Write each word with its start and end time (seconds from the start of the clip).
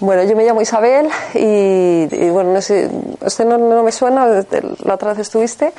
Bueno, 0.00 0.22
yo 0.22 0.36
me 0.36 0.44
llamo 0.44 0.60
Isabel 0.60 1.08
y, 1.34 2.06
bueno, 2.30 2.52
no 2.52 2.62
sé, 2.62 2.88
usted 3.20 3.44
no, 3.44 3.58
no, 3.58 3.82
me 3.82 3.90
suena, 3.90 4.44
la 4.84 4.94
otra 4.94 5.08
vez 5.08 5.18
estuviste. 5.18 5.72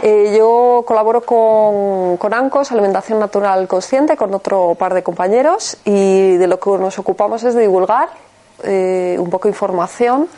Eh, 0.00 0.32
yo 0.38 0.84
colaboro 0.86 1.22
con, 1.22 2.16
con, 2.16 2.32
ANCOS, 2.32 2.70
Alimentación 2.70 3.18
Natural 3.18 3.66
Consciente, 3.66 4.16
con 4.16 4.32
otro 4.32 4.76
par 4.76 4.94
de 4.94 5.02
compañeros 5.02 5.76
y 5.84 6.36
de 6.36 6.46
lo 6.46 6.60
que 6.60 6.70
nos 6.70 7.00
ocupamos 7.00 7.42
es 7.42 7.54
de 7.54 7.62
divulgar 7.62 8.10
eh, 8.62 9.16
un 9.18 9.28
poco 9.28 9.48
información, 9.48 10.28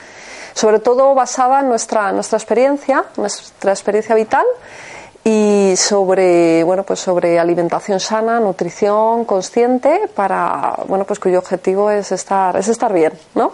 sobre 0.55 0.79
todo 0.79 1.15
basada 1.15 1.61
en 1.61 1.69
nuestra, 1.69 2.13
nuestra 2.13 2.39
experiencia, 2.39 3.05
nuestra 3.19 3.73
experiencia 3.73 4.15
vital 4.15 4.47
y 5.27 5.75
sobre 5.77 6.63
bueno 6.63 6.85
pues 6.85 7.01
sobre 7.01 7.41
alimentación 7.41 7.99
sana 7.99 8.39
nutrición 8.39 9.25
consciente 9.25 10.03
para 10.15 10.77
bueno 10.87 11.05
pues 11.05 11.19
cuyo 11.19 11.41
objetivo 11.41 11.91
es 11.91 12.13
estar 12.13 12.57
es 12.57 12.69
estar 12.69 12.93
bien 12.93 13.13
no 13.35 13.51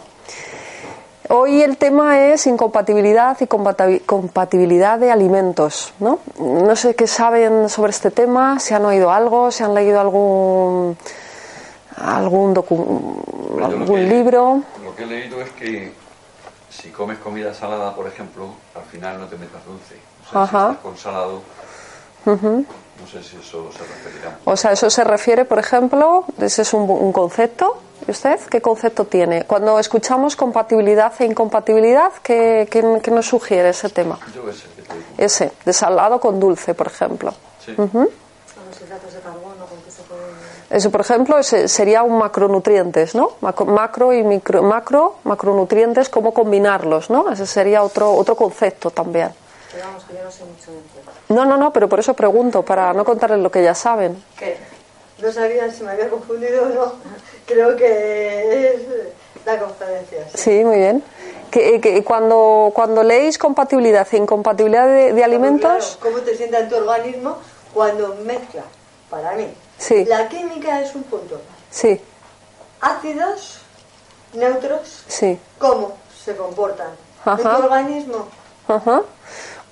hoy 1.30 1.62
el 1.62 1.78
tema 1.78 2.20
es 2.26 2.46
incompatibilidad 2.46 3.38
y 3.40 3.46
compatibilidad 3.46 4.98
de 4.98 5.10
alimentos 5.10 5.94
no 5.98 6.18
no 6.38 6.76
sé 6.76 6.94
qué 6.94 7.06
saben 7.06 7.70
sobre 7.70 7.92
este 7.92 8.10
tema 8.10 8.60
si 8.60 8.74
han 8.74 8.84
oído 8.84 9.10
algo 9.10 9.50
si 9.50 9.64
han 9.64 9.74
leído 9.74 9.98
algún 9.98 10.98
algún 11.96 12.52
docu 12.52 13.16
algún 13.62 13.86
lo 13.86 13.94
que, 13.94 14.00
libro. 14.02 14.62
lo 14.84 14.94
que 14.94 15.04
he 15.04 15.06
leído 15.06 15.40
es 15.40 15.50
que 15.52 15.90
si 16.68 16.90
comes 16.90 17.16
comida 17.18 17.54
salada 17.54 17.94
por 17.94 18.06
ejemplo 18.06 18.48
al 18.74 18.84
final 18.84 19.20
no 19.20 19.26
te 19.26 19.36
metas 19.36 19.64
dulce. 19.64 19.96
O 20.26 20.30
sea, 20.32 20.42
Ajá. 20.42 20.66
si 20.66 20.72
estás 20.72 20.82
con 20.82 20.96
salado 20.96 21.42
Uh 22.26 22.30
-huh. 22.30 22.64
No 23.00 23.06
sé 23.08 23.22
si 23.22 23.36
eso 23.36 23.70
se 23.72 23.78
referirá. 23.80 24.38
O 24.44 24.56
sea, 24.56 24.72
eso 24.72 24.88
se 24.88 25.02
refiere, 25.02 25.44
por 25.44 25.58
ejemplo, 25.58 26.24
ese 26.40 26.62
es 26.62 26.72
un, 26.72 26.88
un, 26.88 27.12
concepto. 27.12 27.78
¿Y 28.06 28.10
usted 28.10 28.38
qué 28.48 28.60
concepto 28.60 29.04
tiene? 29.06 29.44
Cuando 29.44 29.78
escuchamos 29.78 30.36
compatibilidad 30.36 31.12
e 31.18 31.24
incompatibilidad, 31.24 32.12
¿qué, 32.22 32.68
qué, 32.70 33.00
qué 33.02 33.10
nos 33.10 33.26
sugiere 33.26 33.70
ese 33.70 33.88
tema? 33.88 34.18
Yo 34.34 34.48
ese 34.48 34.68
que 34.76 34.82
te 34.82 34.94
digo. 34.94 35.06
Ese, 35.18 35.52
de 35.64 35.72
salado 35.72 36.20
con 36.20 36.38
dulce, 36.38 36.74
por 36.74 36.86
ejemplo. 36.88 37.34
Sí. 37.64 37.74
Uh 37.76 37.88
-huh. 37.88 38.08
Eso, 40.72 40.90
por 40.90 41.02
ejemplo, 41.02 41.38
ese 41.38 41.68
sería 41.68 42.02
un 42.02 42.16
macronutrientes, 42.16 43.14
¿no? 43.14 43.32
Macro 43.40 44.14
y 44.14 44.22
micro, 44.22 44.62
macro, 44.62 45.16
macronutrientes, 45.24 46.08
cómo 46.08 46.32
combinarlos, 46.32 47.10
¿no? 47.10 47.30
Ese 47.30 47.46
sería 47.46 47.82
otro, 47.82 48.10
otro 48.14 48.36
concepto 48.36 48.90
también. 48.90 49.32
Pero 49.72 49.86
vamos, 49.86 50.04
que 50.04 50.14
yo 50.14 50.22
no 50.22 50.30
sé 50.30 50.44
mucho. 50.44 50.70
No, 51.28 51.44
no, 51.44 51.56
no, 51.56 51.72
pero 51.72 51.88
por 51.88 51.98
eso 51.98 52.14
pregunto, 52.14 52.62
para 52.62 52.92
no 52.92 53.04
contarles 53.04 53.40
lo 53.40 53.50
que 53.50 53.62
ya 53.62 53.74
saben. 53.74 54.22
¿Qué? 54.38 54.56
No 55.18 55.32
sabía 55.32 55.70
si 55.70 55.82
me 55.82 55.92
había 55.92 56.10
confundido 56.10 56.64
o 56.64 56.68
no. 56.68 56.92
Creo 57.46 57.76
que 57.76 58.74
es 58.74 58.82
la 59.46 59.58
conferencia. 59.58 60.28
Sí, 60.34 60.38
sí 60.38 60.64
muy 60.64 60.78
bien. 60.78 61.02
Que, 61.50 61.80
que, 61.80 62.02
cuando, 62.02 62.70
cuando 62.74 63.02
leéis 63.02 63.38
compatibilidad 63.38 64.06
e 64.10 64.16
incompatibilidad 64.16 64.86
de, 64.86 65.12
de 65.12 65.24
alimentos... 65.24 65.98
Claro, 66.00 66.14
¿Cómo 66.16 66.24
te 66.24 66.36
sienta 66.36 66.60
en 66.60 66.68
tu 66.68 66.76
organismo 66.76 67.36
cuando 67.72 68.14
mezcla? 68.24 68.62
Para 69.10 69.32
mí. 69.32 69.48
Sí. 69.78 70.04
La 70.06 70.28
química 70.28 70.80
es 70.80 70.94
un 70.94 71.02
punto. 71.04 71.40
Sí. 71.70 72.00
Ácidos, 72.80 73.60
neutros, 74.32 75.04
sí. 75.06 75.38
¿cómo 75.58 75.96
se 76.24 76.34
comportan? 76.36 76.90
Ajá. 77.24 77.36
En 77.36 77.56
tu 77.56 77.64
organismo. 77.64 78.28
Ajá. 78.68 79.02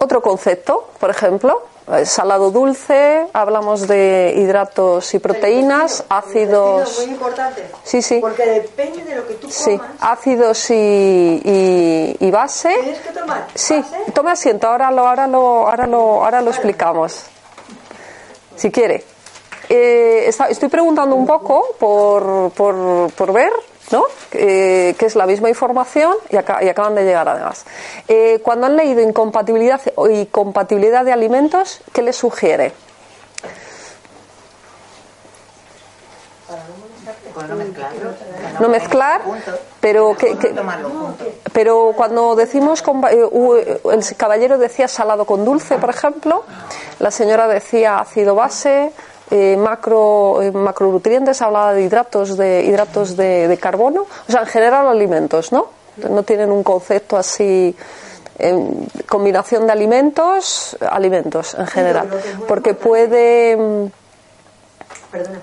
Otro 0.02 0.22
concepto, 0.22 0.88
por 0.98 1.10
ejemplo, 1.10 1.62
salado 2.04 2.50
dulce, 2.50 3.26
hablamos 3.34 3.86
de 3.86 4.32
hidratos 4.34 5.12
y 5.12 5.18
proteínas, 5.18 6.04
ácidos. 6.08 7.00
Muy 7.00 7.12
importante. 7.12 7.70
Sí, 7.84 8.00
sí. 8.00 8.18
Porque 8.18 8.46
depende 8.46 9.04
de 9.04 9.16
lo 9.16 9.26
que 9.26 9.34
tú 9.34 9.42
comas. 9.48 9.54
Sí, 9.54 9.80
ácidos 10.00 10.70
y, 10.70 11.42
y, 11.44 12.16
y 12.18 12.30
base. 12.30 12.74
¿Tienes 12.80 13.00
que 13.00 13.10
tomar? 13.10 13.46
Sí, 13.54 13.78
¿Base? 13.78 14.12
tome 14.14 14.30
asiento, 14.30 14.68
ahora 14.68 14.90
lo, 14.90 15.06
ahora 15.06 15.26
lo, 15.26 15.68
ahora 15.68 15.86
lo, 15.86 16.24
ahora 16.24 16.40
lo 16.40 16.50
explicamos. 16.50 17.24
Si 18.56 18.70
quiere. 18.70 19.04
Eh, 19.68 20.24
está, 20.28 20.46
estoy 20.48 20.70
preguntando 20.70 21.14
un 21.14 21.26
poco 21.26 21.74
por, 21.78 22.50
por, 22.52 23.12
por 23.12 23.32
ver 23.32 23.52
¿no? 23.90 24.04
Eh, 24.32 24.94
que 24.98 25.06
es 25.06 25.16
la 25.16 25.26
misma 25.26 25.48
información 25.48 26.14
y, 26.30 26.36
acá, 26.36 26.62
y, 26.62 26.68
acaban 26.68 26.94
de 26.94 27.04
llegar 27.04 27.28
además. 27.28 27.64
Eh, 28.08 28.40
cuando 28.42 28.66
han 28.66 28.76
leído 28.76 29.00
incompatibilidad 29.00 29.80
y 30.10 30.26
compatibilidad 30.26 31.04
de 31.04 31.12
alimentos, 31.12 31.80
¿qué 31.92 32.02
les 32.02 32.16
sugiere? 32.16 32.72
no 37.48 37.56
mezclar, 37.56 37.92
no 38.60 38.68
mezclar 38.68 39.20
pero 39.80 40.16
que, 40.16 40.36
que, 40.36 40.54
pero 41.52 41.92
cuando 41.96 42.34
decimos 42.36 42.82
eh, 43.10 43.80
el 43.92 44.16
caballero 44.16 44.58
decía 44.58 44.88
salado 44.88 45.24
con 45.24 45.44
dulce 45.44 45.78
por 45.78 45.90
ejemplo 45.90 46.44
la 46.98 47.10
señora 47.10 47.48
decía 47.48 47.98
ácido 47.98 48.34
base 48.34 48.92
eh, 49.30 49.56
macro, 49.56 50.42
eh, 50.42 50.50
macronutrientes, 50.50 51.40
hablaba 51.42 51.72
de 51.72 51.82
hidratos 51.82 52.36
de 52.36 52.64
hidratos 52.64 53.16
de, 53.16 53.48
de, 53.48 53.58
carbono, 53.58 54.02
o 54.02 54.32
sea, 54.32 54.40
en 54.40 54.46
general 54.46 54.88
alimentos, 54.88 55.52
¿no? 55.52 55.68
No 56.08 56.22
tienen 56.22 56.50
un 56.50 56.62
concepto 56.62 57.16
así 57.16 57.76
en 58.38 58.88
combinación 59.06 59.66
de 59.66 59.72
alimentos, 59.72 60.76
alimentos 60.80 61.54
en 61.54 61.66
general, 61.66 62.08
porque 62.48 62.74
puede 62.74 63.90
Perdona, 65.10 65.40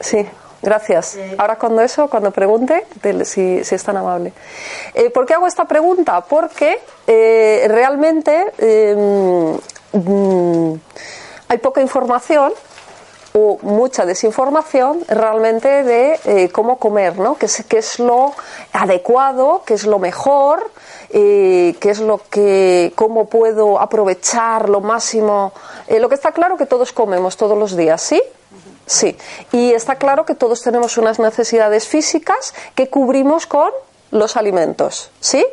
Sí, 0.00 0.26
gracias. 0.62 1.18
Ahora 1.38 1.56
cuando 1.56 1.82
eso, 1.82 2.08
cuando 2.08 2.30
pregunte, 2.30 2.86
si, 3.24 3.62
si 3.62 3.74
es 3.74 3.84
tan 3.84 3.96
amable. 3.96 4.32
Eh, 4.94 5.10
¿Por 5.10 5.26
qué 5.26 5.34
hago 5.34 5.46
esta 5.46 5.66
pregunta? 5.66 6.22
Porque 6.22 6.80
eh, 7.06 7.66
realmente 7.68 8.52
mm, 9.92 10.74
hay 11.48 11.58
poca 11.58 11.80
información 11.80 12.52
o 13.38 13.58
mucha 13.60 14.06
desinformación 14.06 15.04
realmente 15.08 15.82
de 15.84 16.18
eh, 16.24 16.48
cómo 16.48 16.78
comer, 16.78 17.18
¿no? 17.18 17.36
¿Qué 17.36 17.44
es, 17.46 17.64
es 17.68 17.98
lo 17.98 18.32
adecuado, 18.72 19.62
qué 19.66 19.74
es 19.74 19.84
lo 19.84 19.98
mejor, 19.98 20.70
eh, 21.10 21.76
qué 21.78 21.90
es 21.90 22.00
lo 22.00 22.22
que, 22.30 22.94
cómo 22.94 23.26
puedo 23.26 23.78
aprovechar 23.78 24.70
lo 24.70 24.80
máximo. 24.80 25.52
Eh, 25.86 26.00
lo 26.00 26.08
que 26.08 26.14
está 26.14 26.32
claro 26.32 26.56
que 26.56 26.64
todos 26.64 26.92
comemos 26.92 27.36
todos 27.36 27.58
los 27.58 27.76
días, 27.76 28.00
¿sí? 28.00 28.22
Sí. 28.86 29.14
Y 29.52 29.72
está 29.72 29.96
claro 29.96 30.24
que 30.24 30.34
todos 30.34 30.62
tenemos 30.62 30.96
unas 30.96 31.18
necesidades 31.18 31.86
físicas 31.86 32.54
que 32.74 32.88
cubrimos 32.88 33.46
con 33.46 33.70
los 34.10 34.36
alimentos, 34.36 35.10
¿sí? 35.20 35.44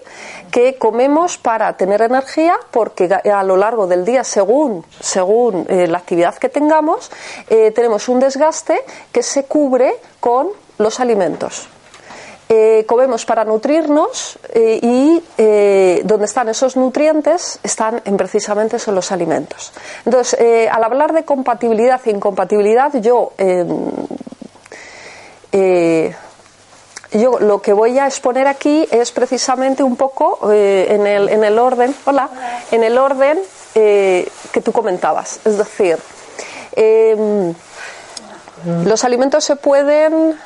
Que 0.52 0.76
comemos 0.76 1.38
para 1.38 1.76
tener 1.76 2.02
energía 2.02 2.56
porque 2.72 3.10
a 3.12 3.44
lo 3.44 3.58
largo 3.58 3.88
del 3.88 4.06
día, 4.06 4.24
según, 4.24 4.86
según 5.00 5.66
eh, 5.70 5.88
la 5.88 5.98
actividad 5.98 6.36
que 6.36 6.50
tengamos, 6.50 7.12
eh, 7.50 7.72
tenemos 7.72 8.08
un 8.10 8.20
desgaste 8.20 8.80
que 9.12 9.24
se 9.24 9.46
cubre 9.46 9.96
con 10.20 10.50
los 10.78 11.00
alimentos. 11.00 11.68
Eh, 12.50 12.86
comemos 12.88 13.26
para 13.26 13.46
nutrirnos 13.46 14.38
y 14.54 15.24
donde 16.04 16.26
están 16.26 16.50
esos 16.50 16.76
nutrientes 16.76 17.58
están 17.64 18.02
en 18.06 18.18
precisamente 18.18 18.78
son 18.78 18.94
los 18.94 19.12
alimentos. 19.12 19.72
Entonces, 20.06 20.70
al 20.70 20.84
hablar 20.84 21.14
de 21.14 21.24
compatibilidad 21.24 22.02
e 22.06 22.12
incompatibilidad, 22.12 22.94
yo 23.02 23.32
eh, 25.56 26.16
yo 27.14 27.40
lo 27.40 27.62
que 27.62 27.74
voy 27.74 28.00
a 28.00 28.08
exponer 28.08 28.48
aquí 28.48 28.88
es 28.92 29.12
precisamente 29.12 29.84
un 29.84 29.96
poco 29.96 30.52
eh, 30.52 30.88
en, 30.90 31.08
el, 31.08 31.30
en, 31.30 31.44
el, 31.44 31.60
orden, 31.60 31.96
hola, 32.06 32.30
en 32.72 32.84
el 32.84 32.98
orden 32.98 33.40
eh, 33.76 34.28
que 34.52 34.62
tú 34.62 34.72
comentabas. 34.72 35.40
Es 35.46 35.58
decir, 35.58 35.98
eh, 36.76 37.54
los 38.86 39.04
alimentos 39.04 39.44
se 39.44 39.56
pueden 39.56 40.40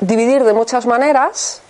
dividir 0.00 0.44
de 0.44 0.52
muchas 0.52 0.86
maneras, 0.86 1.62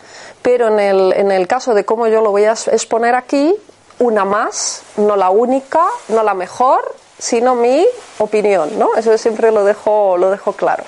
pero 0.43 0.69
en 0.69 0.81
el, 0.81 1.13
en 1.15 1.33
el 1.33 1.47
caso 1.47 1.75
de 1.75 1.85
cómo 1.85 2.07
yo 2.09 2.21
lo 2.21 2.31
voy 2.31 2.45
a 2.45 2.53
exponer 2.53 3.15
aquí, 3.15 3.55
una 3.99 4.25
más, 4.25 4.83
no 4.97 5.17
la 5.17 5.31
única, 5.31 5.85
no 6.09 6.23
la 6.23 6.35
mejor, 6.35 6.95
sino 7.19 7.55
mi 7.55 7.87
opinión, 8.19 8.79
¿no? 8.79 8.95
Eso 8.97 9.17
siempre 9.19 9.51
lo 9.51 9.65
dejo, 9.65 10.17
lo 10.17 10.31
dejo 10.31 10.53
claro. 10.53 10.85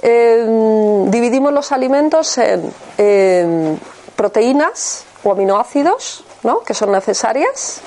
Em, 0.00 1.10
dividimos 1.10 1.52
los 1.52 1.72
alimentos 1.72 2.38
en 2.38 3.80
proteínas 4.14 5.04
o 5.24 5.32
aminoácidos, 5.32 6.24
¿no? 6.42 6.60
que 6.60 6.74
son 6.74 6.92
necesarias. 6.92 7.80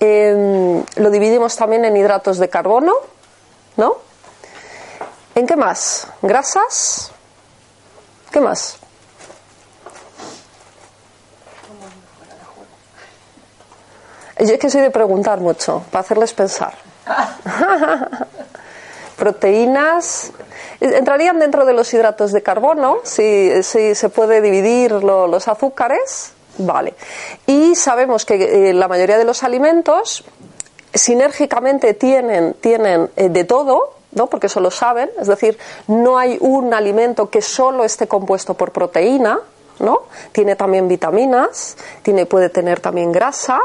Em, 0.00 0.82
lo 0.96 1.10
dividimos 1.10 1.56
también 1.56 1.84
en 1.84 1.96
hidratos 1.96 2.38
de 2.38 2.48
carbono, 2.48 2.94
¿no? 3.76 3.96
¿En 5.34 5.46
qué 5.46 5.56
más? 5.56 6.06
¿Grasas? 6.22 7.12
¿Qué 8.30 8.40
más? 8.40 8.78
Es 14.36 14.58
que 14.58 14.70
soy 14.70 14.80
de 14.80 14.90
preguntar 14.90 15.38
mucho, 15.40 15.82
para 15.90 16.00
hacerles 16.00 16.32
pensar. 16.32 16.72
Proteínas. 19.20 20.32
Entrarían 20.80 21.38
dentro 21.38 21.66
de 21.66 21.74
los 21.74 21.92
hidratos 21.92 22.32
de 22.32 22.42
carbono, 22.42 23.00
si, 23.04 23.62
se 23.62 24.08
puede 24.08 24.40
dividir 24.40 24.92
los 24.92 25.46
azúcares. 25.46 26.32
Vale. 26.56 26.94
Y 27.46 27.74
sabemos 27.74 28.24
que 28.24 28.70
eh, 28.70 28.72
la 28.72 28.88
mayoría 28.88 29.18
de 29.18 29.24
los 29.24 29.42
alimentos 29.42 30.24
sinérgicamente 30.94 31.92
tienen, 31.92 32.54
tienen 32.54 33.10
eh, 33.16 33.28
de 33.28 33.44
todo, 33.44 33.94
¿no? 34.12 34.26
porque 34.28 34.46
eso 34.46 34.60
lo 34.60 34.70
saben, 34.70 35.10
es 35.20 35.28
decir, 35.28 35.58
no 35.86 36.18
hay 36.18 36.38
un 36.40 36.72
alimento 36.72 37.28
que 37.28 37.42
solo 37.42 37.84
esté 37.84 38.08
compuesto 38.08 38.54
por 38.54 38.72
proteína, 38.72 39.40
Tiene 40.32 40.56
también 40.56 40.88
vitaminas, 40.88 41.76
tiene, 42.02 42.26
puede 42.26 42.48
tener 42.48 42.80
también 42.80 43.12
grasa, 43.12 43.60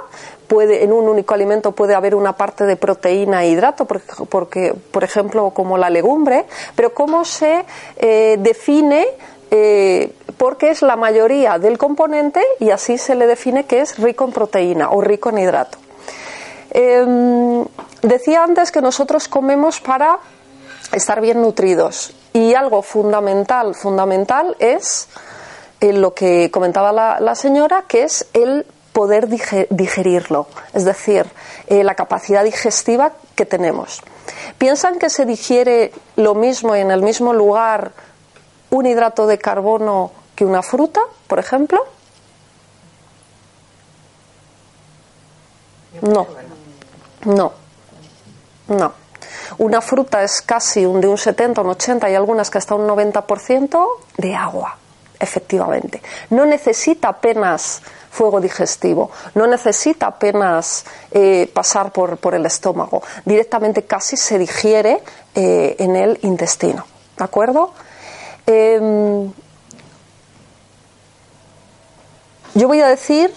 puede, 0.47 0.83
en 0.83 0.93
un 0.93 1.07
único 1.07 1.33
alimento 1.33 1.73
puede 1.73 1.95
haber 1.95 2.15
una 2.15 2.33
parte 2.33 2.65
de 2.65 2.75
proteína 2.75 3.43
e 3.43 3.49
hidrato, 3.49 3.85
porque 3.85 4.73
por 4.73 5.03
ejemplo, 5.03 5.51
como 5.51 5.77
la 5.77 5.89
legumbre, 5.89 6.45
pero 6.75 6.93
cómo 6.93 7.25
se 7.25 7.65
eh, 7.97 8.37
define 8.39 9.05
eh, 9.51 10.11
porque 10.37 10.69
es 10.69 10.81
la 10.81 10.95
mayoría 10.95 11.59
del 11.59 11.77
componente 11.77 12.41
y 12.59 12.71
así 12.71 12.97
se 12.97 13.15
le 13.15 13.27
define 13.27 13.65
que 13.65 13.81
es 13.81 13.97
rico 13.97 14.25
en 14.25 14.31
proteína 14.31 14.89
o 14.91 15.01
rico 15.01 15.29
en 15.29 15.37
hidrato. 15.37 15.77
Em, 16.71 17.63
decía 18.01 18.43
antes 18.43 18.71
que 18.71 18.81
nosotros 18.81 19.27
comemos 19.27 19.79
para 19.79 20.19
estar 20.91 21.21
bien 21.21 21.41
nutridos 21.41 22.13
y 22.33 22.53
algo 22.53 22.81
fundamental, 22.81 23.75
fundamental 23.75 24.57
es 24.59 25.07
eh, 25.89 25.93
lo 25.93 26.13
que 26.13 26.51
comentaba 26.51 26.91
la 27.19 27.35
señora, 27.35 27.83
que 27.87 28.03
es 28.03 28.27
el 28.33 28.65
poder 28.95 29.27
digerirlo, 29.27 30.47
es 30.73 30.85
decir, 30.85 31.25
eh, 31.67 31.83
la 31.83 31.95
capacidad 31.95 32.45
digestiva 32.45 33.11
que 33.35 33.45
tenemos. 33.45 34.01
¿Piensan 34.57 34.99
que 34.99 35.09
se 35.09 35.25
digiere 35.25 35.91
lo 36.15 36.33
mismo 36.33 36.75
en 36.75 36.91
el 36.91 37.01
mismo 37.01 37.33
lugar 37.33 37.91
un 38.69 38.85
hidrato 38.85 39.27
de 39.27 39.37
carbono 39.37 40.11
que 40.33 40.45
una 40.45 40.63
fruta, 40.63 41.01
por 41.27 41.39
ejemplo? 41.39 41.83
No, 46.01 46.25
no, 47.25 47.51
no. 48.69 48.93
Una 49.57 49.81
fruta 49.81 50.23
es 50.23 50.41
casi 50.41 50.85
un 50.85 51.01
de 51.01 51.09
un 51.09 51.17
70, 51.17 51.59
un 51.59 51.71
80 51.71 52.09
y 52.09 52.15
algunas 52.15 52.49
que 52.49 52.59
hasta 52.59 52.75
un 52.75 52.87
90% 52.87 53.85
de 54.15 54.35
agua, 54.35 54.77
efectivamente. 55.19 56.01
No 56.29 56.45
necesita 56.45 57.09
apenas 57.09 57.81
fuego 58.15 58.39
digestivo. 58.39 59.11
No 59.35 59.45
necesita 59.45 60.07
apenas 60.07 60.85
eh, 61.11 61.51
pasar 61.53 61.91
por, 61.91 62.17
por, 62.17 62.33
el 62.33 62.45
estómago. 62.45 63.03
Directamente 63.25 63.83
casi 63.83 64.15
se 64.15 64.39
digiere 64.39 65.03
eh, 65.35 65.75
en 65.79 65.95
el 65.95 66.17
intestino. 66.21 66.85
¿De 67.17 67.23
acuerdo? 67.23 67.73
Em, 68.47 69.31
yo 72.53 72.67
voy 72.67 72.81
a 72.81 72.87
decir, 72.87 73.33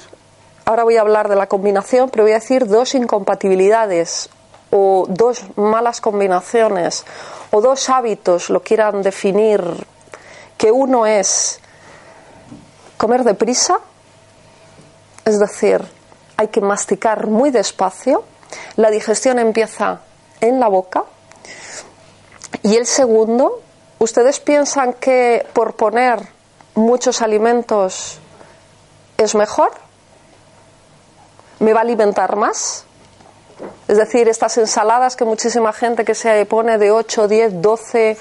ahora 0.65 0.85
voy 0.85 0.97
a 0.97 1.01
hablar 1.01 1.29
de 1.29 1.35
la 1.35 1.49
combinación, 1.49 2.09
pero 2.09 2.23
voy 2.23 2.33
a 2.33 2.37
decir 2.37 2.67
dos 2.67 2.95
incompatibilidades 2.95 4.31
o 4.71 5.07
dos 5.09 5.43
malas 5.57 6.01
combinaciones 6.01 7.05
o 7.51 7.61
dos 7.61 7.89
hábitos, 7.89 8.51
lo 8.51 8.63
quieran 8.63 9.03
definir, 9.03 9.63
que 10.57 10.71
uno 10.71 11.07
es 11.07 11.61
comer 12.99 13.25
deprisa 13.25 13.81
es 15.29 15.39
decir, 15.39 15.85
hay 16.39 16.49
que 16.49 16.63
masticar 16.63 17.27
muy 17.27 17.51
despacio, 17.51 18.25
la 18.77 18.91
digestión 18.91 19.39
empieza 19.39 20.01
en 20.41 20.59
la 20.59 20.69
boca. 20.69 21.05
Y 22.63 22.77
el 22.77 22.87
segundo, 22.87 23.61
¿ustedes 23.99 24.41
piensan 24.41 24.95
que 24.95 25.47
por 25.53 25.75
poner 25.75 26.19
muchos 26.77 27.21
alimentos 27.21 28.21
es 29.19 29.35
mejor? 29.35 29.71
¿Me 31.59 31.75
va 31.75 31.81
a 31.81 31.83
alimentar 31.83 32.37
más? 32.37 32.87
Es 33.87 33.99
decir, 33.99 34.29
estas 34.29 34.57
ensaladas 34.57 35.15
que 35.15 35.27
muchísima 35.27 35.75
gente 35.75 36.07
que 36.07 36.15
se 36.15 36.47
pone 36.47 36.79
de 36.79 36.91
8, 36.91 37.29
10, 37.29 37.61
12 37.61 38.17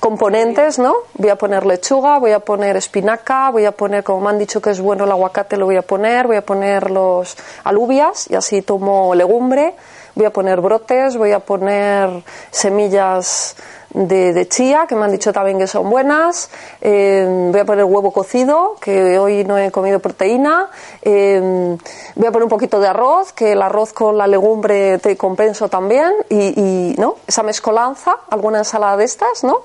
componentes, 0.00 0.78
¿no? 0.78 0.94
Voy 1.14 1.30
a 1.30 1.36
poner 1.36 1.66
lechuga, 1.66 2.18
voy 2.18 2.32
a 2.32 2.40
poner 2.40 2.76
espinaca, 2.76 3.50
voy 3.50 3.66
a 3.66 3.72
poner, 3.72 4.02
como 4.02 4.22
me 4.22 4.30
han 4.30 4.38
dicho 4.38 4.60
que 4.60 4.70
es 4.70 4.80
bueno 4.80 5.04
el 5.04 5.10
aguacate, 5.10 5.56
lo 5.56 5.66
voy 5.66 5.76
a 5.76 5.82
poner, 5.82 6.26
voy 6.26 6.36
a 6.36 6.44
poner 6.44 6.90
los 6.90 7.36
alubias 7.64 8.28
y 8.30 8.34
así 8.34 8.62
tomo 8.62 9.14
legumbre, 9.14 9.74
voy 10.14 10.24
a 10.24 10.32
poner 10.32 10.60
brotes, 10.60 11.16
voy 11.16 11.32
a 11.32 11.40
poner 11.40 12.22
semillas 12.50 13.56
de, 13.92 14.48
chía, 14.48 14.86
que 14.88 14.94
me 14.94 15.04
han 15.04 15.12
dicho 15.12 15.32
también 15.32 15.58
que 15.58 15.66
son 15.66 15.88
buenas. 15.90 16.50
Eh, 16.80 17.48
voy 17.50 17.60
a 17.60 17.64
poner 17.64 17.84
huevo 17.84 18.12
cocido, 18.12 18.76
que 18.80 19.18
hoy 19.18 19.44
no 19.44 19.58
he 19.58 19.70
comido 19.70 19.98
proteína. 19.98 20.68
Eh, 21.02 21.76
voy 22.14 22.26
a 22.26 22.30
poner 22.30 22.44
un 22.44 22.50
poquito 22.50 22.80
de 22.80 22.88
arroz, 22.88 23.32
que 23.32 23.52
el 23.52 23.62
arroz 23.62 23.92
con 23.92 24.16
la 24.16 24.26
legumbre 24.26 24.98
te 24.98 25.16
compenso 25.16 25.68
también. 25.68 26.12
Y, 26.28 26.94
¿no? 26.98 27.16
esa 27.26 27.42
mezcolanza, 27.42 28.16
alguna 28.30 28.58
ensalada 28.58 28.96
de 28.96 29.04
estas, 29.04 29.44
¿no? 29.44 29.62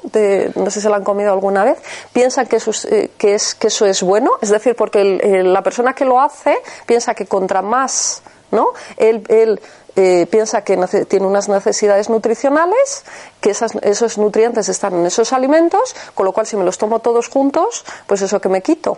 no 0.56 0.72
sé 0.72 0.82
si 0.82 0.88
la 0.88 0.98
han 0.98 1.04
comido 1.04 1.32
alguna 1.32 1.64
vez, 1.64 1.78
piensan 2.14 2.48
que 2.48 2.58
eso, 2.58 2.72
es, 2.72 2.86
eh, 2.86 3.12
que, 3.18 3.36
es, 3.36 3.56
que 3.56 3.68
eso 3.68 3.86
es 3.86 4.02
bueno. 4.02 4.32
Es 4.42 4.50
decir, 4.50 4.76
porque 4.76 5.04
la 5.44 5.62
persona 5.62 5.94
que 5.94 6.06
lo 6.06 6.20
hace 6.20 6.58
piensa 6.86 7.14
que 7.14 7.26
contra 7.26 7.62
más, 7.62 8.22
¿no? 8.52 8.70
el 8.98 9.60
eh, 9.98 10.28
piensa 10.30 10.62
que 10.62 10.76
tiene 11.08 11.26
unas 11.26 11.48
necesidades 11.48 12.10
nutricionales, 12.10 13.06
que 13.40 13.52
esos 13.52 14.18
nutrientes 14.18 14.68
están 14.68 14.94
en 14.96 15.06
esos 15.06 15.32
alimentos, 15.32 15.96
con 16.14 16.26
lo 16.26 16.34
cual 16.34 16.46
si 16.46 16.58
me 16.58 16.66
los 16.66 16.78
tomo 16.78 17.00
todos 17.00 17.30
juntos, 17.30 17.86
pues 18.06 18.22
eso 18.22 18.42
que 18.42 18.50
me 18.50 18.62
quito. 18.62 18.98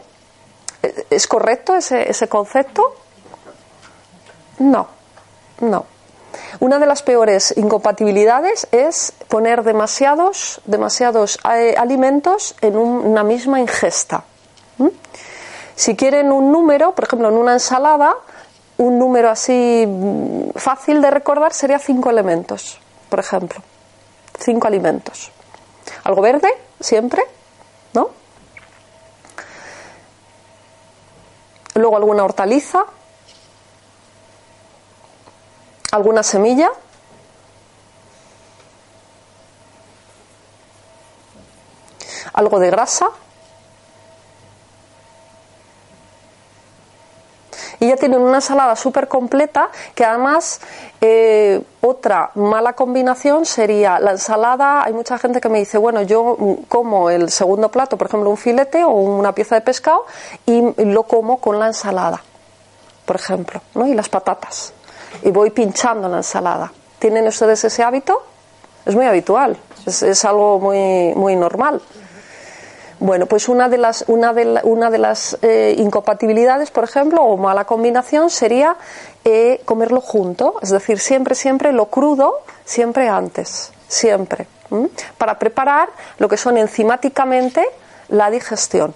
Eh, 0.81 1.05
¿Es 1.11 1.27
correcto 1.27 1.75
ese, 1.75 2.09
ese 2.09 2.27
concepto? 2.27 2.95
No, 4.57 4.87
no. 5.59 5.85
Una 6.59 6.79
de 6.79 6.87
las 6.87 7.03
peores 7.03 7.53
incompatibilidades 7.55 8.67
es 8.71 9.13
poner 9.27 9.63
demasiados, 9.63 10.61
demasiados 10.65 11.37
eh, 11.53 11.75
alimentos 11.77 12.55
en 12.61 12.75
una 12.75 13.23
misma 13.23 13.59
ingesta. 13.59 14.23
Si 15.75 15.95
quieren 15.95 16.31
un 16.31 16.51
número, 16.51 16.95
por 16.95 17.05
ejemplo, 17.05 17.29
en 17.29 17.35
una 17.35 17.53
ensalada, 17.53 18.15
un 18.77 18.99
número 18.99 19.29
así 19.29 19.85
mm, 19.87 20.51
fácil 20.55 21.01
de 21.01 21.11
recordar 21.11 21.53
sería 21.53 21.79
cinco 21.79 22.09
elementos, 22.09 22.79
por 23.09 23.19
ejemplo. 23.19 23.61
Cinco 24.39 24.67
alimentos. 24.67 25.31
Algo 26.03 26.21
verde, 26.21 26.49
siempre, 26.79 27.23
¿no? 27.93 28.09
Luego 31.73 31.97
alguna 31.97 32.23
hortaliza, 32.23 32.85
alguna 35.91 36.23
semilla, 36.23 36.69
algo 42.33 42.59
de 42.59 42.69
grasa, 42.69 43.09
y 47.79 47.87
ya 47.87 47.95
tienen 47.95 48.21
una 48.21 48.37
ensalada 48.37 48.75
súper 48.75 49.07
completa 49.07 49.69
que 49.93 50.03
además 50.03 50.59
eh, 51.01 51.61
otra 51.81 52.31
mala 52.35 52.73
combinación 52.73 53.45
sería 53.45 53.99
la 53.99 54.11
ensalada. 54.11 54.83
Hay 54.83 54.93
mucha 54.93 55.17
gente 55.17 55.39
que 55.39 55.49
me 55.49 55.59
dice, 55.59 55.77
bueno, 55.77 56.01
yo 56.01 56.37
como 56.67 57.09
el 57.09 57.29
segundo 57.29 57.69
plato, 57.69 57.97
por 57.97 58.07
ejemplo, 58.07 58.29
un 58.29 58.37
filete 58.37 58.83
o 58.83 58.89
una 58.89 59.33
pieza 59.33 59.55
de 59.55 59.61
pescado 59.61 60.05
y 60.45 60.61
lo 60.83 61.03
como 61.03 61.39
con 61.39 61.59
la 61.59 61.67
ensalada, 61.67 62.23
por 63.05 63.15
ejemplo, 63.15 63.61
¿no? 63.75 63.87
y 63.87 63.93
las 63.93 64.09
patatas. 64.09 64.73
Y 65.23 65.31
voy 65.31 65.51
pinchando 65.51 66.07
la 66.09 66.17
ensalada. 66.17 66.71
¿Tienen 66.99 67.27
ustedes 67.27 67.63
ese 67.63 67.83
hábito? 67.83 68.23
Es 68.85 68.95
muy 68.95 69.05
habitual, 69.05 69.57
es, 69.85 70.01
es 70.01 70.25
algo 70.25 70.59
muy, 70.59 71.13
muy 71.15 71.35
normal. 71.35 71.81
Bueno, 72.99 73.27
pues 73.27 73.47
una 73.47 73.69
de 73.69 73.77
las, 73.77 74.05
una 74.07 74.33
de, 74.33 74.59
una 74.63 74.89
de 74.89 74.97
las 74.97 75.37
eh, 75.43 75.75
incompatibilidades, 75.77 76.71
por 76.71 76.83
ejemplo, 76.83 77.21
o 77.21 77.37
mala 77.37 77.65
combinación 77.65 78.31
sería 78.31 78.75
eh, 79.23 79.61
comerlo 79.65 80.01
junto, 80.01 80.55
es 80.63 80.71
decir, 80.71 80.99
siempre, 80.99 81.35
siempre 81.35 81.71
lo 81.73 81.87
crudo, 81.87 82.41
siempre 82.65 83.07
antes, 83.07 83.71
siempre, 83.87 84.47
para 85.19 85.37
preparar 85.37 85.89
lo 86.17 86.27
que 86.27 86.37
son 86.37 86.57
enzimáticamente 86.57 87.63
la 88.09 88.31
digestión. 88.31 88.95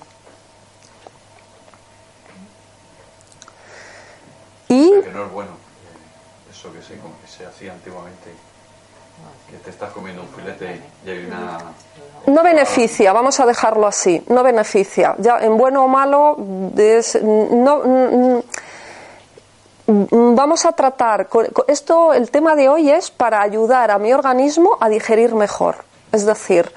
Y... 4.67 4.99
que 5.01 5.11
no 5.11 5.25
es 5.25 5.31
bueno 5.31 5.51
eh, 5.51 6.49
eso 6.49 6.73
que 6.73 6.81
se, 6.81 6.93
que 6.95 7.27
se 7.27 7.45
hacía 7.45 7.73
antiguamente, 7.73 8.31
que 9.49 9.57
te 9.57 9.69
estás 9.69 9.91
comiendo 9.91 10.23
un 10.23 10.29
filete 10.29 10.81
y 11.05 11.09
hay 11.09 11.25
una 11.25 11.59
no 12.27 12.43
beneficia, 12.43 13.13
vamos 13.13 13.39
a 13.39 13.45
dejarlo 13.45 13.87
así, 13.87 14.23
no 14.27 14.43
beneficia. 14.43 15.15
Ya 15.17 15.39
en 15.39 15.57
bueno 15.57 15.85
o 15.85 15.87
malo, 15.87 16.35
no, 16.37 17.93
vamos 19.87 20.65
a 20.65 20.71
tratar 20.73 21.27
esto. 21.67 22.13
El 22.13 22.31
tema 22.31 22.55
de 22.55 22.69
hoy 22.69 22.91
es 22.91 23.11
para 23.11 23.41
ayudar 23.41 23.91
a 23.91 23.97
mi 23.97 24.13
organismo 24.13 24.77
a 24.79 24.89
digerir 24.89 25.35
mejor. 25.35 25.83
Es 26.11 26.25
decir, 26.25 26.71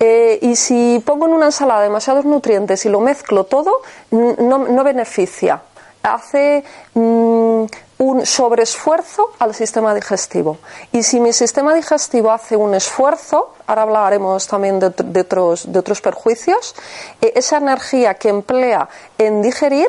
eh, 0.00 0.38
y 0.42 0.56
si 0.56 1.02
pongo 1.04 1.26
en 1.26 1.32
una 1.32 1.46
ensalada 1.46 1.82
demasiados 1.82 2.24
nutrientes 2.24 2.84
y 2.86 2.88
lo 2.88 3.00
mezclo 3.00 3.44
todo, 3.44 3.82
no, 4.10 4.58
no 4.58 4.84
beneficia 4.84 5.62
hace 6.02 6.64
mm, 6.94 7.64
un 8.00 8.24
sobreesfuerzo 8.24 9.30
al 9.38 9.54
sistema 9.54 9.94
digestivo. 9.94 10.56
Y 10.90 11.02
si 11.02 11.20
mi 11.20 11.34
sistema 11.34 11.74
digestivo 11.74 12.32
hace 12.32 12.56
un 12.56 12.74
esfuerzo, 12.74 13.52
ahora 13.66 13.82
hablaremos 13.82 14.46
también 14.46 14.80
de, 14.80 15.20
otros, 15.20 15.70
de 15.70 15.78
otros 15.78 16.00
perjuicios, 16.00 16.74
eh, 17.20 17.34
esa 17.36 17.58
energía 17.58 18.14
que 18.14 18.30
emplea 18.30 18.88
en 19.18 19.42
digerir 19.42 19.88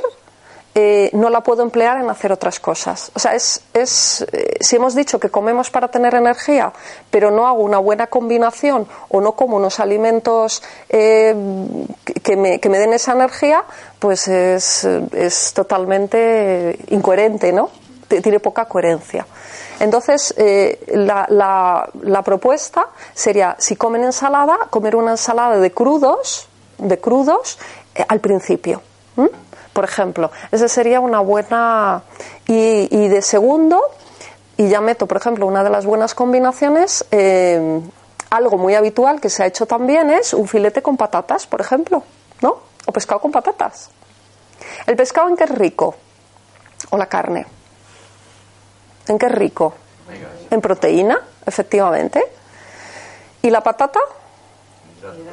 eh, 0.76 1.10
no 1.14 1.30
la 1.30 1.42
puedo 1.42 1.64
emplear 1.64 2.02
en 2.02 2.10
hacer 2.10 2.32
otras 2.34 2.60
cosas. 2.60 3.12
O 3.14 3.20
sea, 3.20 3.34
es, 3.34 3.62
es 3.74 4.26
eh, 4.32 4.58
si 4.60 4.78
hemos 4.78 4.96
dicho 4.96 5.20
que 5.20 5.30
comemos 5.30 5.70
para 5.70 5.90
tener 5.90 6.14
energía, 6.16 6.72
pero 7.10 7.32
no 7.32 7.48
hago 7.48 7.62
una 7.62 7.78
buena 7.78 8.08
combinación 8.08 8.88
o 9.10 9.22
no 9.22 9.34
como 9.34 9.58
unos 9.58 9.80
alimentos 9.80 10.64
eh, 10.90 11.36
que, 12.24 12.36
me, 12.36 12.60
que, 12.60 12.70
me, 12.70 12.80
den 12.80 12.94
esa 12.94 13.14
energía, 13.14 13.64
pues 14.00 14.30
es, 14.30 14.86
es 14.86 15.54
totalmente 15.54 16.78
incoherente, 16.90 17.52
¿no? 17.52 17.81
Tiene 18.20 18.40
poca 18.40 18.66
coherencia. 18.66 19.26
Entonces, 19.80 20.34
la, 20.88 21.26
la, 21.30 21.90
la, 22.02 22.22
propuesta 22.22 22.88
sería, 23.14 23.56
si 23.58 23.76
comen 23.76 24.04
ensalada, 24.04 24.58
comer 24.70 24.96
una 24.96 25.12
ensalada 25.12 25.58
de 25.58 25.72
crudos, 25.72 26.48
de 26.78 27.00
crudos 27.00 27.58
al 28.08 28.20
principio 28.20 28.82
por 29.74 29.84
ejemplo. 29.86 30.32
Esa 30.52 30.68
sería 30.68 31.00
una 31.00 31.20
buena. 31.20 32.04
Y, 32.48 33.08
de 33.08 33.22
segundo, 33.22 33.82
y 34.58 34.68
ya 34.68 34.82
meto, 34.82 35.06
por 35.08 35.18
ejemplo, 35.18 35.48
una 35.48 35.64
de 35.64 35.70
las 35.70 35.86
buenas 35.86 36.14
combinaciones, 36.14 37.06
eh, 37.12 37.80
algo 38.30 38.58
muy 38.58 38.76
habitual 38.76 39.22
que 39.22 39.30
se 39.30 39.44
ha 39.44 39.46
hecho 39.46 39.66
también 39.66 40.10
es 40.10 40.34
un 40.34 40.50
filete 40.50 40.82
con 40.82 40.98
patatas, 40.98 41.48
por 41.48 41.62
ejemplo, 41.62 42.04
¿no? 42.42 42.58
O 42.86 42.92
pescado 42.92 43.22
con 43.22 43.32
patatas. 43.32 43.90
¿El 44.86 44.98
pescado 44.98 45.30
en 45.30 45.38
qué 45.38 45.46
es 45.46 45.50
rico? 45.52 45.96
¿O 46.90 46.98
la 46.98 47.06
carne? 47.06 47.46
¿En 49.08 49.18
qué 49.18 49.26
es 49.28 49.32
rico? 49.32 49.74
En 50.50 50.62
proteína, 50.62 51.22
efectivamente. 51.46 52.24
¿Y 53.42 53.50
la 53.50 53.62
patata? 53.62 54.00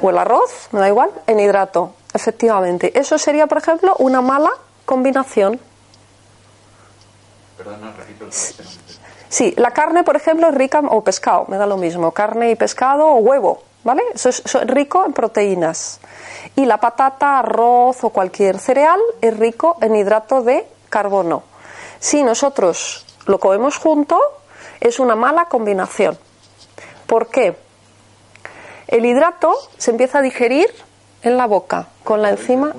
¿O 0.01 0.09
el 0.09 0.17
arroz? 0.17 0.69
Me 0.71 0.79
da 0.79 0.87
igual. 0.87 1.11
En 1.27 1.39
hidrato. 1.39 1.93
Efectivamente. 2.13 2.97
Eso 2.97 3.17
sería, 3.17 3.47
por 3.47 3.59
ejemplo, 3.59 3.95
una 3.99 4.21
mala 4.21 4.51
combinación. 4.85 5.59
Perdona, 7.57 7.91
repito 7.97 8.25
el 8.25 8.31
Sí, 9.29 9.53
la 9.57 9.71
carne, 9.71 10.03
por 10.03 10.15
ejemplo, 10.15 10.47
es 10.47 10.55
rica, 10.55 10.79
o 10.79 11.03
pescado, 11.03 11.45
me 11.49 11.57
da 11.57 11.67
lo 11.67 11.77
mismo, 11.77 12.11
carne 12.11 12.49
y 12.49 12.55
pescado 12.55 13.05
o 13.05 13.17
huevo, 13.17 13.61
¿vale? 13.83 14.01
Eso 14.15 14.29
es, 14.29 14.43
rico 14.65 15.05
en 15.05 15.13
proteínas. 15.13 15.99
Y 16.55 16.65
la 16.65 16.79
patata, 16.79 17.37
arroz 17.37 18.03
o 18.03 18.09
cualquier 18.09 18.57
cereal 18.57 18.99
es 19.21 19.37
rico 19.37 19.77
en 19.81 19.95
hidrato 19.95 20.41
de 20.41 20.67
carbono. 20.89 21.43
Si 21.99 22.23
nosotros 22.23 23.05
lo 23.29 23.39
comemos 23.39 23.77
junto, 23.77 24.19
es 24.81 24.99
una 24.99 25.15
mala 25.15 25.45
combinación. 25.45 26.17
¿Por 27.05 27.27
qué? 27.27 27.55
El 28.87 29.05
hidrato 29.05 29.55
se 29.77 29.91
empieza 29.91 30.17
a 30.17 30.21
digerir 30.21 30.67
en 31.21 31.37
la 31.37 31.45
boca, 31.45 31.89
con 32.03 32.23
la 32.23 32.31
enzima. 32.31 32.73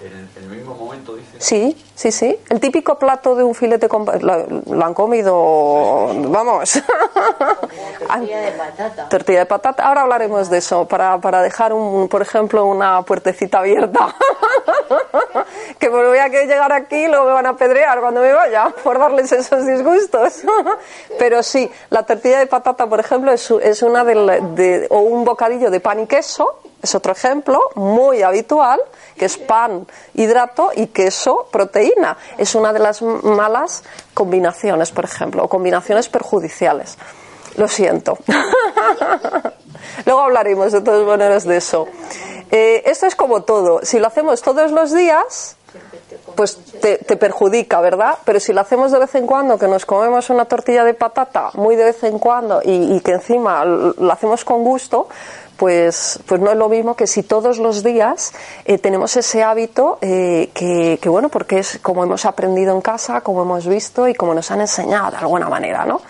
En 0.00 0.44
el 0.44 0.50
mismo 0.50 0.74
momento, 0.74 1.16
dice. 1.16 1.36
Sí, 1.38 1.84
sí, 1.94 2.12
sí. 2.12 2.38
El 2.50 2.60
típico 2.60 2.98
plato 2.98 3.34
de 3.34 3.42
un 3.42 3.54
filete 3.54 3.88
con... 3.88 4.04
Lo, 4.20 4.84
han 4.84 4.94
comido, 4.94 5.34
vamos. 6.28 6.74
tortilla 7.98 8.40
de 8.40 8.52
patata. 8.52 9.08
Tortilla 9.08 9.38
de 9.40 9.46
patata. 9.46 9.82
Ahora 9.84 10.02
hablaremos 10.02 10.50
de 10.50 10.58
eso, 10.58 10.86
para, 10.86 11.18
para 11.18 11.42
dejar, 11.42 11.72
un, 11.72 12.08
por 12.08 12.20
ejemplo, 12.20 12.66
una 12.66 13.02
puertecita 13.02 13.60
abierta. 13.60 14.14
que 15.78 15.88
voy 15.88 16.18
a 16.18 16.28
llegar 16.28 16.72
aquí 16.72 16.96
y 16.96 17.08
luego 17.08 17.26
me 17.26 17.32
van 17.32 17.46
a 17.46 17.56
pedrear 17.56 18.00
cuando 18.00 18.20
me 18.20 18.32
vaya 18.32 18.72
por 18.84 18.98
darles 18.98 19.32
esos 19.32 19.66
disgustos. 19.66 20.42
Pero 21.18 21.42
sí, 21.42 21.70
la 21.90 22.02
tortilla 22.04 22.38
de 22.38 22.46
patata, 22.46 22.86
por 22.86 23.00
ejemplo, 23.00 23.32
es, 23.32 23.50
es 23.50 23.82
una 23.82 24.04
de, 24.04 24.86
o 24.90 25.00
un 25.00 25.24
bocadillo 25.24 25.70
de 25.70 25.80
pan 25.80 26.00
y 26.00 26.06
queso, 26.06 26.60
es 26.82 26.94
otro 26.94 27.12
ejemplo 27.12 27.60
muy 27.74 28.22
habitual, 28.22 28.80
que 29.16 29.24
es 29.24 29.36
pan, 29.36 29.86
hidrato 30.14 30.70
y 30.74 30.86
queso, 30.88 31.48
proteína. 31.50 32.16
Es 32.36 32.54
una 32.54 32.72
de 32.72 32.78
las 32.78 33.02
malas 33.02 33.82
combinaciones, 34.14 34.92
por 34.92 35.04
ejemplo, 35.04 35.44
o 35.44 35.48
combinaciones 35.48 36.08
perjudiciales. 36.08 36.96
Lo 37.56 37.66
siento. 37.66 38.18
Luego 40.06 40.20
hablaremos 40.20 40.72
de 40.72 40.80
todas 40.80 41.06
maneras 41.06 41.44
de 41.44 41.56
eso. 41.56 41.86
Eh, 42.50 42.82
esto 42.86 43.06
es 43.06 43.14
como 43.14 43.42
todo. 43.42 43.80
Si 43.82 43.98
lo 43.98 44.06
hacemos 44.06 44.42
todos 44.42 44.70
los 44.72 44.94
días, 44.94 45.56
pues 46.34 46.56
te, 46.80 46.98
perjudica, 47.16 47.80
¿verdad? 47.80 48.18
Pero 48.24 48.40
si 48.40 48.52
lo 48.52 48.60
hacemos 48.60 48.92
de 48.92 48.98
vez 48.98 49.14
en 49.14 49.26
cuando, 49.26 49.58
que 49.58 49.68
nos 49.68 49.84
comemos 49.84 50.30
una 50.30 50.46
tortilla 50.46 50.84
de 50.84 50.94
patata 50.94 51.50
muy 51.54 51.76
de 51.76 51.84
vez 51.84 52.02
en 52.04 52.18
cuando 52.18 52.60
y 52.64 53.00
que 53.00 53.12
encima 53.12 53.64
lo 53.64 54.12
hacemos 54.12 54.44
con 54.44 54.64
gusto, 54.64 55.08
pues, 55.58 56.20
pues 56.24 56.40
no 56.40 56.52
es 56.52 56.56
lo 56.56 56.68
mismo 56.68 56.94
que 56.94 57.06
si 57.06 57.24
todos 57.24 57.58
los 57.58 57.82
días 57.82 58.32
eh, 58.64 58.78
tenemos 58.78 59.16
ese 59.16 59.42
hábito 59.42 59.98
eh, 60.00 60.50
que, 60.54 61.00
que, 61.02 61.08
bueno, 61.08 61.28
porque 61.28 61.58
es 61.58 61.80
como 61.82 62.04
hemos 62.04 62.24
aprendido 62.24 62.72
en 62.74 62.80
casa, 62.80 63.20
como 63.22 63.42
hemos 63.42 63.66
visto 63.66 64.06
y 64.06 64.14
como 64.14 64.34
nos 64.34 64.50
han 64.52 64.60
enseñado 64.60 65.10
de 65.10 65.16
alguna 65.16 65.48
manera, 65.48 65.84
¿no? 65.84 66.00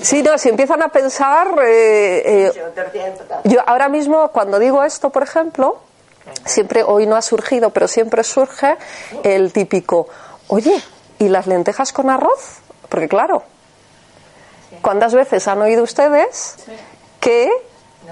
Sí, 0.00 0.22
no, 0.22 0.38
si 0.38 0.48
empiezan 0.48 0.82
a 0.82 0.88
pensar, 0.88 1.48
eh, 1.64 2.52
yo 3.44 3.60
ahora 3.66 3.88
mismo 3.88 4.28
cuando 4.30 4.58
digo 4.58 4.84
esto, 4.84 5.10
por 5.10 5.22
ejemplo, 5.22 5.78
siempre, 6.44 6.82
hoy 6.82 7.06
no 7.06 7.16
ha 7.16 7.22
surgido, 7.22 7.70
pero 7.70 7.88
siempre 7.88 8.22
surge 8.22 8.76
el 9.22 9.52
típico, 9.52 10.08
oye, 10.48 10.80
¿y 11.18 11.28
las 11.28 11.46
lentejas 11.46 11.92
con 11.92 12.10
arroz? 12.10 12.60
Porque 12.88 13.08
claro, 13.08 13.42
¿cuántas 14.82 15.14
veces 15.14 15.48
han 15.48 15.60
oído 15.62 15.82
ustedes 15.82 16.56
que 17.20 17.50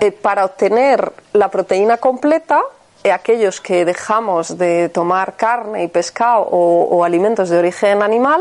eh, 0.01 0.11
para 0.11 0.45
obtener 0.45 1.13
la 1.33 1.51
proteína 1.51 1.99
completa, 1.99 2.61
eh, 3.05 3.13
aquellos 3.13 3.61
que 3.61 3.85
dejamos 3.85 4.59
de 4.59 4.89
tomar 4.89 5.37
carne 5.37 5.85
y 5.85 5.89
pescado 5.89 6.49
o, 6.51 7.05
alimentos 7.05 7.49
de 7.49 7.59
origen 7.59 8.03
animal, 8.03 8.41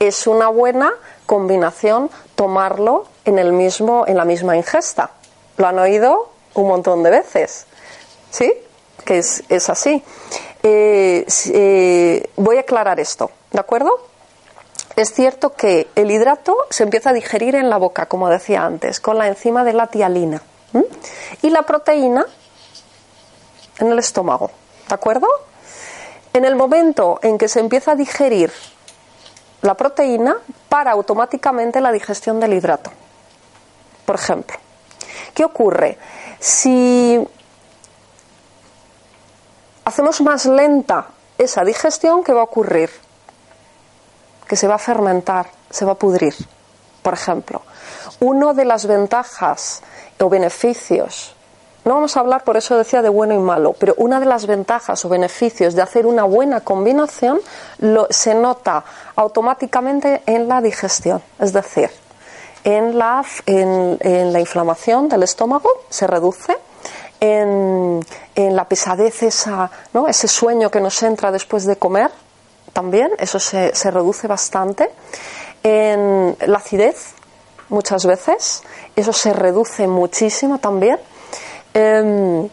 es 0.00 0.26
una 0.26 0.48
buena 0.48 0.92
combinación 1.28 2.10
tomarlo 2.34 3.04
en, 3.26 3.38
el 3.38 3.52
mismo, 3.52 4.04
en 4.06 4.16
la 4.16 4.24
misma 4.24 4.56
ingesta. 4.56 5.10
Lo 5.58 5.66
han 5.66 5.78
oído 5.78 6.30
un 6.54 6.68
montón 6.68 7.02
de 7.02 7.10
veces. 7.10 7.66
¿Sí? 8.30 8.50
Que 9.04 9.18
es, 9.18 9.44
es 9.50 9.68
así. 9.68 10.02
Eh, 10.62 12.30
voy 12.36 12.56
a 12.56 12.60
aclarar 12.60 12.98
esto, 12.98 13.30
¿de 13.52 13.60
acuerdo? 13.60 13.90
Es 14.96 15.12
cierto 15.12 15.50
que 15.50 15.88
el 15.94 16.10
hidrato 16.10 16.56
se 16.70 16.82
empieza 16.82 17.10
a 17.10 17.12
digerir 17.12 17.54
en 17.54 17.68
la 17.68 17.76
boca, 17.76 18.06
como 18.06 18.30
decía 18.30 18.64
antes, 18.64 18.98
con 18.98 19.18
la 19.18 19.28
enzima 19.28 19.64
de 19.64 19.74
la 19.74 19.86
tialina. 19.88 20.42
Y 21.42 21.50
la 21.50 21.62
proteína 21.62 22.24
en 23.78 23.92
el 23.92 23.98
estómago. 23.98 24.50
¿De 24.88 24.94
acuerdo? 24.94 25.28
En 26.32 26.46
el 26.46 26.56
momento 26.56 27.20
en 27.22 27.36
que 27.36 27.48
se 27.48 27.60
empieza 27.60 27.92
a 27.92 27.96
digerir 27.96 28.50
la 29.62 29.74
proteína, 29.74 30.36
para 30.68 30.92
automáticamente 30.92 31.80
la 31.80 31.92
digestión 31.92 32.38
del 32.40 32.54
hidrato. 32.54 32.90
Por 34.04 34.14
ejemplo, 34.14 34.56
¿qué 35.34 35.44
ocurre? 35.44 35.98
Si 36.38 37.18
hacemos 39.84 40.20
más 40.20 40.46
lenta 40.46 41.06
esa 41.36 41.64
digestión, 41.64 42.22
¿qué 42.22 42.32
va 42.32 42.40
a 42.40 42.44
ocurrir? 42.44 42.90
que 44.48 44.56
se 44.56 44.66
va 44.66 44.76
a 44.76 44.78
fermentar, 44.78 45.46
se 45.70 45.84
va 45.84 45.92
a 45.92 45.94
pudrir. 45.94 46.34
Por 47.02 47.12
ejemplo, 47.14 47.62
una 48.20 48.54
de 48.54 48.64
las 48.64 48.86
ventajas 48.86 49.82
o 50.18 50.28
beneficios 50.28 51.36
no 51.84 51.94
vamos 51.94 52.16
a 52.16 52.20
hablar, 52.20 52.44
por 52.44 52.56
eso 52.56 52.76
decía, 52.76 53.02
de 53.02 53.08
bueno 53.08 53.34
y 53.34 53.38
malo, 53.38 53.74
pero 53.78 53.94
una 53.96 54.20
de 54.20 54.26
las 54.26 54.46
ventajas 54.46 55.04
o 55.04 55.08
beneficios 55.08 55.74
de 55.74 55.82
hacer 55.82 56.06
una 56.06 56.24
buena 56.24 56.60
combinación 56.60 57.40
se 58.10 58.34
nota 58.34 58.84
automáticamente 59.16 60.22
en 60.26 60.48
la 60.48 60.60
digestión, 60.60 61.22
es 61.38 61.52
decir, 61.52 61.90
en 62.64 62.98
la, 62.98 63.24
en, 63.46 64.32
la 64.32 64.40
inflamación 64.40 65.08
del 65.08 65.22
estómago 65.22 65.70
se 65.88 66.06
reduce, 66.06 66.56
en, 67.20 68.04
la 68.36 68.64
pesadez, 68.66 69.22
esa, 69.22 69.70
¿no? 69.92 70.08
ese 70.08 70.28
sueño 70.28 70.70
que 70.70 70.80
nos 70.80 71.02
entra 71.02 71.32
después 71.32 71.64
de 71.64 71.76
comer, 71.76 72.10
también, 72.72 73.10
eso 73.18 73.40
se 73.40 73.90
reduce 73.90 74.26
bastante, 74.28 74.90
en 75.62 76.36
la 76.46 76.58
acidez, 76.58 77.14
muchas 77.70 78.04
veces, 78.04 78.62
eso 78.94 79.12
se 79.12 79.32
reduce 79.32 79.86
muchísimo 79.86 80.58
también 80.58 80.98
Em, 81.78 82.48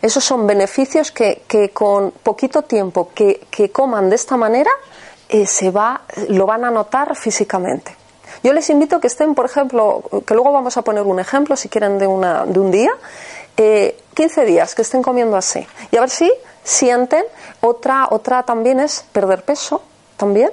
esos 0.00 0.22
son 0.22 0.46
beneficios 0.46 1.10
que, 1.10 1.42
con 1.74 2.12
poquito 2.12 2.62
tiempo 2.62 3.10
que, 3.12 3.70
coman 3.72 4.10
de 4.10 4.14
esta 4.14 4.36
manera 4.36 4.70
eh, 5.28 5.44
se 5.44 5.72
va, 5.72 6.02
lo 6.28 6.46
van 6.46 6.64
a 6.64 6.70
notar 6.70 7.16
físicamente. 7.16 7.96
Yo 8.44 8.52
les 8.52 8.70
invito 8.70 9.00
que 9.00 9.08
estén, 9.08 9.34
por 9.34 9.46
ejemplo, 9.46 10.04
que 10.24 10.34
luego 10.34 10.52
vamos 10.52 10.76
a 10.76 10.82
poner 10.82 11.02
un 11.02 11.18
ejemplo, 11.18 11.56
si 11.56 11.68
quieren, 11.68 11.98
de, 11.98 12.06
una, 12.06 12.46
de 12.46 12.60
un 12.60 12.70
día, 12.70 12.92
15 13.56 14.42
eh, 14.42 14.44
días 14.44 14.76
que 14.76 14.82
estén 14.82 15.02
comiendo 15.02 15.36
así. 15.36 15.66
Y 15.90 15.96
a 15.96 16.00
ver 16.00 16.10
si 16.10 16.32
sienten. 16.62 17.24
Otra, 17.60 18.06
otra 18.10 18.44
también 18.44 18.78
es 18.78 19.04
perder 19.12 19.44
peso, 19.44 19.82
también. 20.16 20.50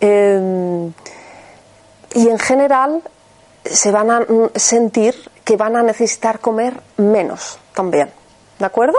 Em, 0.00 0.92
y 2.14 2.28
en 2.28 2.38
general 2.38 3.02
se 3.64 3.90
van 3.90 4.10
a 4.10 4.24
sentir 4.54 5.14
que 5.46 5.56
van 5.56 5.76
a 5.76 5.82
necesitar 5.82 6.40
comer 6.40 6.74
menos 6.96 7.60
también. 7.72 8.10
¿De 8.58 8.66
acuerdo? 8.66 8.98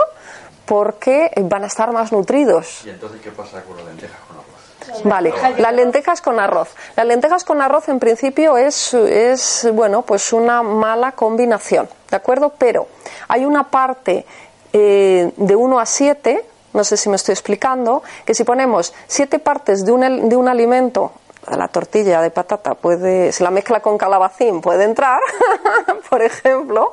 Porque 0.64 1.30
van 1.42 1.64
a 1.64 1.66
estar 1.66 1.92
más 1.92 2.10
nutridos. 2.10 2.86
¿Y 2.86 2.88
entonces 2.88 3.20
qué 3.20 3.30
pasa 3.30 3.62
con 3.64 3.76
las 3.76 3.84
lentejas 3.84 4.18
con 4.26 4.36
arroz? 4.38 5.04
Vale, 5.04 5.34
las 5.58 5.74
lentejas 5.74 6.22
con 6.22 6.40
arroz. 6.40 6.70
Las 6.96 7.04
lentejas 7.04 7.44
con 7.44 7.60
arroz 7.60 7.90
en 7.90 7.98
principio 7.98 8.56
es, 8.56 8.94
es 8.94 9.68
bueno, 9.74 10.00
pues 10.00 10.32
una 10.32 10.62
mala 10.62 11.12
combinación, 11.12 11.86
¿de 12.10 12.16
acuerdo? 12.16 12.54
Pero 12.56 12.88
hay 13.28 13.44
una 13.44 13.64
parte 13.68 14.24
eh, 14.72 15.30
de 15.36 15.54
1 15.54 15.78
a 15.78 15.84
7, 15.84 16.46
no 16.72 16.82
sé 16.82 16.96
si 16.96 17.10
me 17.10 17.16
estoy 17.16 17.34
explicando, 17.34 18.02
que 18.24 18.32
si 18.32 18.44
ponemos 18.44 18.94
7 19.06 19.38
partes 19.38 19.84
de 19.84 19.92
un, 19.92 20.30
de 20.30 20.34
un 20.36 20.48
alimento 20.48 21.12
la 21.56 21.68
tortilla 21.68 22.20
de 22.20 22.30
patata 22.30 22.74
puede, 22.74 23.32
si 23.32 23.42
la 23.42 23.50
mezcla 23.50 23.80
con 23.80 23.96
calabacín 23.96 24.60
puede 24.60 24.84
entrar, 24.84 25.20
por 26.10 26.22
ejemplo, 26.22 26.92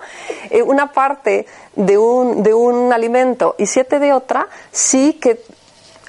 eh, 0.49 0.61
una 0.61 0.91
parte 0.91 1.45
de 1.75 1.97
un, 1.97 2.43
de 2.43 2.53
un 2.53 2.91
alimento 2.91 3.55
y 3.57 3.65
siete 3.65 3.99
de 3.99 4.13
otra, 4.13 4.47
sí 4.71 5.13
que 5.13 5.41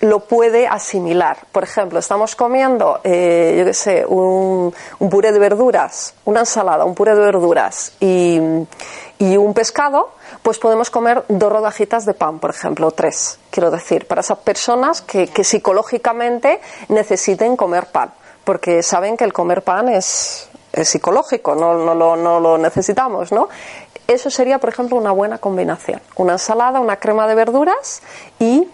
lo 0.00 0.20
puede 0.20 0.66
asimilar. 0.66 1.38
Por 1.52 1.62
ejemplo, 1.62 1.98
estamos 1.98 2.36
comiendo, 2.36 3.00
eh, 3.02 3.56
yo 3.58 3.64
qué 3.64 3.74
sé, 3.74 4.04
un, 4.06 4.74
un, 4.98 5.10
puré 5.10 5.32
de 5.32 5.38
verduras, 5.38 6.14
una 6.26 6.40
ensalada, 6.40 6.84
un 6.84 6.94
puré 6.94 7.14
de 7.14 7.20
verduras 7.22 7.92
y, 7.98 8.38
y 9.18 9.36
un 9.38 9.54
pescado, 9.54 10.10
pues 10.42 10.58
podemos 10.58 10.90
comer 10.90 11.24
dos 11.28 11.50
rodajitas 11.50 12.04
de 12.04 12.12
pan, 12.12 12.38
por 12.38 12.50
ejemplo, 12.50 12.90
tres, 12.90 13.38
quiero 13.50 13.70
decir, 13.70 14.06
para 14.06 14.20
esas 14.20 14.38
personas 14.38 15.00
que, 15.00 15.28
que 15.28 15.44
psicológicamente 15.44 16.60
necesiten 16.88 17.56
comer 17.56 17.86
pan 17.86 18.12
porque 18.46 18.80
saben 18.84 19.16
que 19.16 19.24
el 19.24 19.32
comer 19.32 19.62
pan 19.62 19.88
es, 19.88 20.48
psicológico, 20.84 21.54
no, 21.54 21.74
no, 21.74 21.94
lo, 21.94 22.16
no 22.16 22.40
lo 22.40 22.58
necesitamos, 22.58 23.32
¿no? 23.32 23.48
Eso 24.06 24.30
sería, 24.30 24.58
por 24.58 24.70
ejemplo, 24.70 24.96
una 24.96 25.10
buena 25.10 25.38
combinación. 25.38 26.00
Una 26.16 26.34
ensalada, 26.34 26.80
una 26.80 26.96
crema 26.96 27.26
de 27.26 27.34
verduras 27.34 28.02
y 28.38 28.68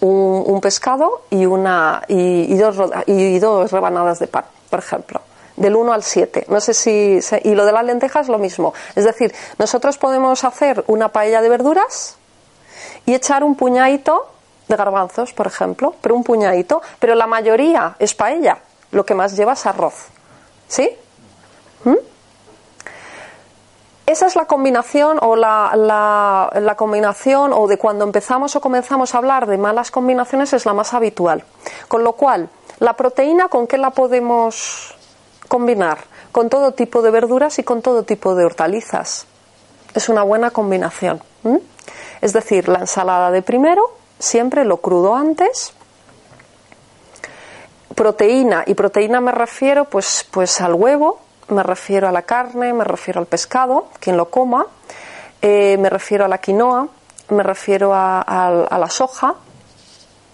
un, 0.00 0.60
pescado 0.60 1.22
y, 1.30 1.46
una, 1.46 2.02
y, 2.08 2.56
dos, 2.56 2.76
y 3.06 3.38
dos 3.38 3.70
rebanadas 3.70 4.18
de 4.18 4.26
pan, 4.26 4.44
por 4.68 4.78
ejemplo 4.78 5.20
del 5.56 5.76
1 5.76 5.92
al 5.92 6.02
7. 6.02 6.46
No 6.48 6.58
sé 6.58 6.72
si. 6.72 7.20
Y 7.44 7.54
lo 7.54 7.66
de 7.66 7.72
las 7.72 7.84
lentejas 7.84 8.28
lo 8.28 8.38
mismo. 8.38 8.72
Es 8.94 9.04
decir, 9.04 9.34
nosotros 9.58 9.98
podemos 9.98 10.42
hacer 10.42 10.82
una 10.86 11.10
paella 11.10 11.42
de 11.42 11.50
verduras 11.50 12.16
y 13.04 13.12
echar 13.12 13.44
un 13.44 13.56
puñadito 13.56 14.26
de 14.68 14.76
garbanzos, 14.76 15.34
por 15.34 15.46
ejemplo, 15.46 15.94
pero 16.00 16.14
un 16.14 16.24
puñadito, 16.24 16.80
pero 16.98 17.14
la 17.14 17.26
mayoría 17.26 17.94
es 17.98 18.14
paella 18.14 18.60
lo 18.92 19.04
que 19.04 19.14
más 19.14 19.36
lleva 19.36 19.52
es 19.52 19.66
arroz. 19.66 20.08
¿Sí? 20.68 20.90
¿Mm? 21.84 21.96
Esa 24.10 24.26
es 24.26 24.34
la 24.34 24.46
combinación 24.46 25.18
o 25.22 25.36
la, 25.36 25.70
la, 25.76 26.74
combinación 26.74 27.52
o 27.52 27.68
de 27.68 27.78
cuando 27.78 28.04
empezamos 28.04 28.56
o 28.56 28.60
comenzamos 28.60 29.14
a 29.14 29.18
hablar 29.18 29.46
de 29.46 29.56
malas 29.56 29.92
combinaciones 29.92 30.52
es 30.52 30.66
la 30.66 30.74
más 30.74 30.94
habitual. 30.94 31.44
Con 31.86 32.02
lo 32.02 32.14
cual, 32.14 32.48
la 32.80 32.94
proteína, 32.94 33.46
¿con 33.46 33.68
qué 33.68 33.78
la 33.78 33.90
podemos 33.90 34.96
combinar? 35.46 35.98
Con 36.32 36.48
todo 36.48 36.72
tipo 36.72 37.02
de 37.02 37.12
verduras 37.12 37.60
y 37.60 37.62
con 37.62 37.82
todo 37.82 38.02
tipo 38.02 38.34
de 38.34 38.44
hortalizas. 38.44 39.26
Es 39.94 40.08
una 40.08 40.24
buena 40.24 40.50
combinación. 40.50 41.22
Es 42.20 42.32
decir, 42.32 42.68
la 42.68 42.80
ensalada 42.80 43.30
de 43.30 43.42
primero, 43.42 43.92
siempre 44.18 44.64
lo 44.64 44.78
crudo 44.78 45.14
antes, 45.14 45.72
proteína, 47.94 48.64
y 48.66 48.74
proteína 48.74 49.20
me 49.20 49.30
refiero 49.30 49.84
pues, 49.84 50.26
pues 50.30 50.60
al 50.60 50.74
huevo, 50.74 51.20
me 51.50 51.62
refiero 51.62 52.08
a 52.08 52.12
la 52.12 52.22
carne, 52.22 52.72
me 52.72 52.84
refiero 52.84 53.20
al 53.20 53.26
pescado, 53.26 53.88
quien 53.98 54.16
lo 54.16 54.30
coma, 54.30 54.66
eh, 55.42 55.76
me 55.78 55.90
refiero 55.90 56.24
a 56.24 56.28
la 56.28 56.38
quinoa, 56.38 56.88
me 57.28 57.42
refiero 57.42 57.92
a, 57.94 58.66
la 58.70 58.90
soja 58.90 59.34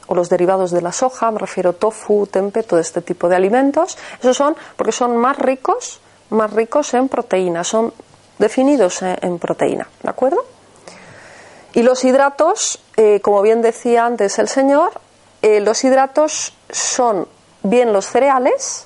o 0.06 0.14
los 0.14 0.28
derivados 0.28 0.70
de 0.70 0.80
la 0.80 0.92
soja, 0.92 1.30
me 1.30 1.38
refiero 1.38 1.70
a 1.70 1.72
tofu, 1.72 2.26
tempe, 2.26 2.62
todo 2.62 2.80
este 2.80 3.02
tipo 3.02 3.28
de 3.28 3.36
alimentos. 3.36 3.98
Esos 4.20 4.36
son 4.36 4.56
porque 4.76 4.92
son 4.92 5.16
más 5.16 5.38
ricos, 5.38 6.00
más 6.30 6.52
ricos 6.52 6.94
en 6.94 7.08
proteína, 7.08 7.64
son 7.64 7.92
definidos 8.38 9.02
en, 9.02 9.38
proteína, 9.38 9.88
¿de 10.02 10.08
acuerdo? 10.08 10.44
Y 11.74 11.82
los 11.82 12.04
hidratos, 12.04 12.80
eh, 12.96 13.20
como 13.20 13.42
bien 13.42 13.62
decía 13.62 14.06
antes 14.06 14.38
el 14.38 14.48
señor, 14.48 14.92
eh, 15.42 15.60
los 15.60 15.84
hidratos 15.84 16.54
son 16.70 17.28
bien 17.62 17.92
los 17.92 18.06
cereales 18.06 18.85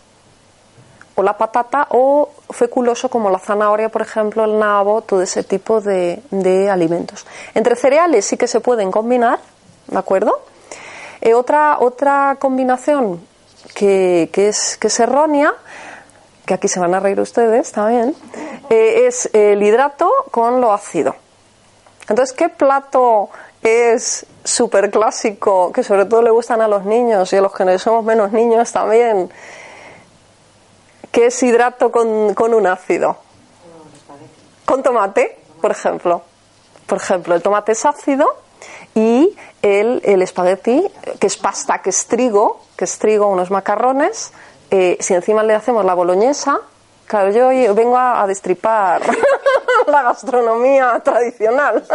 la 1.23 1.37
patata 1.37 1.87
o 1.91 2.29
feculoso 2.51 3.09
como 3.09 3.31
la 3.31 3.39
zanahoria, 3.39 3.89
por 3.89 4.03
ejemplo, 4.03 4.45
el 4.45 4.59
nabo, 4.59 5.03
todo 5.03 5.23
ese 5.23 5.43
tipo 5.43 5.81
de, 5.81 6.21
alimentos. 6.71 7.27
Entre 7.55 7.77
cereales 7.77 8.25
sí 8.27 8.37
que 8.37 8.47
se 8.47 8.61
pueden 8.61 8.91
combinar, 8.91 9.39
¿de 9.87 9.99
acuerdo? 9.99 10.41
Eh, 11.21 11.35
otra, 11.35 11.79
otra 11.81 12.37
combinación 12.39 13.21
que, 13.75 14.31
es, 14.35 14.77
que 14.79 14.87
es 14.89 15.01
errónea, 15.01 15.55
que 16.47 16.55
aquí 16.55 16.69
se 16.69 16.81
van 16.81 16.95
a 16.95 17.01
reír 17.01 17.21
ustedes 17.21 17.73
también, 17.73 18.15
eh, 18.71 19.07
es 19.07 19.31
el 19.33 19.63
hidrato 19.63 20.11
con 20.31 20.61
lo 20.61 20.73
ácido. 20.73 21.15
Entonces, 22.09 22.35
¿qué 22.35 22.49
plato 22.49 23.31
es 23.63 24.27
súper 24.43 24.91
clásico, 24.91 25.71
que 25.73 25.83
sobre 25.83 26.07
todo 26.07 26.23
le 26.23 26.31
gustan 26.31 26.61
a 26.61 26.69
los 26.69 26.85
niños 26.85 27.33
y 27.33 27.37
a 27.37 27.41
los 27.41 27.53
que 27.53 27.79
somos 27.79 28.05
menos 28.05 28.33
niños 28.33 28.73
también, 28.73 29.31
que 31.11 31.27
es 31.27 31.43
hidrato 31.43 31.91
con, 31.91 32.09
un 32.09 32.67
ácido. 32.67 33.17
Con 34.65 34.83
tomate, 34.83 35.39
por 35.61 35.71
ejemplo. 35.71 36.23
Por 36.87 36.99
ejemplo, 36.99 37.35
el 37.35 37.43
tomate 37.43 37.73
es 37.73 37.85
ácido 37.85 38.27
y 38.95 39.37
el, 39.63 40.01
el 40.05 40.23
espagueti, 40.23 40.91
que 41.19 41.27
es 41.27 41.37
pasta, 41.37 41.83
que 41.83 41.91
es 41.91 42.07
trigo, 42.07 42.61
que 42.77 42.85
es 42.85 42.99
trigo, 42.99 43.29
unos 43.29 43.51
macarrones, 43.51 44.33
eh, 44.71 44.97
si 45.01 45.15
encima 45.15 45.43
le 45.43 45.55
hacemos 45.55 45.85
la 45.85 45.95
boloñesa, 45.95 46.61
claro, 47.07 47.31
yo 47.31 47.75
vengo 47.75 47.97
a, 47.97 48.23
a 48.23 48.27
destripar 48.27 49.03
la 49.87 50.03
gastronomía 50.03 51.01
tradicional. 51.05 51.85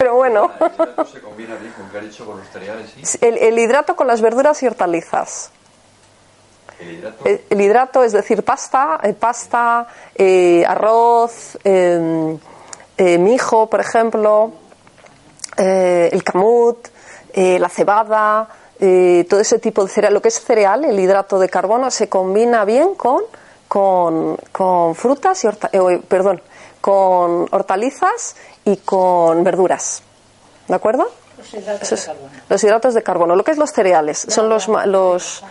Pero 0.00 0.14
bueno. 0.14 0.50
¿El 0.58 0.72
hidrato 0.72 1.04
se 1.04 1.20
combina 1.20 1.54
bien 1.56 1.72
con 1.72 1.88
qué 1.90 2.24
con 2.24 2.38
los 2.38 2.48
cereales? 2.48 3.18
El, 3.20 3.58
hidrato 3.58 3.96
con 3.96 4.06
las 4.06 4.22
verduras 4.22 4.62
y 4.62 4.66
hortalizas. 4.66 5.52
¿El 6.80 6.90
hidrato? 6.92 7.24
El, 7.24 7.60
hidrato 7.60 8.04
es 8.04 8.12
decir, 8.12 8.42
pasta, 8.42 9.00
eh, 9.02 9.12
pasta, 9.12 9.86
eh, 10.14 10.64
arroz, 10.66 11.58
em, 11.64 12.38
eh, 12.96 13.18
mijo, 13.18 13.68
por 13.68 13.80
ejemplo, 13.80 14.52
el 15.56 16.24
camut, 16.24 16.88
la 17.34 17.68
cebada, 17.68 18.48
todo 18.78 19.40
ese 19.40 19.58
tipo 19.58 19.84
de 19.84 19.90
cereal. 19.90 20.14
Lo 20.14 20.22
que 20.22 20.28
es 20.28 20.40
cereal, 20.40 20.86
el 20.86 20.98
hidrato 20.98 21.38
de 21.38 21.50
carbono, 21.50 21.90
se 21.90 22.08
combina 22.08 22.64
bien 22.64 22.94
con, 22.94 23.22
con, 23.68 24.38
con 24.52 24.94
frutas 24.94 25.44
y 25.44 25.48
perdón, 26.08 26.40
con 26.80 27.46
hortalizas 27.50 28.36
y 28.64 28.78
con 28.78 29.44
verduras. 29.44 30.02
¿De 30.66 30.74
acuerdo? 30.74 31.10
Los 31.36 31.54
hidratos 31.54 31.90
de 31.90 31.96
carbono. 32.06 32.30
Los 32.48 32.64
hidratos 32.64 32.94
de 32.94 33.02
carbono. 33.02 33.36
Lo 33.36 33.44
que 33.44 33.50
es 33.52 33.58
los 33.58 33.70
cereales. 33.70 34.26
son 34.28 34.48
los, 34.48 34.68
los. 34.68 35.42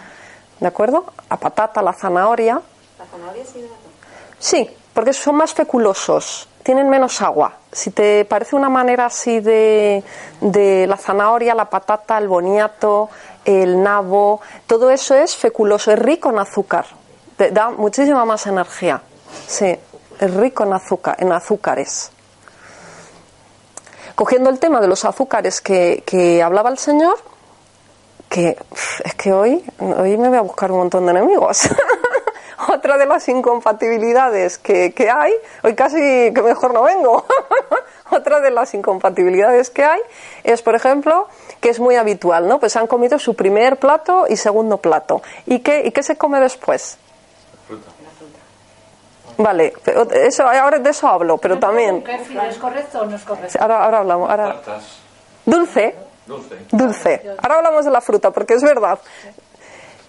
¿De 0.59 0.67
acuerdo? 0.67 1.05
La 1.29 1.37
patata, 1.37 1.81
la 1.81 1.93
zanahoria. 1.93 2.61
¿La 2.97 3.05
zanahoria 3.05 3.43
es 3.43 3.55
hidrato? 3.55 3.75
Sí, 4.39 4.69
porque 4.93 5.13
son 5.13 5.35
más 5.35 5.53
feculosos, 5.53 6.47
tienen 6.63 6.89
menos 6.89 7.21
agua. 7.21 7.53
Si 7.71 7.91
te 7.91 8.25
parece 8.25 8.55
una 8.55 8.69
manera 8.69 9.05
así 9.05 9.39
de, 9.39 10.03
de 10.41 10.87
la 10.87 10.97
zanahoria, 10.97 11.55
la 11.55 11.69
patata, 11.69 12.17
el 12.17 12.27
boniato, 12.27 13.09
el 13.45 13.81
nabo, 13.81 14.41
todo 14.67 14.89
eso 14.89 15.15
es 15.15 15.35
feculoso, 15.35 15.91
es 15.91 15.99
rico 15.99 16.29
en 16.29 16.39
azúcar, 16.39 16.85
te 17.37 17.51
da 17.51 17.69
muchísima 17.69 18.25
más 18.25 18.47
energía. 18.47 19.01
Sí, 19.47 19.77
es 20.19 20.33
rico 20.33 20.63
en 20.63 20.73
azúcar, 20.73 21.15
en 21.19 21.31
azúcares. 21.31 22.11
Cogiendo 24.15 24.49
el 24.49 24.59
tema 24.59 24.81
de 24.81 24.87
los 24.87 25.05
azúcares 25.05 25.61
que, 25.61 26.03
que 26.05 26.43
hablaba 26.43 26.69
el 26.69 26.77
Señor, 26.77 27.17
que 28.29 28.57
es 29.03 29.15
que 29.15 29.33
hoy, 29.33 29.63
hoy 29.79 30.17
me 30.17 30.29
voy 30.29 30.37
a 30.37 30.41
buscar 30.41 30.71
un 30.71 30.77
montón 30.79 31.05
de 31.05 31.11
enemigos. 31.11 31.69
Otra 32.67 32.97
de 32.97 33.05
las 33.05 33.27
incompatibilidades 33.29 34.57
que, 34.57 34.93
que 34.93 35.09
hay, 35.09 35.33
hoy 35.63 35.75
casi 35.75 35.97
que 35.97 36.41
mejor 36.43 36.73
no 36.73 36.83
vengo. 36.83 37.25
Otra 38.11 38.39
de 38.41 38.51
las 38.51 38.73
incompatibilidades 38.73 39.69
que 39.69 39.83
hay 39.83 40.01
es, 40.43 40.61
por 40.61 40.75
ejemplo, 40.75 41.27
que 41.59 41.69
es 41.69 41.79
muy 41.79 41.95
habitual, 41.95 42.47
¿no? 42.47 42.59
Pues 42.59 42.75
han 42.75 42.87
comido 42.87 43.17
su 43.17 43.35
primer 43.35 43.77
plato 43.77 44.25
y 44.27 44.35
segundo 44.35 44.77
plato. 44.77 45.21
¿Y 45.45 45.59
qué, 45.59 45.83
y 45.85 45.91
qué 45.91 46.03
se 46.03 46.17
come 46.17 46.39
después? 46.39 46.97
Fruta. 47.67 47.91
Vale, 49.37 49.73
eso, 50.25 50.43
ahora 50.43 50.79
de 50.79 50.89
eso 50.89 51.07
hablo, 51.07 51.37
pero 51.37 51.57
también. 51.57 52.03
¿Kéfir 52.03 52.37
es 52.39 52.57
correcto 52.57 52.99
o 52.99 53.05
no 53.05 53.15
es 53.15 53.23
correcto? 53.23 53.57
Ahora, 53.61 53.85
ahora 53.85 53.99
hablamos. 53.99 54.29
Ahora. 54.29 54.55
Dulce, 55.45 55.95
Dulce. 56.29 56.55
dulce. 56.71 57.35
Ahora 57.41 57.55
hablamos 57.55 57.85
de 57.85 57.91
la 57.91 58.01
fruta, 58.01 58.29
porque 58.29 58.53
es 58.53 58.61
verdad. 58.61 58.99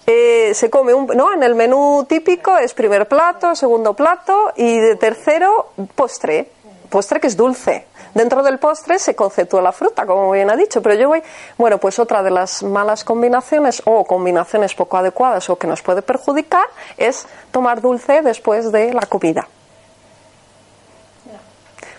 Eh, 0.06 0.52
se 0.54 0.68
come 0.68 0.92
un, 0.92 1.06
no 1.06 1.32
en 1.32 1.42
el 1.42 1.54
menú 1.54 2.04
típico 2.08 2.56
es 2.58 2.74
primer 2.74 3.06
plato 3.06 3.54
segundo 3.54 3.94
plato 3.94 4.50
y 4.56 4.78
de 4.78 4.96
tercero 4.96 5.72
postre 5.94 6.50
postre 6.88 7.20
que 7.20 7.28
es 7.28 7.36
dulce 7.36 7.86
dentro 8.14 8.42
del 8.42 8.58
postre 8.58 8.98
se 8.98 9.14
conceptúa 9.14 9.60
la 9.60 9.72
fruta 9.72 10.06
como 10.06 10.32
bien 10.32 10.50
ha 10.50 10.56
dicho 10.56 10.82
pero 10.82 10.96
yo 10.96 11.08
voy 11.08 11.22
bueno 11.58 11.78
pues 11.78 11.98
otra 11.98 12.22
de 12.22 12.30
las 12.30 12.62
malas 12.62 13.04
combinaciones 13.04 13.82
o 13.84 14.04
combinaciones 14.04 14.74
poco 14.74 14.96
adecuadas 14.96 15.48
o 15.50 15.56
que 15.56 15.66
nos 15.66 15.82
puede 15.82 16.02
perjudicar 16.02 16.66
es 16.96 17.26
tomar 17.52 17.80
dulce 17.80 18.22
después 18.22 18.72
de 18.72 18.94
la 18.94 19.02
comida 19.02 19.46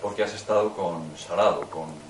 Porque 0.02 0.24
has 0.24 0.34
estado 0.34 0.74
con 0.74 1.16
salado, 1.16 1.62
con 1.70 2.01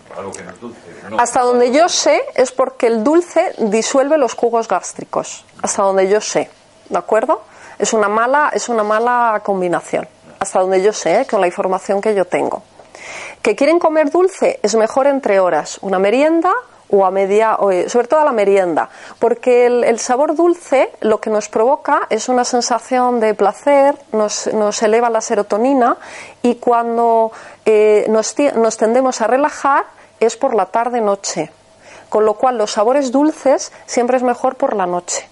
Hasta 1.18 1.40
donde 1.42 1.72
yo 1.72 1.88
sé 1.88 2.22
es 2.34 2.52
porque 2.52 2.86
el 2.86 3.04
dulce 3.04 3.54
disuelve 3.58 4.18
los 4.18 4.34
jugos 4.34 4.68
gástricos. 4.68 5.44
Hasta 5.62 5.82
donde 5.82 6.08
yo 6.08 6.20
sé, 6.20 6.50
¿de 6.88 6.98
acuerdo? 6.98 7.42
Es 7.78 7.92
una 7.92 8.08
mala, 8.08 8.50
es 8.54 8.68
una 8.68 8.82
mala 8.82 9.40
combinación. 9.44 10.08
Hasta 10.38 10.60
donde 10.60 10.82
yo 10.82 10.92
sé, 10.92 11.20
¿eh? 11.20 11.26
con 11.26 11.40
la 11.40 11.46
información 11.46 12.00
que 12.00 12.14
yo 12.14 12.24
tengo. 12.24 12.62
Que 13.42 13.56
quieren 13.56 13.78
comer 13.78 14.10
dulce 14.10 14.60
es 14.62 14.74
mejor 14.74 15.06
entre 15.06 15.40
horas, 15.40 15.78
una 15.82 15.98
merienda 15.98 16.52
o 16.90 17.06
a 17.06 17.10
media, 17.10 17.56
o, 17.56 17.70
eh, 17.70 17.88
sobre 17.88 18.06
todo 18.06 18.20
a 18.20 18.24
la 18.24 18.32
merienda, 18.32 18.90
porque 19.18 19.66
el, 19.66 19.98
sabor 19.98 20.36
dulce 20.36 20.92
lo 21.00 21.20
que 21.20 21.30
nos 21.30 21.48
provoca 21.48 22.02
es 22.10 22.28
una 22.28 22.44
sensación 22.44 23.18
de 23.18 23.32
placer, 23.34 23.96
nos, 24.12 24.46
nos 24.52 24.82
eleva 24.82 25.08
la 25.08 25.22
serotonina 25.22 25.96
y 26.42 26.56
cuando 26.56 27.32
eh, 27.64 28.06
nos 28.08 28.76
tendemos 28.76 29.22
a 29.22 29.26
relajar 29.26 29.86
es 30.26 30.36
por 30.36 30.54
la 30.54 30.66
tarde-noche. 30.66 31.50
Con 32.08 32.26
lo 32.26 32.34
cual 32.34 32.58
los 32.58 32.72
sabores 32.72 33.10
dulces 33.10 33.72
siempre 33.86 34.16
es 34.16 34.22
mejor 34.22 34.56
por 34.56 34.76
la 34.76 34.86
noche. 34.86 35.26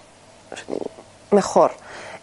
Mejor. 1.31 1.71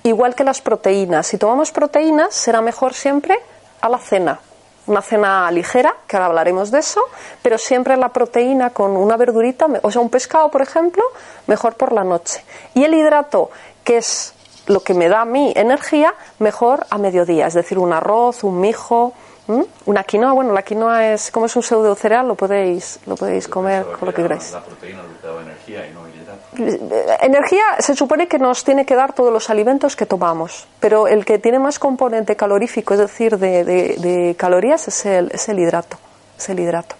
Igual 0.02 0.34
que 0.34 0.44
las 0.44 0.60
proteínas. 0.60 1.26
Si 1.26 1.38
tomamos 1.38 1.70
proteínas 1.70 2.34
será 2.34 2.60
mejor 2.60 2.94
siempre 2.94 3.38
a 3.80 3.88
la 3.88 3.98
cena. 3.98 4.40
Una 4.86 5.02
cena 5.02 5.50
ligera, 5.50 5.94
que 6.06 6.16
ahora 6.16 6.26
hablaremos 6.26 6.70
de 6.70 6.78
eso, 6.78 7.00
pero 7.42 7.58
siempre 7.58 7.96
la 7.96 8.08
proteína 8.08 8.70
con 8.70 8.96
una 8.96 9.16
verdurita, 9.16 9.66
o 9.82 9.90
sea, 9.90 10.00
un 10.00 10.08
pescado, 10.08 10.50
por 10.50 10.62
ejemplo, 10.62 11.04
mejor 11.46 11.74
por 11.74 11.92
la 11.92 12.04
noche. 12.04 12.42
Y 12.74 12.84
el 12.84 12.94
hidrato, 12.94 13.50
que 13.84 13.98
es 13.98 14.32
lo 14.66 14.80
que 14.80 14.94
me 14.94 15.08
da 15.08 15.22
a 15.22 15.24
mí 15.24 15.52
energía, 15.56 16.14
mejor 16.38 16.86
a 16.90 16.98
mediodía, 16.98 17.46
es 17.46 17.54
decir, 17.54 17.78
un 17.78 17.92
arroz, 17.92 18.44
un 18.44 18.60
mijo, 18.60 19.12
¿m? 19.48 19.64
una 19.86 20.04
quinoa. 20.04 20.32
Bueno, 20.32 20.52
la 20.52 20.62
quinoa 20.62 21.12
es 21.12 21.30
como 21.30 21.46
es 21.46 21.56
un 21.56 21.62
pseudo 21.62 21.94
cereal, 21.94 22.28
lo 22.28 22.34
podéis, 22.34 23.00
lo 23.06 23.16
podéis 23.16 23.48
comer 23.48 23.84
con 23.98 24.06
lo 24.08 24.14
que 24.14 24.22
queráis. 24.22 24.52
La 24.52 24.62
proteína 24.62 25.02
daba 25.22 25.42
energía 25.42 25.86
y 25.86 25.92
no 25.92 26.06
el 26.06 26.14
hidrato. 26.14 27.24
Energía 27.24 27.62
se 27.80 27.94
supone 27.96 28.28
que 28.28 28.38
nos 28.38 28.64
tiene 28.64 28.84
que 28.86 28.94
dar 28.94 29.12
todos 29.12 29.32
los 29.32 29.50
alimentos 29.50 29.96
que 29.96 30.06
tomamos, 30.06 30.66
pero 30.80 31.08
el 31.08 31.24
que 31.24 31.38
tiene 31.38 31.58
más 31.58 31.78
componente 31.78 32.36
calorífico, 32.36 32.94
es 32.94 33.00
decir, 33.00 33.38
de, 33.38 33.64
de- 33.64 33.96
de 33.98 34.34
calorías, 34.36 34.86
es 34.88 35.06
el, 35.06 35.30
es 35.32 35.48
el 35.48 35.58
hidrato. 35.58 35.96
Es 36.36 36.48
el 36.48 36.60
hidrato. 36.60 36.94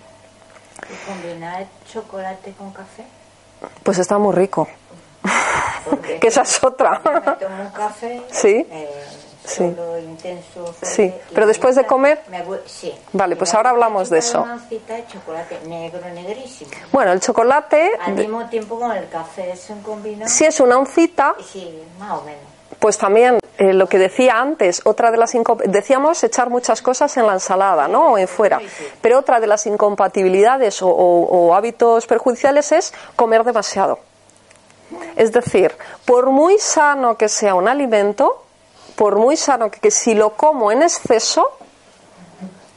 ¿Y 0.91 1.07
combinar 1.11 1.67
chocolate 1.93 2.53
con 2.53 2.73
café? 2.73 3.05
Pues 3.83 3.99
está 3.99 4.19
muy 4.19 4.35
rico. 4.35 4.67
Que 6.21 6.29
esa 6.29 6.43
es 6.43 6.63
otra. 6.63 7.01
yo 7.05 7.13
me 7.13 7.21
tomo 7.37 7.63
un 7.63 7.71
café. 7.71 8.23
Sí. 8.31 8.67
eh, 8.71 8.89
Sí. 9.49 9.57
solo 9.75 9.99
intenso. 9.99 10.65
fuerte, 10.73 10.87
Sí, 10.87 11.15
pero 11.35 11.47
después 11.47 11.75
de 11.77 11.85
comer- 11.87 12.23
me 12.29 12.45
gu- 12.45 12.61
sí. 12.67 12.95
Vale, 13.13 13.35
pues 13.37 13.55
ahora 13.55 13.71
hablamos 13.71 14.11
de 14.11 14.19
eso. 14.19 14.47
Chocolate 15.11 15.61
negro, 15.67 16.01
negrísimo. 16.15 16.71
Bueno, 16.93 17.13
el 17.13 17.21
chocolate, 17.21 17.93
Al 18.01 18.15
mismo 18.15 18.45
tiempo 18.49 18.79
con 18.79 18.93
el 18.93 19.09
café 19.09 19.53
es 19.53 19.71
un 19.71 19.83
combinado. 19.83 20.29
si 20.31 20.45
es 20.45 20.61
una 20.61 20.77
oncita, 20.79 21.35
Sí, 21.53 21.83
más 21.99 22.21
o 22.21 22.25
menos. 22.25 22.41
pues 22.79 22.99
también 22.99 23.39
eh, 23.59 23.73
lo 23.73 23.89
que 23.89 23.99
decía 23.99 24.39
antes, 24.39 24.83
otra 24.85 25.11
de 25.11 25.17
las 25.17 25.33
decíamos 25.65 26.23
echar 26.23 26.49
muchas 26.49 26.81
cosas 26.81 27.17
en 27.17 27.27
la 27.27 27.33
ensalada, 27.33 27.89
¿no? 27.89 28.13
O 28.13 28.19
en 28.19 28.29
fuera. 28.29 28.61
Pero 29.01 29.19
otra 29.19 29.41
de 29.41 29.47
las 29.49 29.67
incompatibilidades 29.67 30.81
o, 30.83 30.89
o- 30.89 31.47
o 31.49 31.55
hábitos 31.55 32.07
perjudiciales 32.07 32.71
es 32.73 32.93
comer 33.17 33.43
demasiado. 33.45 33.99
Es 35.17 35.33
decir, 35.33 35.75
por 36.05 36.31
muy 36.31 36.59
sano 36.59 37.17
que 37.17 37.29
sea 37.29 37.55
un 37.55 37.67
alimento, 37.69 38.45
por 38.99 39.15
muy 39.17 39.37
sano 39.37 39.71
que, 39.71 39.79
que 39.79 39.93
si 39.93 40.15
lo 40.15 40.31
como 40.31 40.73
en 40.73 40.83
exceso, 40.83 41.47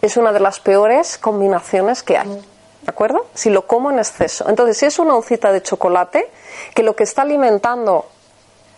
es 0.04 0.18
una 0.18 0.32
de 0.32 0.40
las 0.40 0.60
peores 0.60 1.18
combinaciones 1.18 2.04
que 2.04 2.16
hay. 2.16 2.30
¿De 2.30 2.90
acuerdo? 2.90 3.26
Si 3.34 3.50
lo 3.50 3.66
como 3.66 3.90
en 3.90 3.98
exceso. 3.98 4.48
Entonces, 4.48 4.78
si 4.78 4.86
es 4.86 5.00
una 5.00 5.16
oncita 5.16 5.52
de 5.52 5.64
chocolate, 5.64 6.32
que 6.76 6.84
lo 6.84 6.96
que 6.96 7.04
está 7.04 7.24
alimentando 7.24 8.06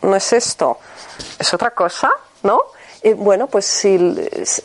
no 0.02 0.16
es 0.16 0.32
esto, 0.32 0.78
es 1.38 1.54
otra 1.54 1.72
cosa, 1.72 2.12
¿no? 2.44 2.62
Eh, 3.02 3.14
bueno, 3.14 3.48
pues 3.48 3.66
si 3.66 3.98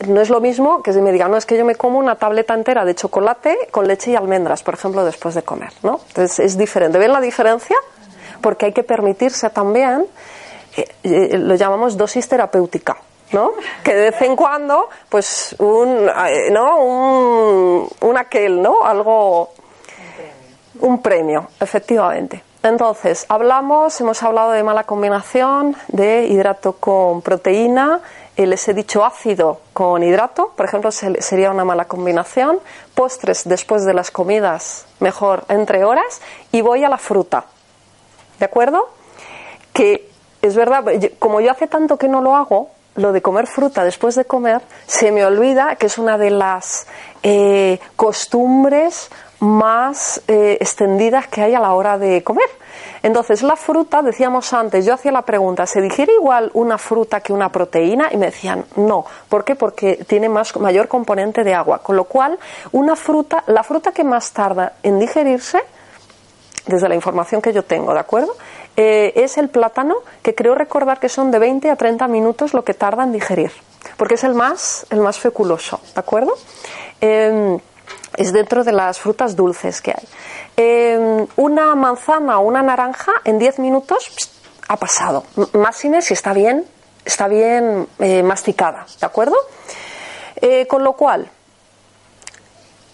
no 0.07 0.21
es 0.21 0.29
lo 0.29 0.39
mismo 0.39 0.81
que 0.81 0.93
si 0.93 1.01
me 1.01 1.11
digan, 1.11 1.31
no, 1.31 1.37
es 1.37 1.45
que 1.45 1.57
yo 1.57 1.65
me 1.65 1.75
como 1.75 1.99
una 1.99 2.15
tableta 2.15 2.53
entera 2.53 2.85
de 2.85 2.95
chocolate 2.95 3.57
con 3.71 3.87
leche 3.87 4.11
y 4.11 4.15
almendras, 4.15 4.63
por 4.63 4.75
ejemplo, 4.75 5.03
después 5.03 5.35
de 5.35 5.43
comer, 5.43 5.73
¿no? 5.83 5.99
Entonces 6.07 6.39
es 6.39 6.57
diferente. 6.57 6.97
¿Ven 6.97 7.11
la 7.11 7.19
diferencia? 7.19 7.75
Porque 8.39 8.67
hay 8.67 8.73
que 8.73 8.83
permitirse 8.83 9.49
también, 9.49 10.05
eh, 10.75 10.87
eh, 11.03 11.37
lo 11.37 11.55
llamamos 11.55 11.97
dosis 11.97 12.27
terapéutica, 12.27 12.97
¿no? 13.31 13.51
Que 13.83 13.93
de 13.95 14.11
vez 14.11 14.21
en 14.21 14.35
cuando, 14.35 14.89
pues, 15.09 15.55
un, 15.59 16.09
eh, 16.27 16.49
¿no? 16.51 16.77
Un, 16.79 17.89
un 18.01 18.17
aquel, 18.17 18.61
¿no? 18.61 18.83
Algo, 18.85 19.49
un 20.81 21.01
premio, 21.01 21.47
efectivamente. 21.59 22.43
Entonces, 22.61 23.25
hablamos, 23.29 23.99
hemos 24.01 24.21
hablado 24.21 24.51
de 24.51 24.63
mala 24.63 24.83
combinación 24.83 25.75
de 25.87 26.25
hidrato 26.25 26.73
con 26.73 27.21
proteína, 27.21 28.01
les 28.35 28.67
he 28.69 28.73
dicho 28.73 29.03
ácido 29.03 29.59
con 29.73 30.01
hidrato, 30.03 30.53
por 30.55 30.65
ejemplo, 30.65 30.91
se- 30.91 31.21
sería 31.21 31.51
una 31.51 31.65
mala 31.65 31.85
combinación. 31.85 32.59
Postres 32.95 33.47
después 33.47 33.83
de 33.85 33.93
las 33.93 34.11
comidas, 34.11 34.85
mejor 34.99 35.43
entre 35.49 35.83
horas. 35.83 36.21
Y 36.53 36.61
voy 36.61 36.85
a 36.85 36.89
la 36.89 36.97
fruta. 36.97 37.45
¿De 38.39 38.45
acuerdo? 38.45 38.89
Que 39.73 40.08
es 40.41 40.55
verdad, 40.55 40.83
como 41.19 41.41
yo 41.41 41.51
hace 41.51 41.67
tanto 41.67 41.97
que 41.97 42.07
no 42.07 42.21
lo 42.21 42.35
hago, 42.35 42.69
lo 42.95 43.11
de 43.11 43.21
comer 43.21 43.47
fruta 43.47 43.83
después 43.83 44.15
de 44.15 44.25
comer, 44.25 44.61
se 44.85 45.11
me 45.11 45.25
olvida 45.25 45.75
que 45.75 45.85
es 45.85 45.97
una 45.97 46.17
de 46.17 46.31
las 46.31 46.87
eh, 47.23 47.79
costumbres 47.95 49.09
más 49.39 50.21
eh, 50.27 50.57
extendidas 50.59 51.27
que 51.27 51.41
hay 51.41 51.55
a 51.55 51.59
la 51.59 51.73
hora 51.73 51.97
de 51.97 52.23
comer. 52.23 52.49
Entonces, 53.01 53.41
la 53.43 53.55
fruta, 53.55 54.01
decíamos 54.01 54.51
antes, 54.51 54.85
yo 54.85 54.93
hacía 54.93 55.11
la 55.11 55.21
pregunta, 55.21 55.65
¿se 55.65 55.81
digiere 55.81 56.13
igual 56.13 56.51
una 56.53 56.77
fruta 56.77 57.21
que 57.21 57.31
una 57.31 57.49
proteína? 57.49 58.09
Y 58.11 58.17
me 58.17 58.27
decían, 58.27 58.65
no. 58.75 59.05
¿Por 59.29 59.45
qué? 59.45 59.55
Porque 59.55 60.03
tiene 60.07 60.27
más, 60.27 60.55
mayor 60.57 60.89
componente 60.89 61.45
de 61.45 61.53
agua. 61.53 61.79
Con 61.79 61.95
lo 61.95 62.03
cual, 62.03 62.37
una 62.73 62.97
fruta, 62.97 63.43
la 63.47 63.63
fruta 63.63 63.93
que 63.93 64.03
más 64.03 64.31
tarda 64.33 64.73
en 64.83 64.99
digerirse 64.99 65.61
desde 66.65 66.89
la 66.89 66.95
información 66.95 67.41
que 67.41 67.53
yo 67.53 67.63
tengo, 67.63 67.93
¿de 67.93 67.99
acuerdo? 67.99 68.35
Eh, 68.81 69.11
es 69.25 69.37
el 69.37 69.49
plátano, 69.49 69.97
que 70.23 70.33
creo 70.33 70.55
recordar 70.55 71.01
que 71.01 71.09
son 71.09 71.31
de 71.31 71.39
20 71.39 71.69
a 71.69 71.75
30 71.75 72.07
minutos 72.07 72.53
lo 72.53 72.63
que 72.63 72.73
tarda 72.73 73.03
en 73.03 73.11
digerir, 73.11 73.51
porque 73.97 74.13
es 74.13 74.23
el 74.23 74.33
más, 74.33 74.85
el 74.89 75.01
más 75.01 75.19
feculoso, 75.19 75.81
¿de 75.93 75.99
acuerdo? 75.99 76.33
Eh, 77.01 77.59
es 78.15 78.31
dentro 78.31 78.63
de 78.63 78.71
las 78.71 78.99
frutas 78.99 79.35
dulces 79.35 79.81
que 79.81 79.91
hay. 79.91 80.07
Eh, 80.55 81.27
una 81.35 81.75
manzana 81.75 82.39
o 82.39 82.43
una 82.43 82.61
naranja 82.61 83.11
en 83.25 83.37
10 83.37 83.59
minutos 83.59 84.29
ha 84.69 84.77
pasado. 84.77 85.25
Máxime 85.53 86.01
si 86.01 86.13
está 86.13 86.31
bien, 86.31 86.65
está 87.03 87.27
bien 87.27 87.85
eh, 87.99 88.23
masticada, 88.23 88.85
¿de 88.99 89.05
acuerdo? 89.05 89.35
Eh, 90.37 90.67
con 90.67 90.85
lo 90.85 90.93
cual, 90.93 91.29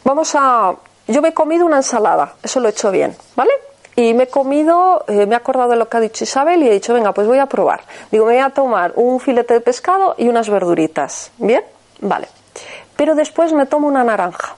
vamos 0.03 0.33
a... 0.35 0.73
Yo 1.07 1.21
me 1.21 1.29
he 1.29 1.33
comido 1.35 1.63
una 1.63 1.77
ensalada, 1.77 2.33
eso 2.41 2.59
lo 2.59 2.67
he 2.67 2.71
hecho 2.71 2.89
bien, 2.89 3.15
¿vale? 3.35 3.51
Y 3.95 4.13
me 4.13 4.23
he 4.23 4.27
comido, 4.27 5.05
eh, 5.07 5.25
me 5.25 5.35
he 5.35 5.37
acordado 5.37 5.69
de 5.69 5.77
lo 5.77 5.87
que 5.87 5.97
ha 5.97 5.99
dicho 6.01 6.25
Isabel 6.25 6.61
y 6.63 6.67
he 6.67 6.71
dicho, 6.71 6.93
venga, 6.93 7.13
pues 7.13 7.27
voy 7.27 7.39
a 7.39 7.45
probar. 7.45 7.81
Digo, 8.11 8.25
me 8.25 8.33
voy 8.33 8.41
a 8.41 8.49
tomar 8.49 8.91
un 8.95 9.19
filete 9.19 9.53
de 9.53 9.61
pescado 9.61 10.15
y 10.17 10.27
unas 10.27 10.49
verduritas. 10.49 11.31
¿Bien? 11.37 11.63
Vale. 12.01 12.27
Pero 12.97 13.15
después 13.15 13.53
me 13.53 13.65
tomo 13.65 13.87
una 13.87 14.03
naranja. 14.03 14.55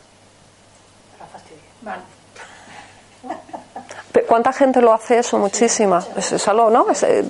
¿Cuánta 4.27 4.51
gente 4.51 4.81
lo 4.81 4.91
hace 4.91 5.19
eso? 5.19 5.37
Muchísima. 5.37 6.03
Es, 6.15 6.47
algo, 6.47 6.69
¿no? 6.71 6.89
Es, 6.89 7.03
eh, 7.03 7.23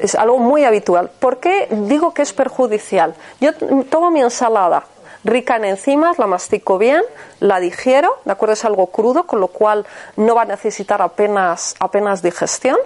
es 0.00 0.14
algo 0.14 0.38
muy 0.38 0.64
habitual. 0.64 1.10
¿Por 1.10 1.38
qué 1.38 1.68
digo 1.70 2.14
que 2.14 2.22
es 2.22 2.32
perjudicial? 2.32 3.14
Yo 3.40 3.54
tomo 3.84 4.10
mi 4.10 4.22
ensalada 4.22 4.84
rica 5.24 5.56
en 5.56 5.64
enzimas, 5.64 6.18
la 6.18 6.26
mastico 6.26 6.78
bien, 6.78 7.02
la 7.40 7.60
digiero, 7.60 8.18
¿de 8.24 8.32
acuerdo? 8.32 8.54
Es 8.54 8.64
algo 8.64 8.86
crudo, 8.88 9.24
con 9.24 9.40
lo 9.40 9.48
cual 9.48 9.86
no 10.16 10.34
va 10.34 10.42
a 10.42 10.46
necesitar 10.46 11.02
apenas, 11.02 11.74
apenas 11.78 12.22
digestión. 12.22 12.78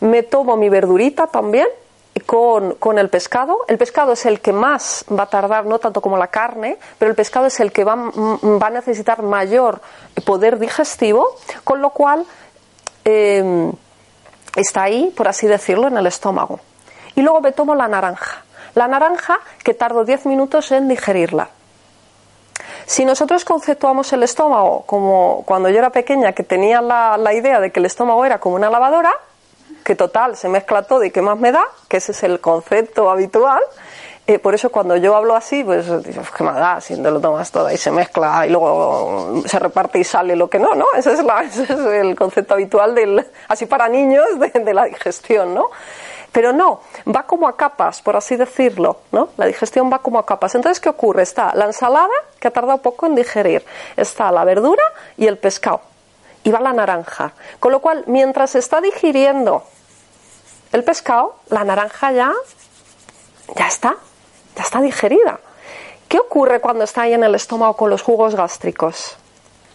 Me 0.00 0.22
tomo 0.22 0.56
mi 0.56 0.68
verdurita 0.68 1.26
también 1.26 1.66
con, 2.26 2.74
con, 2.74 2.98
el 2.98 3.08
pescado. 3.08 3.58
El 3.68 3.78
pescado 3.78 4.12
es 4.12 4.26
el 4.26 4.40
que 4.40 4.52
más 4.52 5.04
va 5.10 5.24
a 5.24 5.26
tardar, 5.26 5.66
no 5.66 5.78
tanto 5.78 6.00
como 6.00 6.16
la 6.16 6.28
carne, 6.28 6.78
pero 6.98 7.10
el 7.10 7.16
pescado 7.16 7.46
es 7.46 7.58
el 7.60 7.72
que 7.72 7.84
va, 7.84 7.94
va 7.96 8.66
a 8.66 8.70
necesitar 8.70 9.22
mayor 9.22 9.80
poder 10.24 10.58
digestivo, 10.58 11.36
con 11.64 11.80
lo 11.80 11.90
cual 11.90 12.24
em, 13.04 13.72
está 14.56 14.84
ahí, 14.84 15.12
por 15.16 15.28
así 15.28 15.46
decirlo, 15.46 15.88
en 15.88 15.96
el 15.96 16.06
estómago. 16.06 16.60
Y 17.16 17.22
luego 17.22 17.40
me 17.40 17.52
tomo 17.52 17.74
la 17.74 17.88
naranja. 17.88 18.43
La 18.74 18.88
naranja, 18.88 19.38
que 19.62 19.74
tardo 19.74 20.04
10 20.04 20.26
minutos 20.26 20.72
en 20.72 20.88
digerirla. 20.88 21.48
Si 22.86 23.04
nosotros 23.04 23.44
conceptuamos 23.44 24.12
el 24.12 24.22
estómago 24.22 24.82
como 24.86 25.42
cuando 25.46 25.70
yo 25.70 25.78
era 25.78 25.90
pequeña, 25.90 26.32
que 26.32 26.42
tenía 26.42 26.80
la, 26.82 27.32
idea 27.32 27.60
de 27.60 27.70
que 27.70 27.80
el 27.80 27.86
estómago 27.86 28.24
era 28.24 28.38
como 28.38 28.56
una 28.56 28.68
lavadora, 28.68 29.12
que 29.84 29.94
total 29.94 30.36
se 30.36 30.48
mezcla 30.48 30.82
todo 30.82 31.04
y 31.04 31.10
que 31.10 31.22
más 31.22 31.38
me 31.38 31.52
da, 31.52 31.64
que 31.88 31.98
ese 31.98 32.12
es 32.12 32.22
el 32.22 32.40
concepto 32.40 33.10
habitual, 33.10 33.62
eh, 34.26 34.38
por 34.38 34.54
eso 34.54 34.70
cuando 34.70 34.96
yo 34.96 35.14
hablo 35.14 35.36
así, 35.36 35.62
pues, 35.62 35.86
¿qué 36.36 36.44
me 36.44 36.52
da? 36.52 36.80
Si 36.80 36.94
te 36.94 37.10
lo 37.10 37.20
tomas 37.20 37.50
todo 37.50 37.70
y 37.70 37.76
se 37.76 37.90
mezcla 37.90 38.46
y 38.46 38.50
luego 38.50 39.42
se 39.44 39.58
reparte 39.58 39.98
y 39.98 40.04
sale 40.04 40.34
lo 40.34 40.48
que 40.48 40.58
no, 40.58 40.74
¿no? 40.74 40.86
Ese 40.96 41.12
es, 41.12 41.20
es 41.60 41.70
el 41.70 42.16
concepto 42.16 42.54
habitual 42.54 42.94
del, 42.94 43.26
así 43.48 43.66
para 43.66 43.88
niños, 43.88 44.24
de, 44.38 44.48
de 44.48 44.74
la 44.74 44.84
digestión, 44.84 45.54
¿no? 45.54 45.68
Pero 46.34 46.52
no, 46.52 46.80
va 47.06 47.22
como 47.22 47.46
a 47.46 47.56
capas, 47.56 48.02
por 48.02 48.16
así 48.16 48.34
decirlo, 48.34 49.02
¿no? 49.12 49.28
La 49.36 49.46
digestión 49.46 49.88
va 49.88 50.00
como 50.00 50.18
a 50.18 50.26
capas. 50.26 50.56
Entonces, 50.56 50.80
¿qué 50.80 50.88
ocurre? 50.88 51.22
Está 51.22 51.54
la 51.54 51.66
ensalada, 51.66 52.10
que 52.40 52.48
ha 52.48 52.50
tardado 52.50 52.78
poco 52.78 53.06
en 53.06 53.14
digerir, 53.14 53.64
está 53.96 54.32
la 54.32 54.42
verdura 54.42 54.82
y 55.16 55.28
el 55.28 55.38
pescado, 55.38 55.80
y 56.42 56.50
va 56.50 56.58
la 56.58 56.72
naranja. 56.72 57.34
Con 57.60 57.70
lo 57.70 57.78
cual, 57.78 58.02
mientras 58.08 58.56
está 58.56 58.80
digiriendo 58.80 59.62
el 60.72 60.82
pescado, 60.82 61.36
la 61.50 61.62
naranja 61.62 62.10
ya, 62.10 62.32
ya 63.54 63.68
está, 63.68 63.94
ya 64.56 64.62
está 64.64 64.80
digerida. 64.80 65.38
¿Qué 66.08 66.18
ocurre 66.18 66.60
cuando 66.60 66.82
está 66.82 67.02
ahí 67.02 67.12
en 67.12 67.22
el 67.22 67.36
estómago 67.36 67.76
con 67.76 67.90
los 67.90 68.02
jugos 68.02 68.34
gástricos? 68.34 69.16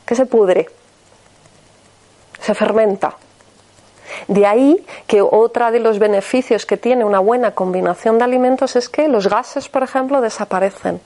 Que 0.05 0.13
se 0.13 0.25
pudre, 0.25 0.67
se 2.41 2.53
fermenta. 2.53 3.15
De 4.27 4.45
ahí 4.45 4.85
que 5.07 5.21
otra 5.21 5.71
de 5.71 5.79
los 5.79 5.99
beneficios 5.99 6.65
que 6.65 6.77
tiene 6.77 7.05
una 7.05 7.19
buena 7.19 7.51
combinación 7.51 8.17
de 8.17 8.23
alimentos 8.25 8.75
es 8.75 8.89
que 8.89 9.07
los 9.07 9.27
gases, 9.27 9.69
por 9.69 9.83
ejemplo, 9.83 10.21
desaparecen. 10.21 11.01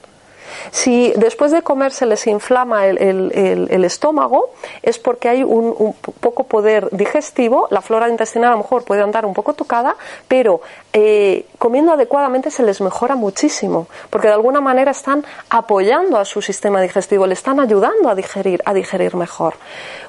Si 0.70 1.12
después 1.16 1.52
de 1.52 1.62
comer 1.62 1.92
se 1.92 2.06
les 2.06 2.26
inflama 2.26 2.86
el, 2.86 3.84
estómago, 3.84 4.50
es 4.82 4.98
porque 4.98 5.28
hay 5.28 5.42
un, 5.42 5.94
poco 6.20 6.44
poder 6.44 6.88
digestivo, 6.90 7.68
la 7.70 7.82
flora 7.82 8.08
intestinal 8.08 8.48
a 8.48 8.52
lo 8.52 8.58
mejor 8.58 8.84
puede 8.84 9.02
andar 9.02 9.26
un 9.26 9.34
poco 9.34 9.54
tocada, 9.54 9.96
pero 10.28 10.60
eh, 10.92 11.46
comiendo 11.58 11.92
adecuadamente 11.92 12.50
se 12.50 12.62
les 12.62 12.80
mejora 12.80 13.14
muchísimo, 13.14 13.86
porque 14.10 14.28
de 14.28 14.34
alguna 14.34 14.60
manera 14.60 14.90
están 14.90 15.24
apoyando 15.50 16.18
a 16.18 16.24
su 16.24 16.40
sistema 16.42 16.80
digestivo, 16.80 17.26
le 17.26 17.34
están 17.34 17.60
ayudando 17.60 18.08
a 18.08 18.14
digerir, 18.14 18.62
a 18.64 18.74
digerir 18.74 19.16
mejor. 19.16 19.54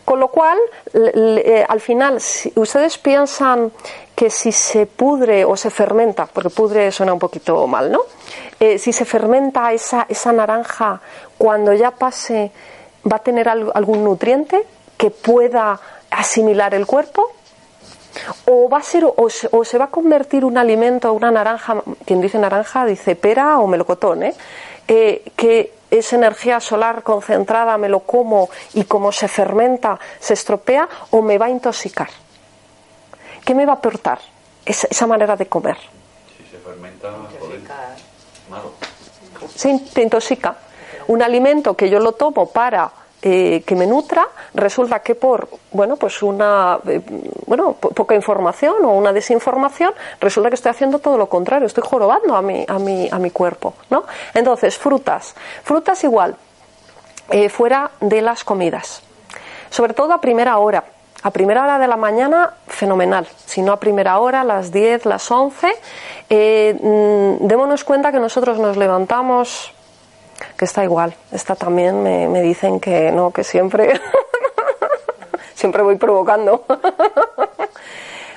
Con 0.05 0.19
lo 0.19 0.27
cual, 0.27 0.57
eh, 0.93 1.65
al 1.67 1.81
final, 1.81 2.21
si 2.21 2.53
ustedes 2.55 2.97
piensan 2.99 3.71
que 4.15 4.29
si 4.29 4.51
se 4.51 4.85
pudre 4.85 5.43
o 5.43 5.57
se 5.57 5.69
fermenta, 5.69 6.27
porque 6.31 6.49
pudre 6.49 6.91
suena 6.91 7.13
un 7.13 7.19
poquito 7.19 7.65
mal, 7.67 7.91
¿no? 7.91 8.01
Eh, 8.59 8.77
si 8.77 8.93
se 8.93 9.05
fermenta 9.05 9.71
esa, 9.73 10.05
esa 10.09 10.31
naranja, 10.31 11.01
cuando 11.37 11.73
ya 11.73 11.91
pase, 11.91 12.51
¿va 13.09 13.17
a 13.17 13.19
tener 13.19 13.49
algún 13.49 14.03
nutriente 14.03 14.63
que 14.97 15.11
pueda 15.11 15.79
asimilar 16.09 16.73
el 16.73 16.85
cuerpo? 16.85 17.31
o 18.45 18.69
va 18.69 18.77
a 18.77 18.81
ser 18.81 19.03
o 19.05 19.29
se, 19.29 19.77
va 19.77 19.85
a 19.85 19.89
convertir 19.89 20.45
un 20.45 20.57
alimento 20.57 21.11
una 21.11 21.31
naranja 21.31 21.83
quien 22.05 22.21
dice 22.21 22.39
naranja 22.39 22.85
dice 22.85 23.17
pera 23.17 23.59
o 23.59 23.67
melocotón 23.67 24.23
¿eh? 24.23 24.33
eh, 24.87 25.21
que 25.35 25.73
es 25.91 26.13
energía 26.13 26.61
solar 26.61 27.03
concentrada 27.03 27.77
me 27.77 27.89
lo 27.89 27.99
como 27.99 28.49
y 28.73 28.85
como 28.85 29.11
se 29.11 29.27
fermenta 29.27 29.99
se 30.21 30.33
estropea 30.33 30.87
o 31.09 31.21
me 31.21 31.37
va 31.37 31.47
a 31.47 31.49
intoxicar 31.49 32.07
¿Qué 33.45 33.53
me 33.53 33.65
va 33.65 33.73
a 33.73 33.75
aportar 33.75 34.19
esa, 34.65 35.05
manera 35.05 35.35
de 35.35 35.45
comer? 35.45 35.77
Si 36.35 36.43
se 36.49 36.57
fermenta, 36.57 37.13
joder, 37.39 37.61
malo. 38.55 38.71
Intoxica. 39.97 40.55
Un 41.07 41.21
alimento 41.21 41.75
que 41.75 41.89
yo 41.89 41.99
lo 41.99 42.13
tomo 42.13 42.49
para 42.49 42.91
eh, 43.21 43.63
que 43.65 43.75
me 43.75 43.87
nutra, 43.87 44.27
resulta 44.53 44.99
que 44.99 45.15
por 45.15 45.49
bueno 45.71 45.95
pues 45.97 46.21
una 46.21 46.77
eh, 46.87 47.01
bueno 47.47 47.73
poca 47.73 48.13
información 48.13 48.85
o 48.85 48.89
una 48.89 49.11
desinformación 49.13 49.93
resulta 50.19 50.49
que 50.49 50.55
estoy 50.55 50.69
haciendo 50.69 50.99
todo 50.99 51.17
lo 51.17 51.27
contrario, 51.27 51.65
estoy 51.65 51.83
jorobando 51.87 52.35
a 52.35 52.41
mi 52.41 52.65
a 52.67 52.77
mi 52.77 53.09
a 53.11 53.17
mi 53.17 53.31
cuerpo, 53.31 53.73
¿no? 53.89 54.03
Entonces 54.33 54.77
frutas, 54.77 55.33
frutas 55.63 56.03
igual 56.03 56.35
eh, 57.31 57.49
fuera 57.49 57.91
de 57.99 58.21
las 58.21 58.43
comidas, 58.43 59.01
sobre 59.71 59.93
todo 59.93 60.13
a 60.13 60.21
primera 60.21 60.59
hora 60.59 60.83
a 61.25 61.31
primera 61.31 61.63
hora 61.63 61.79
de 61.79 61.87
la 61.87 61.97
mañana, 61.97 62.53
fenomenal. 62.67 63.27
Si 63.47 63.63
no 63.63 63.71
a 63.71 63.79
primera 63.79 64.19
hora, 64.19 64.43
las 64.43 64.71
10, 64.71 65.07
las 65.07 65.31
11. 65.31 65.73
Eh, 66.29 66.77
mm, 66.79 67.47
démonos 67.47 67.83
cuenta 67.83 68.11
que 68.11 68.19
nosotros 68.19 68.59
nos 68.59 68.77
levantamos, 68.77 69.73
que 70.55 70.65
está 70.65 70.83
igual. 70.83 71.15
Esta 71.31 71.55
también 71.55 72.03
me, 72.03 72.27
me 72.27 72.43
dicen 72.43 72.79
que 72.79 73.11
no, 73.11 73.31
que 73.31 73.43
siempre, 73.43 73.99
siempre 75.55 75.81
voy 75.81 75.95
provocando. 75.95 76.63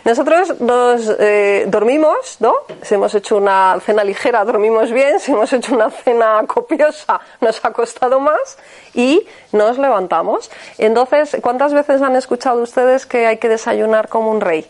Nosotros 0.08 0.58
nos 0.62 1.06
eh, 1.18 1.66
dormimos, 1.68 2.38
¿no? 2.40 2.54
Si 2.80 2.94
hemos 2.94 3.14
hecho 3.14 3.36
una 3.36 3.78
cena 3.84 4.02
ligera, 4.04 4.42
dormimos 4.42 4.90
bien. 4.90 5.20
Si 5.20 5.32
hemos 5.32 5.52
hecho 5.52 5.74
una 5.74 5.90
cena 5.90 6.42
copiosa, 6.46 7.20
nos 7.42 7.62
ha 7.62 7.74
costado 7.74 8.18
más 8.18 8.56
y 8.94 9.26
nos 9.52 9.76
levantamos. 9.76 10.50
Entonces, 10.78 11.36
¿cuántas 11.42 11.74
veces 11.74 12.00
han 12.00 12.16
escuchado 12.16 12.62
ustedes 12.62 13.04
que 13.04 13.26
hay 13.26 13.36
que 13.36 13.50
desayunar 13.50 14.08
como 14.08 14.30
un 14.30 14.40
rey? 14.40 14.66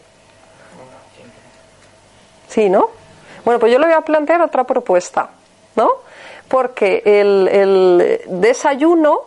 Sí, 2.48 2.68
¿no? 2.68 2.90
Bueno, 3.44 3.60
pues 3.60 3.72
yo 3.72 3.78
le 3.78 3.86
voy 3.86 3.94
a 3.94 4.00
plantear 4.00 4.42
otra 4.42 4.64
propuesta, 4.64 5.30
¿no? 5.76 5.88
Porque 6.48 7.00
el, 7.04 7.46
el 7.46 8.22
desayuno 8.26 9.20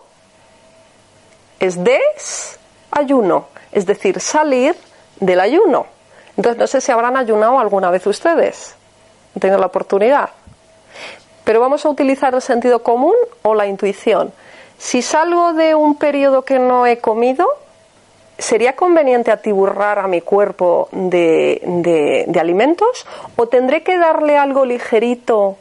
es 1.57 1.77
desayuno, 1.81 3.47
es 3.71 3.85
decir, 3.85 4.19
salir 4.19 4.75
del 5.21 5.39
ayuno. 5.39 6.00
Entonces, 6.41 6.59
no 6.59 6.65
sé 6.65 6.81
si 6.81 6.91
habrán 6.91 7.17
ayunado 7.17 7.59
alguna 7.59 7.91
vez 7.91 8.07
ustedes. 8.07 8.73
Han 9.39 9.59
la 9.61 9.67
oportunidad. 9.67 10.31
Pero 11.43 11.59
vamos 11.59 11.85
a 11.85 11.89
utilizar 11.89 12.33
el 12.33 12.41
sentido 12.41 12.81
común 12.81 13.13
o 13.43 13.53
la 13.53 13.67
intuición. 13.67 14.33
Si 14.79 15.03
salgo 15.03 15.53
de 15.53 15.75
un 15.75 15.93
periodo 15.99 16.41
que 16.41 16.57
no 16.57 16.87
he 16.87 16.97
comido, 16.97 17.45
¿sería 18.39 18.75
conveniente 18.75 19.29
atiburrar 19.29 19.99
a 19.99 20.07
mi 20.07 20.21
cuerpo 20.21 20.89
de, 20.91 22.25
de 22.27 22.39
alimentos? 22.39 23.05
¿O 23.35 23.45
tendré 23.45 23.83
que 23.83 23.99
darle 23.99 24.35
algo 24.35 24.65
ligerito 24.65 25.57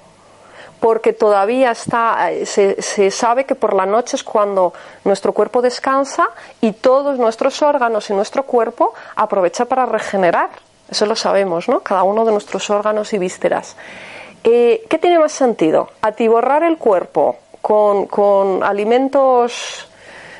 porque 0.81 1.13
todavía 1.13 1.73
está, 1.73 2.31
se, 2.47 2.81
se, 2.81 3.11
sabe 3.11 3.45
que 3.45 3.55
por 3.55 3.75
la 3.75 3.85
noche 3.85 4.17
es 4.17 4.25
cuando 4.25 4.73
nuestro 5.05 5.35
cuerpo 5.35 5.61
descansa 5.61 6.31
y 6.63 6.73
todos 6.73 7.19
nuestros 7.19 7.61
órganos 7.61 8.09
y 8.09 8.15
nuestro 8.15 8.45
cuerpo 8.45 8.95
aprovecha 9.15 9.67
para 9.67 9.85
regenerar. 9.85 10.49
Eso 10.91 11.07
lo 11.07 11.15
sabemos, 11.15 11.69
¿no? 11.69 11.81
Cada 11.81 12.03
uno 12.03 12.25
de 12.25 12.33
nuestros 12.33 12.69
órganos 12.69 13.13
y 13.13 13.19
vísceras. 13.19 13.77
Eh, 14.43 14.85
¿Qué 14.89 14.99
tiene 14.99 15.19
más 15.19 15.33
sentido? 15.33 15.91
¿Atiborrar 16.03 16.63
el 16.65 16.79
cuerpo 16.79 17.37
con, 17.61 18.07
con 18.07 18.65
alimentos, 18.65 19.89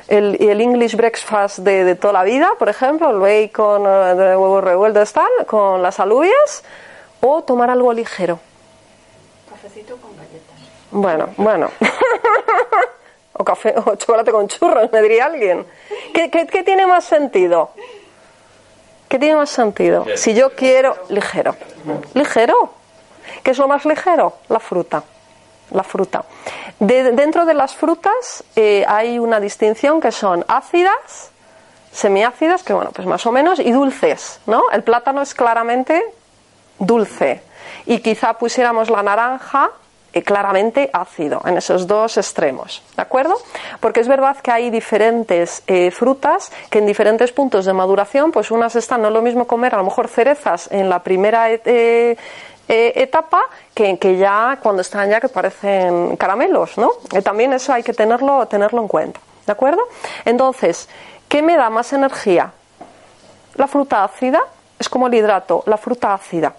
el, 0.07 0.37
el, 0.41 0.59
English 0.59 0.95
breakfast 0.95 1.59
de, 1.59 1.85
de, 1.85 1.95
toda 1.95 2.13
la 2.13 2.23
vida, 2.23 2.49
por 2.59 2.67
ejemplo, 2.67 3.09
el 3.11 3.19
bacon, 3.19 3.85
el 3.85 4.17
huevo 4.37 4.59
revuelto, 4.59 5.03
tal, 5.05 5.45
con 5.45 5.81
las 5.81 5.99
alubias, 5.99 6.63
o 7.21 7.43
tomar 7.43 7.69
algo 7.69 7.93
ligero? 7.93 8.39
Cafecito 9.49 9.95
con 9.97 10.11
galletas. 10.17 10.55
Bueno, 10.89 11.29
bueno. 11.37 11.71
o 13.33 13.43
café 13.45 13.73
o 13.85 13.95
chocolate 13.95 14.31
con 14.31 14.47
churros, 14.47 14.91
me 14.91 15.01
diría 15.01 15.25
alguien. 15.25 15.65
¿Qué, 16.13 16.29
qué, 16.29 16.47
qué 16.47 16.63
tiene 16.63 16.87
más 16.87 17.05
sentido? 17.05 17.69
¿Qué 19.11 19.19
tiene 19.19 19.35
más 19.35 19.49
sentido? 19.49 20.05
Si 20.15 20.33
yo 20.33 20.55
quiero 20.55 20.95
ligero. 21.09 21.53
Ligero. 22.13 22.73
¿Qué 23.43 23.51
es 23.51 23.57
lo 23.57 23.67
más 23.67 23.83
ligero? 23.83 24.37
La 24.47 24.61
fruta. 24.61 25.03
La 25.71 25.83
fruta. 25.83 26.23
De- 26.79 27.11
dentro 27.11 27.43
de 27.45 27.53
las 27.53 27.75
frutas 27.75 28.41
eh, 28.55 28.85
hay 28.87 29.19
una 29.19 29.41
distinción 29.41 29.99
que 29.99 30.13
son 30.13 30.45
ácidas, 30.47 31.29
semiácidas, 31.91 32.63
que 32.63 32.71
bueno, 32.71 32.91
pues 32.93 33.05
más 33.05 33.25
o 33.25 33.33
menos, 33.33 33.59
y 33.59 33.73
dulces, 33.73 34.39
¿no? 34.45 34.63
El 34.71 34.81
plátano 34.83 35.21
es 35.21 35.33
claramente 35.33 36.01
dulce. 36.79 37.43
Y 37.85 37.99
quizá 37.99 38.35
pusiéramos 38.35 38.89
la 38.89 39.03
naranja 39.03 39.71
claramente 40.19 40.89
ácido, 40.91 41.41
en 41.45 41.57
esos 41.57 41.87
dos 41.87 42.17
extremos, 42.17 42.83
¿de 42.95 43.01
acuerdo? 43.01 43.35
Porque 43.79 44.01
es 44.01 44.07
verdad 44.07 44.35
que 44.37 44.51
hay 44.51 44.69
diferentes 44.69 45.63
eh, 45.67 45.89
frutas 45.91 46.51
que 46.69 46.79
en 46.79 46.85
diferentes 46.85 47.31
puntos 47.31 47.65
de 47.65 47.73
maduración, 47.73 48.31
pues 48.31 48.51
unas 48.51 48.75
están, 48.75 49.01
no 49.01 49.07
es 49.07 49.13
lo 49.13 49.21
mismo 49.21 49.47
comer 49.47 49.73
a 49.73 49.77
lo 49.77 49.85
mejor 49.85 50.09
cerezas 50.09 50.69
en 50.71 50.89
la 50.89 51.01
primera 51.01 51.49
eh, 51.49 51.59
eh, 51.65 52.17
etapa 52.67 53.41
que, 53.73 53.97
que 53.97 54.17
ya 54.17 54.59
cuando 54.61 54.81
están 54.81 55.09
ya 55.09 55.21
que 55.21 55.29
parecen 55.29 56.17
caramelos, 56.17 56.77
¿no? 56.77 56.91
También 57.23 57.53
eso 57.53 57.71
hay 57.71 57.83
que 57.83 57.93
tenerlo, 57.93 58.45
tenerlo 58.47 58.81
en 58.81 58.87
cuenta, 58.89 59.19
¿de 59.45 59.51
acuerdo? 59.51 59.81
Entonces, 60.25 60.89
¿qué 61.29 61.41
me 61.41 61.55
da 61.55 61.69
más 61.69 61.93
energía? 61.93 62.51
La 63.55 63.67
fruta 63.67 64.03
ácida 64.03 64.41
es 64.77 64.89
como 64.89 65.07
el 65.07 65.13
hidrato, 65.13 65.63
la 65.67 65.77
fruta 65.77 66.13
ácida. 66.13 66.53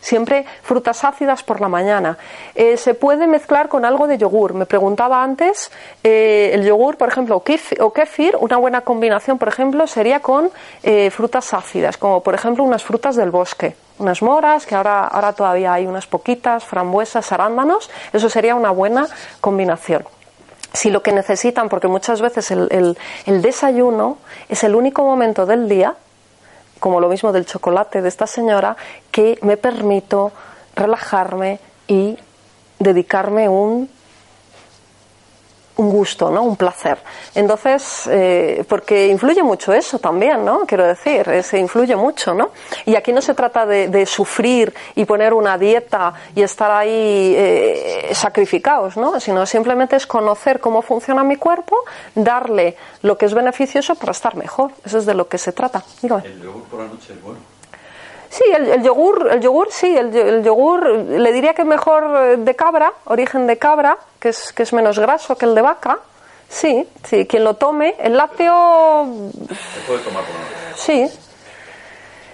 Siempre 0.00 0.44
frutas 0.62 1.04
ácidas 1.04 1.42
por 1.42 1.60
la 1.60 1.68
mañana. 1.68 2.18
Eh, 2.54 2.76
se 2.76 2.94
puede 2.94 3.26
mezclar 3.26 3.68
con 3.68 3.84
algo 3.84 4.06
de 4.06 4.16
yogur. 4.18 4.54
Me 4.54 4.64
preguntaba 4.66 5.22
antes, 5.22 5.70
eh, 6.04 6.50
el 6.54 6.64
yogur, 6.64 6.96
por 6.96 7.08
ejemplo, 7.08 7.36
o 7.36 7.42
kef- 7.44 7.76
o 7.80 8.38
una 8.40 8.56
buena 8.56 8.80
combinación, 8.82 9.38
por 9.38 9.48
ejemplo, 9.48 9.86
sería 9.86 10.20
con 10.20 10.50
eh, 10.82 11.10
frutas 11.10 11.52
ácidas, 11.52 11.96
como 11.96 12.22
por 12.22 12.34
ejemplo 12.34 12.62
unas 12.64 12.84
frutas 12.84 13.16
del 13.16 13.30
bosque, 13.30 13.74
unas 13.98 14.22
moras, 14.22 14.66
que 14.66 14.74
ahora, 14.76 15.04
ahora 15.06 15.32
todavía 15.32 15.72
hay 15.72 15.86
unas 15.86 16.06
poquitas, 16.06 16.64
frambuesas, 16.64 17.32
arándanos. 17.32 17.90
Eso 18.12 18.28
sería 18.30 18.54
una 18.54 18.70
buena 18.70 19.08
combinación 19.40 20.04
si 20.72 20.90
lo 20.90 21.02
que 21.02 21.12
necesitan, 21.12 21.68
porque 21.70 21.88
muchas 21.88 22.20
veces 22.20 22.50
el- 22.50 22.96
el 23.26 23.42
desayuno 23.42 24.18
es 24.48 24.62
el 24.64 24.74
único 24.76 25.02
momento 25.02 25.46
del 25.46 25.68
día, 25.68 25.94
como 26.78 27.00
lo 27.00 27.08
mismo 27.08 27.32
del 27.32 27.46
chocolate 27.46 28.02
de 28.02 28.08
esta 28.08 28.26
señora, 28.26 28.76
que 29.10 29.38
me 29.42 29.56
permito 29.56 30.32
relajarme 30.74 31.60
y 31.86 32.18
dedicarme 32.78 33.48
un 33.48 33.90
un 35.78 35.90
gusto, 35.90 36.30
¿no? 36.30 36.42
Un 36.42 36.56
placer. 36.56 36.98
Entonces, 37.34 38.08
eh, 38.10 38.64
porque 38.68 39.06
influye 39.06 39.42
mucho 39.42 39.72
eso 39.72 39.98
también, 39.98 40.44
¿no? 40.44 40.66
Quiero 40.66 40.84
decir, 40.86 41.28
eh, 41.28 41.42
se 41.42 41.58
influye 41.58 41.94
mucho, 41.94 42.34
¿no? 42.34 42.50
Y 42.84 42.96
aquí 42.96 43.12
no 43.12 43.22
se 43.22 43.34
trata 43.34 43.64
de, 43.64 43.88
de 43.88 44.04
sufrir 44.04 44.74
y 44.96 45.04
poner 45.04 45.32
una 45.32 45.56
dieta 45.56 46.12
y 46.34 46.42
estar 46.42 46.70
ahí 46.70 47.34
eh, 47.36 48.10
sacrificados, 48.12 48.96
¿no? 48.96 49.20
Sino 49.20 49.46
simplemente 49.46 49.96
es 49.96 50.06
conocer 50.06 50.58
cómo 50.60 50.82
funciona 50.82 51.22
mi 51.22 51.36
cuerpo, 51.36 51.76
darle 52.14 52.76
lo 53.02 53.16
que 53.16 53.26
es 53.26 53.34
beneficioso 53.34 53.94
para 53.94 54.12
estar 54.12 54.34
mejor. 54.34 54.72
Eso 54.84 54.98
es 54.98 55.06
de 55.06 55.14
lo 55.14 55.28
que 55.28 55.38
se 55.38 55.52
trata. 55.52 55.84
Dígame. 56.02 56.26
El 56.26 56.42
yogur 56.42 56.64
por 56.64 56.80
la 56.80 56.86
noche 56.86 57.12
es 57.12 57.22
bueno. 57.22 57.38
Sí, 58.30 58.44
el, 58.54 58.68
el 58.68 58.82
yogur, 58.82 59.28
el 59.32 59.40
yogur 59.40 59.68
sí, 59.70 59.96
el, 59.96 60.14
el 60.14 60.44
yogur 60.44 60.86
le 60.86 61.32
diría 61.32 61.54
que 61.54 61.64
mejor 61.64 62.04
eh, 62.04 62.36
de 62.36 62.54
cabra, 62.54 62.92
origen 63.06 63.46
de 63.46 63.56
cabra, 63.56 63.96
que 64.20 64.30
es, 64.30 64.52
que 64.52 64.62
es 64.62 64.72
menos 64.72 64.98
graso 64.98 65.36
que 65.36 65.46
el 65.46 65.54
de 65.54 65.62
vaca. 65.62 65.98
Sí, 66.48 66.88
sí, 67.04 67.26
quien 67.26 67.44
lo 67.44 67.54
tome. 67.54 67.94
El 67.98 68.16
lácteo, 68.16 69.06
Se 69.48 69.80
puede 69.86 70.00
tomar 70.00 70.24
por 70.24 70.34
la 70.34 70.40
noche. 70.70 70.74
sí. 70.76 71.10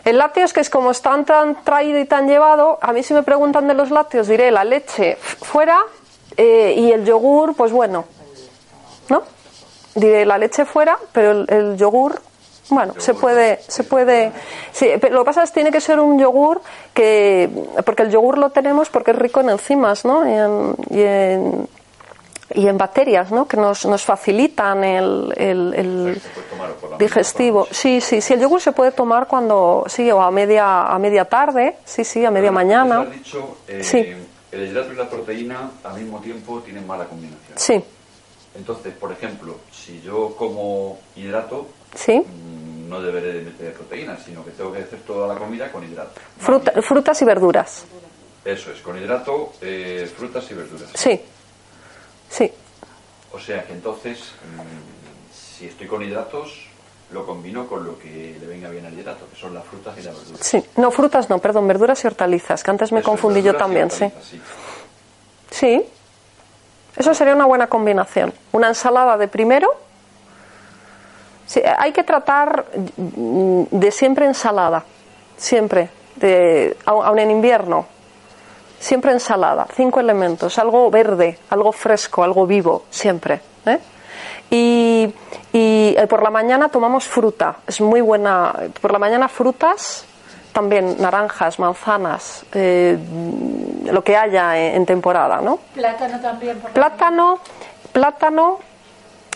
El 0.04 0.18
lácteo 0.18 0.44
es 0.44 0.52
que 0.52 0.60
es 0.60 0.68
como 0.68 0.90
están 0.90 1.24
tan 1.24 1.64
traído 1.64 1.98
y 1.98 2.04
tan 2.04 2.28
llevado. 2.28 2.78
A 2.82 2.92
mí 2.92 3.02
si 3.02 3.14
me 3.14 3.22
preguntan 3.22 3.66
de 3.68 3.72
los 3.72 3.90
lácteos 3.90 4.28
diré 4.28 4.50
la 4.50 4.62
leche 4.62 5.16
fuera 5.16 5.80
eh, 6.36 6.74
y 6.76 6.92
el 6.92 7.06
yogur, 7.06 7.54
pues 7.56 7.72
bueno, 7.72 8.04
¿no? 9.08 9.22
Diré 9.94 10.26
la 10.26 10.36
leche 10.36 10.66
fuera, 10.66 10.98
pero 11.12 11.30
el, 11.30 11.46
el 11.48 11.76
yogur, 11.78 12.20
bueno, 12.70 12.94
se 12.98 13.14
puede, 13.14 13.61
se 13.68 13.85
puede. 13.85 14.33
Sí, 14.72 14.88
pero 15.00 15.14
lo 15.14 15.20
que 15.22 15.27
pasa 15.27 15.42
es 15.42 15.50
que 15.50 15.55
tiene 15.55 15.70
que 15.70 15.81
ser 15.81 16.00
un 16.00 16.18
yogur 16.18 16.61
que, 16.92 17.48
porque 17.85 18.03
el 18.05 18.11
yogur 18.11 18.38
lo 18.38 18.50
tenemos 18.50 18.88
porque 18.88 19.11
es 19.12 19.18
rico 19.18 19.40
en 19.40 19.50
enzimas, 19.50 20.05
¿no? 20.05 20.27
Y 20.29 20.33
en, 20.33 20.77
y 20.90 21.03
en, 21.03 21.68
y 22.55 22.68
en 22.68 22.79
bacterias, 22.79 23.31
¿no? 23.33 23.46
Que 23.46 23.57
nos, 23.57 23.85
nos 23.87 24.03
facilitan 24.05 24.85
el, 24.85 25.33
el- 25.37 25.74
el 25.74 26.22
digestivo. 26.98 27.66
Sí, 27.70 28.00
sí, 28.00 28.20
sí. 28.20 28.35
El 28.35 28.40
yogur 28.40 28.61
se 28.61 28.72
puede 28.72 28.92
tomar 28.92 29.27
cuando, 29.27 29.85
sí, 29.88 30.11
o 30.11 30.20
a 30.22 30.31
media, 30.31 30.85
a 30.87 30.98
media 30.98 31.24
tarde, 31.24 31.77
sí, 31.85 32.05
sí, 32.05 32.24
a 32.24 32.31
media 32.31 32.53
mañana. 32.53 33.00
has 33.00 33.11
dicho, 33.11 33.57
eh, 33.68 33.83
Sí. 33.83 34.14
el 34.53 34.68
hidrato 34.68 34.92
y 34.92 34.96
la 34.96 35.09
proteína 35.09 35.70
al 35.83 36.00
mismo 36.00 36.20
tiempo 36.20 36.61
tienen 36.61 36.87
mala 36.87 37.05
combinación. 37.07 37.57
Sí, 37.59 37.85
Entonces, 38.54 38.94
por 38.94 39.10
ejemplo, 39.12 39.56
si 39.72 40.00
yo 40.02 40.34
como 40.36 40.98
hidrato, 41.16 41.66
sí. 41.94 42.18
mm, 42.20 42.88
no 42.88 43.00
deberé 43.02 43.32
de 43.32 43.40
meter 43.42 43.72
proteína, 43.72 44.16
sino 44.24 44.44
que 44.44 44.52
tengo 44.52 44.72
que 44.72 44.82
hacer 44.82 45.00
toda 45.00 45.26
la 45.32 45.38
comida 45.38 45.70
con 45.72 45.82
hidrato. 45.84 46.20
Fruta- 46.38 46.80
frutas 46.82 47.20
y 47.20 47.24
verduras. 47.24 47.84
Eso 48.44 48.70
es, 48.70 48.80
con 48.80 48.96
hidrato, 48.96 49.52
eh, 49.60 50.08
frutas 50.16 50.48
y 50.50 50.54
verduras. 50.54 50.90
Sí, 50.94 51.20
sí. 52.30 52.52
O 53.32 53.40
sea 53.40 53.64
que 53.64 53.72
entonces, 53.72 54.18
mm, 54.20 55.34
si 55.56 55.66
estoy 55.66 55.86
con 55.88 56.02
hidratos, 56.02 56.68
lo 57.10 57.26
combino 57.26 57.66
con 57.66 57.84
lo 57.84 57.98
que 57.98 58.36
le 58.40 58.46
venga 58.46 58.68
bien 58.70 58.86
al 58.86 58.92
hidrato, 58.98 59.26
que 59.32 59.36
son 59.36 59.54
las 59.54 59.64
frutas 59.64 59.96
y 59.98 60.02
las 60.02 60.14
verduras. 60.16 60.46
Sí, 60.46 60.62
no, 60.76 60.90
frutas 60.90 61.28
no, 61.30 61.38
perdón, 61.38 61.66
verduras 61.66 62.02
y 62.04 62.06
hortalizas, 62.06 62.62
que 62.62 62.70
antes 62.70 62.92
me 62.92 63.00
Eso 63.00 63.08
confundí 63.10 63.42
yo 63.42 63.56
también, 63.56 63.90
sí. 63.90 64.10
Sí, 65.50 65.82
eso 66.96 67.14
sería 67.14 67.35
una 67.35 67.46
buena 67.46 67.66
combinación. 67.66 68.33
Una 68.52 68.68
ensalada 68.68 69.16
de 69.16 69.28
primero. 69.28 69.68
Sí, 71.46 71.61
hay 71.78 71.92
que 71.92 72.02
tratar 72.04 72.64
de 72.72 73.90
siempre 73.90 74.24
ensalada, 74.26 74.83
siempre, 75.37 75.90
de, 76.16 76.74
au- 76.87 77.04
aun 77.04 77.18
en 77.18 77.30
invierno, 77.30 77.85
siempre 78.80 79.12
ensalada, 79.12 79.66
cinco 79.74 80.00
elementos, 80.00 80.59
algo 80.59 80.90
verde, 80.90 81.38
algo 81.50 81.70
fresco, 81.72 82.24
algo 82.24 82.46
vivo, 82.46 82.85
siempre. 82.88 83.40
¿eh? 83.66 83.78
Y, 84.50 85.14
y, 85.52 85.94
eh, 85.98 86.07
por 86.09 86.22
la 86.22 86.30
mañana 86.30 86.70
tomamos 86.70 87.07
fruta, 87.07 87.57
es 87.66 87.78
muy 87.80 88.00
buena. 88.00 88.54
Por 88.80 88.92
la 88.92 88.98
mañana 88.98 89.28
frutas, 89.28 90.07
también 90.54 90.96
naranjas, 90.98 91.58
manzanas, 91.58 92.46
eh, 92.54 92.96
lo 93.92 94.02
que 94.02 94.16
haya 94.16 94.56
en, 94.56 94.76
en 94.76 94.86
temporada, 94.86 95.42
¿no? 95.42 95.58
Plátano 95.74 96.20
también. 96.20 96.58
Por 96.60 96.70
Plátano, 96.70 97.38
plátano, 97.92 98.60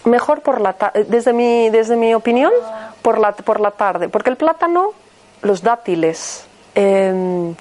mejor 0.05 0.41
por 0.41 0.61
la 0.61 0.73
tarde, 0.75 1.05
desde 1.05 1.33
mi, 1.35 1.69
desde 1.71 1.97
mi 1.97 2.15
opinión, 2.15 2.53
por 3.03 3.19
la, 3.19 3.33
por 3.33 3.61
la 3.61 3.73
tarde, 3.73 4.09
porque 4.09 4.31
el 4.31 4.37
plátano, 4.37 4.93
los 5.43 5.61
dátiles, 5.63 6.47
eh, 6.75 7.53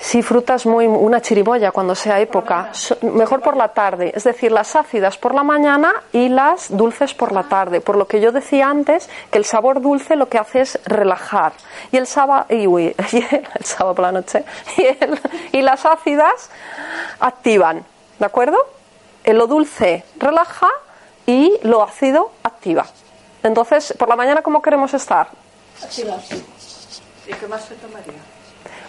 sí, 0.00 0.22
frutas 0.22 0.64
muy, 0.66 0.86
una 0.86 1.20
chirimoya 1.20 1.72
cuando 1.72 1.94
sea 1.94 2.20
época, 2.20 2.72
mejor 3.02 3.40
por 3.42 3.56
la 3.56 3.68
tarde, 3.68 4.12
es 4.14 4.24
decir, 4.24 4.50
las 4.50 4.74
ácidas 4.74 5.18
por 5.18 5.34
la 5.34 5.42
mañana 5.42 5.92
y 6.12 6.28
las 6.30 6.74
dulces 6.74 7.12
por 7.14 7.32
la 7.32 7.44
tarde, 7.44 7.80
por 7.80 7.96
lo 7.96 8.06
que 8.06 8.20
yo 8.20 8.32
decía 8.32 8.68
antes, 8.70 9.08
que 9.30 9.38
el 9.38 9.44
sabor 9.44 9.80
dulce 9.80 10.16
lo 10.16 10.28
que 10.28 10.38
hace 10.38 10.62
es 10.62 10.78
relajar, 10.86 11.52
y 11.92 11.98
el 11.98 12.06
sábado, 12.06 12.46
y, 12.48 12.66
uy, 12.66 12.94
y 13.12 13.16
el, 13.18 13.46
el 13.54 13.64
sábado 13.64 13.94
por 13.94 14.04
la 14.06 14.12
noche, 14.12 14.44
y, 14.78 14.86
el- 14.86 15.20
y 15.52 15.62
las 15.62 15.84
ácidas 15.84 16.50
activan, 17.20 17.84
¿de 18.18 18.26
acuerdo? 18.26 18.56
Eh, 19.24 19.34
Lo 19.34 19.46
dulce 19.46 20.02
relaja 20.16 20.68
y 21.26 21.58
lo 21.62 21.82
ácido 21.82 22.32
activa. 22.42 22.86
Entonces, 23.42 23.94
por 23.98 24.08
la 24.08 24.16
mañana, 24.16 24.42
¿cómo 24.42 24.60
queremos 24.62 24.92
estar? 24.94 25.28
¿Y 27.26 27.32
qué 27.34 27.46
más 27.46 27.64
se 27.64 27.74
tomaría 27.76 28.12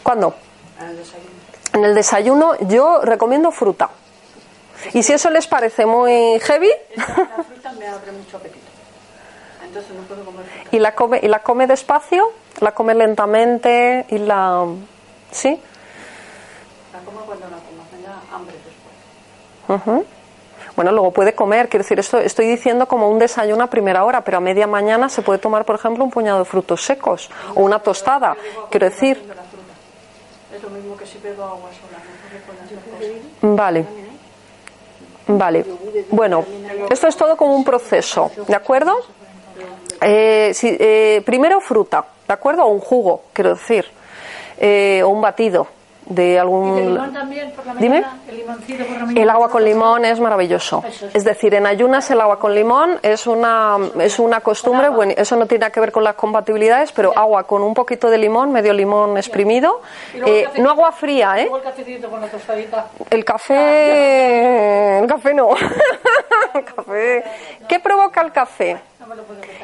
¿Cuándo? 0.03 0.33
En 0.81 0.89
el 0.89 0.97
desayuno? 0.97 1.29
En 1.73 1.85
el 1.85 1.95
desayuno 1.95 2.55
yo 2.67 3.01
recomiendo 3.01 3.51
fruta. 3.51 3.89
Y 4.93 5.03
si 5.03 5.13
eso 5.13 5.29
les 5.29 5.47
parece 5.47 5.85
muy 5.85 6.39
heavy 6.39 6.69
La 6.95 7.43
fruta 7.43 7.71
me 7.73 7.87
abre 7.87 8.11
mucho 8.11 8.37
apetito. 8.37 8.65
Entonces 9.63 9.95
no 9.95 10.01
puedo 10.03 10.25
comer 10.25 10.45
fruta. 10.45 10.69
y 10.75 10.79
la 10.79 10.95
come 10.95 11.19
y 11.21 11.27
la 11.27 11.39
come 11.39 11.67
despacio, 11.67 12.31
la 12.59 12.73
come 12.73 12.93
lentamente 12.95 14.05
y 14.09 14.17
la 14.17 14.65
sí, 15.31 15.61
La 16.91 16.99
como 16.99 17.21
cuando 17.21 17.45
la 17.47 17.57
como. 17.57 17.81
Me 17.95 18.01
da 18.05 18.21
hambre 18.33 18.55
después. 19.67 20.05
Bueno, 20.75 20.91
luego 20.93 21.11
puede 21.11 21.35
comer, 21.35 21.69
quiero 21.69 21.83
decir, 21.83 21.99
esto 21.99 22.17
estoy 22.17 22.47
diciendo 22.47 22.87
como 22.87 23.09
un 23.09 23.19
desayuno 23.19 23.63
a 23.63 23.67
primera 23.67 24.03
hora, 24.03 24.23
pero 24.23 24.37
a 24.37 24.39
media 24.39 24.67
mañana 24.67 25.09
se 25.09 25.21
puede 25.21 25.37
tomar, 25.37 25.65
por 25.65 25.75
ejemplo, 25.75 26.03
un 26.03 26.09
puñado 26.09 26.39
de 26.39 26.45
frutos 26.45 26.83
secos 26.83 27.29
o 27.55 27.61
una 27.61 27.79
tostada. 27.79 28.35
Quiero 28.69 28.89
decir. 28.89 29.31
Es 30.61 30.63
lo 30.63 30.69
mismo 30.77 30.95
que 30.95 31.05
si 31.07 31.17
bebo 31.17 31.43
agua 31.43 31.69
sola. 31.71 31.97
Cosas. 32.45 33.09
vale. 33.41 33.85
Vale. 35.27 35.65
Bueno, 36.11 36.45
esto 36.89 37.07
es 37.07 37.15
todo 37.15 37.35
como 37.37 37.55
un 37.55 37.63
proceso, 37.63 38.31
¿de 38.47 38.55
acuerdo? 38.55 38.93
Eh, 40.01 40.51
si- 40.53 40.75
eh, 40.79 41.21
primero 41.25 41.61
fruta, 41.61 42.05
¿de 42.27 42.33
acuerdo? 42.33 42.63
O 42.65 42.69
un 42.69 42.79
jugo, 42.79 43.23
quiero 43.33 43.51
decir. 43.51 43.85
Eh, 44.57 45.01
o 45.03 45.09
un 45.09 45.21
batido 45.21 45.67
de 46.05 46.23
¿Y 46.23 46.27
de 46.31 46.39
algún... 46.39 46.75
limón 46.75 47.13
también 47.13 47.51
por 47.51 47.65
la 47.65 47.73
Dime. 47.75 48.03
El 48.27 48.37
limoncito 48.37 48.85
por 48.85 48.93
la 48.93 49.05
mañana. 49.05 49.21
El 49.21 49.29
agua 49.29 49.49
con 49.49 49.63
limón 49.63 50.05
es 50.05 50.19
maravilloso. 50.19 50.83
Es. 50.87 51.03
Es 51.13 51.23
decir, 51.23 51.53
en 51.53 51.65
ayunas 51.65 52.09
el 52.11 52.21
agua 52.21 52.39
con 52.39 52.53
limón 52.53 52.99
es 53.01 53.27
una, 53.27 53.77
es 53.99 54.19
una 54.19 54.41
costumbre, 54.41 54.89
bueno, 54.89 55.13
eso 55.15 55.35
no 55.35 55.45
tiene 55.45 55.71
que 55.71 55.79
ver 55.79 55.91
con 55.91 56.03
las 56.03 56.15
compatibilidades, 56.15 56.91
pero 56.91 57.17
agua 57.17 57.43
con 57.43 57.61
un 57.61 57.73
poquito 57.73 58.09
de 58.09 58.17
limón, 58.17 58.51
medio 58.51 58.73
limón 58.73 59.17
exprimido, 59.17 59.81
eh, 60.13 60.47
no 60.57 60.71
agua 60.71 60.91
fría, 60.91 61.39
¿eh? 61.39 61.49
El 61.51 62.09
con 62.09 62.21
la 62.21 62.27
tostadita. 62.27 62.87
El 63.09 63.25
café, 63.25 64.99
el 64.99 65.07
café 65.07 65.33
no. 65.33 65.49
El 66.53 66.65
café. 66.65 67.23
¿Qué 67.67 67.79
provoca 67.79 68.21
el 68.21 68.31
café? 68.33 68.77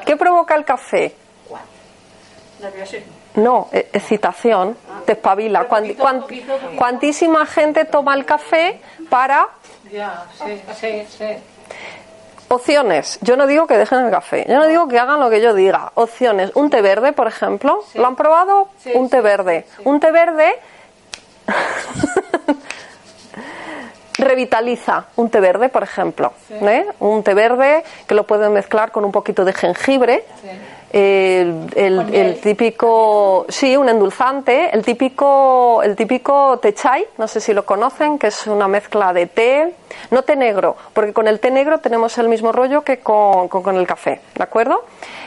¿Qué 0.06 0.16
provoca 0.16 0.56
el 0.56 0.64
café? 0.64 1.14
Nerviosismo. 2.62 3.14
No, 3.38 3.70
excitación, 3.72 4.76
te 5.06 5.14
espabila. 5.14 5.60
Pero 5.60 5.70
Cuan- 5.70 5.84
poquito, 5.84 6.04
cuan- 6.04 6.22
poquito, 6.22 6.54
poquito. 6.58 6.78
cuantísima 6.78 7.46
gente 7.46 7.86
toma 7.86 8.14
el 8.16 8.26
café 8.26 8.80
para 9.10 9.48
Ya, 9.92 10.26
sí, 10.44 10.62
sí, 10.80 11.06
sí. 11.08 11.26
Opciones. 12.50 13.20
Yo 13.22 13.36
no 13.38 13.46
digo 13.48 13.68
que 13.68 13.78
dejen 13.78 14.06
el 14.06 14.12
café. 14.12 14.46
Yo 14.48 14.56
no 14.58 14.68
digo 14.68 14.88
que 14.88 14.98
hagan 15.00 15.20
lo 15.20 15.30
que 15.30 15.42
yo 15.42 15.54
diga. 15.54 15.92
Opciones. 15.96 16.52
Un 16.56 16.70
té 16.70 16.82
verde, 16.82 17.12
por 17.14 17.28
ejemplo. 17.28 17.84
Sí. 17.92 18.00
¿Lo 18.00 18.08
han 18.08 18.16
probado? 18.16 18.70
Sí, 18.80 18.92
un 18.96 19.10
té 19.10 19.22
verde. 19.22 19.66
sí. 19.76 19.82
Un 19.86 20.00
té 20.00 20.12
verde 20.12 20.54
revitaliza. 24.18 25.06
Un 25.18 25.30
té 25.30 25.40
verde, 25.40 25.70
por 25.70 25.84
ejemplo. 25.84 26.34
¿eh? 26.50 26.88
Un 27.00 27.24
té 27.24 27.34
verde 27.34 27.84
que 28.08 28.16
lo 28.16 28.26
pueden 28.26 28.54
mezclar 28.54 28.92
con 28.92 29.06
un 29.06 29.12
poquito 29.12 29.46
de 29.46 29.54
jengibre. 29.54 30.26
El, 30.90 32.40
típico, 32.42 33.46
sí, 33.50 33.76
un 33.76 33.90
endulzante, 33.90 34.70
el 34.74 34.84
típico, 34.86 35.82
el 35.84 35.96
típico 35.96 36.60
té 36.60 36.74
chai, 36.74 37.06
no 37.18 37.28
sé 37.28 37.42
si 37.42 37.54
lo 37.54 37.66
conocen, 37.66 38.18
que 38.18 38.28
es 38.28 38.48
una 38.48 38.68
mezcla 38.68 39.12
de 39.14 39.28
té, 39.28 39.76
no 40.12 40.22
té 40.24 40.36
negro, 40.36 40.76
porque 40.94 41.12
con 41.14 41.28
el 41.28 41.40
té 41.40 41.52
negro 41.52 41.80
tenemos 41.80 42.18
el 42.18 42.30
mismo 42.30 42.52
rollo 42.54 42.84
que 42.84 43.00
con, 43.00 43.48
con- 43.50 43.64
con 43.64 43.76
el 43.76 43.86
café, 43.86 44.22
¿de 44.36 44.44
acuerdo? 44.44 44.86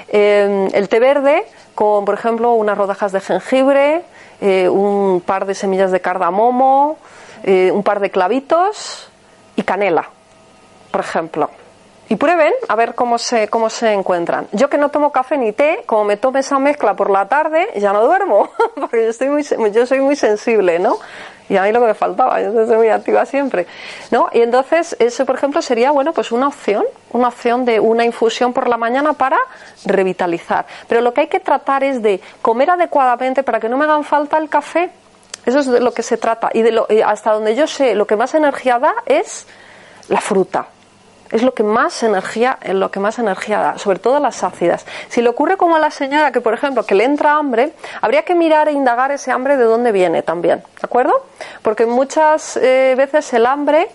Eh, 0.08 0.68
el 0.72 0.88
té 0.88 0.98
verde 0.98 1.44
con, 1.74 2.04
por 2.04 2.14
ejemplo, 2.14 2.52
unas 2.54 2.76
rodajas 2.78 3.12
de 3.12 3.20
jengibre, 3.20 4.02
eh, 4.40 4.68
un 4.68 5.20
par 5.24 5.44
de 5.44 5.54
semillas 5.54 5.90
de 5.92 6.00
cardamomo, 6.00 6.96
eh, 7.42 7.70
un 7.72 7.82
par 7.82 8.00
de 8.00 8.11
clavitos 8.11 9.11
y 9.56 9.62
canela, 9.62 10.08
por 10.90 11.00
ejemplo. 11.02 11.50
Y 12.11 12.16
prueben 12.16 12.52
a 12.66 12.74
ver 12.74 12.96
cómo 12.96 13.18
se, 13.18 13.46
cómo 13.46 13.70
se 13.70 13.92
encuentran. 13.92 14.48
Yo 14.50 14.68
que 14.68 14.78
no 14.78 14.88
tomo 14.88 15.12
café 15.12 15.38
ni 15.38 15.52
té, 15.52 15.84
como 15.86 16.02
me 16.02 16.16
tome 16.16 16.40
esa 16.40 16.58
mezcla 16.58 16.96
por 16.96 17.08
la 17.08 17.28
tarde, 17.28 17.68
ya 17.76 17.92
no 17.92 18.04
duermo, 18.04 18.50
porque 18.74 19.04
yo, 19.04 19.11
estoy 19.11 19.28
muy, 19.28 19.44
yo 19.70 19.86
soy 19.86 20.00
muy 20.00 20.16
sensible, 20.16 20.80
¿no? 20.80 20.98
Y 21.48 21.56
a 21.56 21.62
mí 21.62 21.70
lo 21.70 21.78
que 21.78 21.86
me 21.86 21.94
faltaba, 21.94 22.42
yo 22.42 22.52
soy 22.66 22.78
muy 22.78 22.88
activa 22.88 23.24
siempre, 23.26 23.68
¿no? 24.11 24.28
Y 24.32 24.40
entonces, 24.40 24.96
eso, 24.98 25.24
por 25.24 25.36
ejemplo, 25.36 25.62
sería, 25.62 25.92
bueno, 25.92 26.12
pues 26.12 26.32
una 26.32 26.48
opción, 26.48 26.84
una 27.12 27.28
opción 27.28 27.64
de 27.64 27.78
una 27.78 28.04
infusión 28.04 28.52
por 28.52 28.68
la 28.68 28.76
mañana 28.76 29.12
para 29.12 29.38
revitalizar. 29.84 30.66
Pero 30.88 31.02
lo 31.02 31.14
que 31.14 31.20
hay 31.20 31.28
que 31.28 31.38
tratar 31.38 31.84
es 31.84 32.02
de 32.02 32.20
comer 32.42 32.70
adecuadamente 32.70 33.44
para 33.44 33.61
que 33.61 33.68
no 33.68 33.76
me 33.76 33.84
hagan 33.84 34.02
falta 34.02 34.36
el 34.36 34.48
café. 34.48 34.90
Eso 35.46 35.61
es 35.61 35.66
de 35.66 35.78
lo 35.78 35.94
que 35.94 36.02
se 36.02 36.16
trata. 36.16 36.50
Y 36.54 36.62
de 36.62 36.72
lo, 36.72 36.88
y 36.90 37.02
hasta 37.02 37.32
donde 37.32 37.54
yo 37.54 37.68
sé, 37.68 37.94
lo 37.94 38.08
que 38.08 38.16
más 38.16 38.34
energía 38.34 38.80
da 38.80 38.94
es 39.06 39.46
la 40.08 40.20
fruta. 40.20 40.66
Es 41.31 41.43
lo 41.43 41.55
que 41.55 41.62
más 41.62 42.03
energía, 42.03 42.59
es 42.62 42.74
lo 42.74 42.91
que 42.91 43.01
más 43.01 43.18
energía 43.18 43.61
da, 43.61 43.78
sobre 43.78 43.99
todo 43.99 44.18
las 44.18 44.43
ácidas. 44.43 44.85
Si 45.09 45.22
le 45.22 45.28
ocurre 45.28 45.57
como 45.57 45.76
a 45.76 45.78
la 45.78 45.91
señora 45.91 46.33
que, 46.33 46.41
por 46.41 46.55
ejemplo, 46.55 46.85
que 46.85 46.95
le 46.95 47.05
entra 47.05 47.37
hambre, 47.37 47.72
habría 48.01 48.22
que 48.22 48.35
mirar 48.35 48.68
e 48.68 48.72
indagar 48.72 49.12
ese 49.12 49.31
hambre 49.31 49.57
de 49.57 49.64
dónde 49.64 49.93
viene 49.93 50.22
también, 50.22 50.59
¿de 50.59 50.83
acuerdo? 50.83 51.26
Porque 51.62 51.87
muchas 51.87 52.57
eh, 52.57 52.95
veces 52.97 53.33
el 53.33 53.47
hambre 53.47 53.89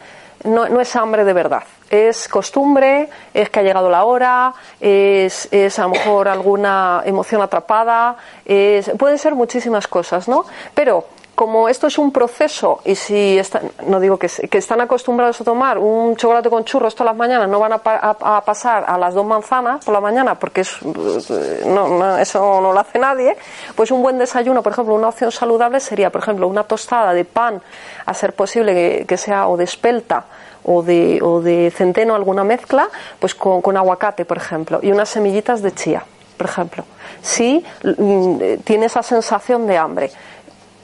no, 0.45 0.69
no 0.69 0.79
es 0.79 0.95
hambre 0.95 1.25
de 1.25 1.33
verdad. 1.33 1.63
Es 1.89 2.27
costumbre, 2.27 3.09
es 3.33 3.49
que 3.49 3.59
ha 3.59 3.63
llegado 3.63 3.89
la 3.89 4.05
hora, 4.05 4.53
es, 4.79 5.47
es 5.51 5.77
a 5.77 5.83
lo 5.83 5.89
mejor 5.89 6.27
alguna 6.27 7.03
emoción 7.05 7.41
atrapada, 7.41 8.15
es, 8.43 8.89
pueden 8.97 9.17
ser 9.19 9.35
muchísimas 9.35 9.87
cosas, 9.87 10.27
¿no? 10.27 10.45
Pero 10.73 11.05
como 11.35 11.67
esto 11.69 11.87
es 11.87 11.97
un 11.97 12.11
proceso 12.11 12.79
y 12.85 12.95
si 12.95 13.37
están, 13.37 13.63
no 13.87 13.99
digo 13.99 14.17
que, 14.17 14.27
que 14.27 14.57
están 14.57 14.79
acostumbrados 14.81 15.39
a 15.41 15.43
tomar 15.43 15.77
un 15.77 16.15
chocolate 16.15 16.49
con 16.49 16.63
churros 16.63 16.95
todas 16.95 17.11
las 17.11 17.17
mañanas, 17.17 17.47
no 17.49 17.59
van 17.59 17.73
a, 17.73 17.81
a- 17.83 18.37
a 18.37 18.41
pasar 18.41 18.85
a 18.87 18.97
las 18.97 19.13
dos 19.13 19.25
manzanas 19.25 19.83
por 19.83 19.93
la 19.93 19.99
mañana 20.01 20.35
porque 20.35 20.61
es, 20.61 20.81
no, 20.81 21.87
no, 21.89 22.17
eso 22.17 22.61
no 22.61 22.71
lo 22.73 22.79
hace 22.79 22.99
nadie, 22.99 23.35
pues 23.75 23.91
un 23.91 24.01
buen 24.01 24.17
desayuno, 24.17 24.63
por 24.63 24.71
ejemplo, 24.71 24.95
una 24.95 25.09
opción 25.09 25.31
saludable 25.31 25.79
sería, 25.79 26.09
por 26.09 26.21
ejemplo, 26.21 26.47
una 26.47 26.63
tostada 26.63 27.13
de 27.13 27.25
pan, 27.25 27.61
a 28.05 28.13
ser 28.13 28.33
posible 28.33 28.73
que, 28.73 29.05
que 29.05 29.17
sea 29.17 29.47
o 29.47 29.57
de 29.57 29.65
espelta 29.65 30.25
o 30.63 30.81
de, 30.83 31.19
o 31.21 31.41
de 31.41 31.71
centeno, 31.75 32.15
alguna 32.15 32.43
mezcla, 32.43 32.87
pues 33.19 33.35
con, 33.35 33.61
con 33.61 33.77
aguacate, 33.77 34.25
por 34.25 34.37
ejemplo, 34.37 34.79
y 34.81 34.91
unas 34.91 35.09
semillitas 35.09 35.61
de 35.61 35.73
chía, 35.73 36.03
por 36.37 36.47
ejemplo. 36.47 36.85
Si 37.21 37.63
mm, 37.83 38.37
eh, 38.41 38.59
tiene 38.63 38.85
esa 38.87 39.03
sensación 39.03 39.67
de 39.67 39.77
hambre. 39.77 40.11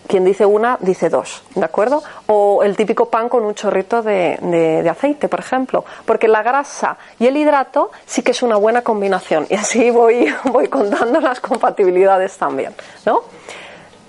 Quien 0.08 0.26
dice 0.26 0.46
una, 0.46 0.78
dice 0.82 1.10
dos, 1.10 1.44
¿de 1.56 1.64
acuerdo? 1.64 2.04
O 2.28 2.64
el 2.64 2.76
típico 2.76 3.06
pan 3.10 3.30
con 3.30 3.44
un 3.46 3.54
chorrito 3.56 4.02
de, 4.02 4.38
de- 4.42 4.90
aceite, 4.90 5.30
por 5.30 5.40
ejemplo. 5.40 5.86
Porque 6.06 6.28
la 6.28 6.44
grasa 6.44 6.98
y 7.20 7.28
el 7.28 7.38
hidrato 7.38 7.92
sí 8.06 8.22
que 8.22 8.32
es 8.32 8.44
una 8.44 8.58
buena 8.58 8.82
combinación. 8.82 9.46
Y 9.50 9.56
así 9.56 9.90
voy, 9.90 10.34
voy 10.52 10.68
contando 10.68 11.22
las 11.22 11.40
compatibilidades 11.40 12.38
también, 12.38 12.74
¿no? 13.06 13.22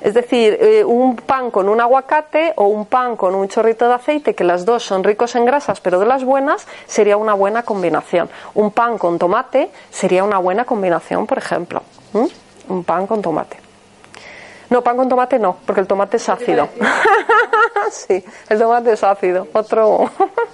Es 0.01 0.15
decir, 0.15 0.59
eh, 0.61 0.83
un 0.85 1.15
pan 1.15 1.53
con 1.53 1.69
un 1.69 1.81
aguacate 1.81 2.55
o 2.57 2.65
un 2.67 2.87
pan 2.87 3.15
con 3.17 3.37
un 3.37 3.47
chorrito 3.47 3.87
de 3.87 3.95
aceite, 3.95 4.35
que 4.35 4.43
las 4.43 4.65
dos 4.65 4.83
son 4.83 5.05
ricos 5.05 5.37
en 5.37 5.45
grasas, 5.45 5.81
pero 5.81 6.01
de 6.01 6.07
las 6.07 6.25
buenas, 6.25 6.67
sería 6.87 7.17
una 7.17 7.35
buena 7.35 7.63
combinación. 7.63 8.29
Un 8.55 8.73
pan 8.73 8.99
con 8.99 9.21
tomate 9.21 9.71
sería 9.93 10.25
una 10.25 10.39
buena 10.39 10.65
combinación, 10.65 11.29
por 11.29 11.39
ejemplo. 11.39 11.83
Un 12.69 12.83
pan 12.83 13.07
con 13.07 13.23
tomate. 13.23 13.59
No, 14.73 14.81
pan 14.83 14.97
con 14.97 15.07
tomate 15.07 15.39
no, 15.39 15.59
porque 15.67 15.83
el 15.83 15.87
tomate 15.87 16.17
es 16.17 16.27
ácido. 16.31 16.67
sí, 17.91 18.25
el 18.49 18.59
tomate 18.59 18.93
es 18.93 19.05
ácido. 19.05 19.47
Otro. 19.53 20.11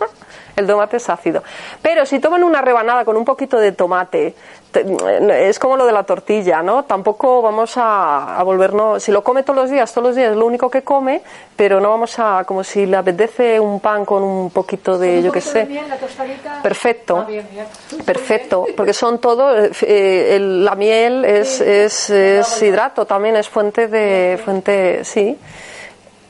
el 0.57 0.67
tomate 0.67 0.97
es 0.97 1.09
ácido. 1.09 1.45
Pero 1.81 2.05
si 2.05 2.19
toman 2.19 2.43
una 2.43 2.61
rebanada 2.61 3.05
con 3.05 3.17
un 3.17 3.25
poquito 3.25 3.59
de 3.59 3.71
tomate, 3.71 4.35
te- 4.35 4.35
es 4.75 5.59
como 5.59 5.77
lo 5.77 5.87
de 5.87 5.93
la 5.93 6.03
tortilla, 6.03 6.63
¿no? 6.63 6.85
Tampoco 6.85 7.41
vamos 7.43 7.77
a, 7.77 8.39
a 8.39 8.43
volvernos. 8.43 9.03
Si 9.03 9.11
lo 9.11 9.25
come 9.25 9.43
todos 9.43 9.57
los 9.57 9.71
días, 9.71 9.93
todos 9.93 10.09
los 10.09 10.17
días 10.17 10.33
es 10.33 10.37
lo 10.37 10.45
único 10.47 10.71
que 10.71 10.83
come, 10.83 11.23
pero 11.57 11.81
no 11.81 11.89
vamos 11.91 12.19
a. 12.19 12.45
como 12.47 12.63
si 12.63 12.85
le 12.87 12.97
apetece 12.97 13.59
un 13.59 13.81
pan 13.81 14.05
con 14.05 14.23
un 14.23 14.51
poquito 14.51 14.99
de, 14.99 15.23
yo 15.23 15.33
qué 15.33 15.41
sé. 15.41 15.65
miel, 15.65 15.89
la 15.89 15.97
tostadita. 15.97 16.61
Perfecto. 16.63 17.17
Ah, 17.19 17.25
bien, 17.29 17.47
bien. 17.51 17.67
Perfecto, 18.05 18.67
porque 18.77 18.93
son 18.93 19.19
todo, 19.19 19.57
eh, 19.57 20.37
el- 20.37 20.65
la 20.65 20.75
miel 20.75 21.25
es, 21.25 21.61
es, 21.61 22.11
es 22.11 22.63
hidrato, 22.63 23.07
también 23.07 23.37
es 23.37 23.49
fuente 23.49 23.89
de, 23.89 24.39
fuente, 24.45 25.05
sí. 25.05 25.39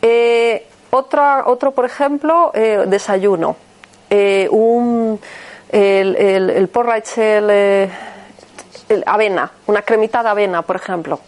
Eh, 0.02 0.66
otra, 0.90 1.44
otro, 1.46 1.72
por 1.72 1.84
ejemplo, 1.84 2.50
eh, 2.54 2.84
desayuno. 2.86 3.56
Eh, 4.10 4.48
un, 4.50 5.20
el, 5.70 6.16
el, 6.16 6.50
el 6.50 6.68
porridge, 6.68 7.18
eh, 7.18 7.38
el 7.38 7.90
avena, 9.06 9.50
una 9.66 9.82
cremita 9.82 10.22
de 10.22 10.28
avena, 10.28 10.62
por 10.62 10.76
ejemplo. 10.76 11.20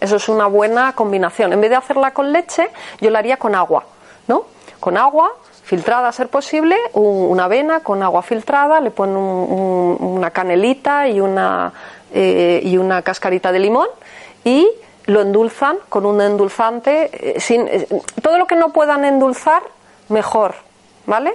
Eso 0.00 0.16
es 0.16 0.28
una 0.28 0.46
buena 0.46 0.92
combinación. 0.94 1.52
En 1.52 1.60
vez 1.60 1.70
de 1.70 1.76
hacerla 1.76 2.12
con 2.12 2.32
leche, 2.32 2.68
yo 3.00 3.10
la 3.10 3.18
haría 3.18 3.36
con 3.38 3.54
agua, 3.54 3.84
¿no? 4.28 4.44
Con 4.80 4.96
agua 4.96 5.32
filtrada 5.64 6.08
a 6.08 6.12
ser 6.12 6.28
posible, 6.28 6.76
un- 6.92 7.30
una 7.30 7.44
avena 7.44 7.80
con 7.80 8.02
agua 8.02 8.22
filtrada, 8.22 8.80
le 8.80 8.90
ponen 8.90 9.16
un- 9.16 9.96
una 10.00 10.30
canelita 10.30 11.08
y 11.08 11.20
una, 11.20 11.72
eh, 12.12 12.60
y 12.62 12.76
una 12.76 13.02
cascarita 13.02 13.50
de 13.50 13.58
limón 13.58 13.88
y 14.44 14.68
lo 15.06 15.22
endulzan 15.22 15.78
con 15.88 16.06
un 16.06 16.20
endulzante. 16.20 17.10
eh, 17.36 17.40
sin, 17.40 17.66
eh, 17.66 17.88
todo 18.22 18.38
lo 18.38 18.46
que 18.46 18.56
no 18.56 18.72
puedan 18.72 19.04
endulzar, 19.04 19.62
mejor, 20.08 20.54
¿vale? 21.06 21.34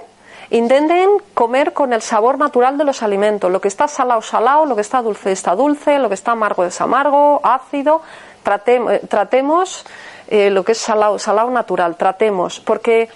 Intenten 0.50 1.08
comer 1.32 1.72
con 1.72 1.92
el 1.92 2.02
sabor 2.02 2.36
natural 2.36 2.76
de 2.76 2.84
los 2.84 3.02
alimentos. 3.04 3.50
Lo 3.50 3.60
que 3.60 3.68
está 3.68 3.86
salado, 3.86 4.20
salado, 4.20 4.66
lo 4.66 4.74
que 4.74 4.80
está 4.80 5.00
dulce, 5.00 5.30
está 5.30 5.54
dulce, 5.54 5.98
lo 6.00 6.08
que 6.08 6.14
está 6.14 6.32
amargo 6.32 6.64
es 6.64 6.80
amargo, 6.80 7.40
ácido. 7.44 8.02
Eh, 8.66 9.00
tratemos 9.08 9.86
eh, 10.26 10.50
lo 10.50 10.64
que 10.64 10.72
es 10.72 10.78
salado, 10.78 11.18
salado 11.20 11.50
natural, 11.50 11.96
tratemos. 11.96 12.58
Porque 12.58 13.08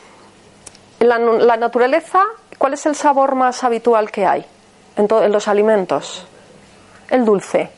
la, 1.01 1.19
naturaleza, 1.57 2.23
¿cuál 2.57 2.75
es 2.75 2.87
el 2.87 2.95
sabor 2.95 3.35
más 3.35 3.65
habitual 3.65 4.13
que 4.13 4.27
hay 4.27 4.47
en, 4.97 5.09
en 5.11 5.33
los 5.33 5.49
alimentos? 5.49 6.27
El 7.11 7.25
dulce. 7.25 7.71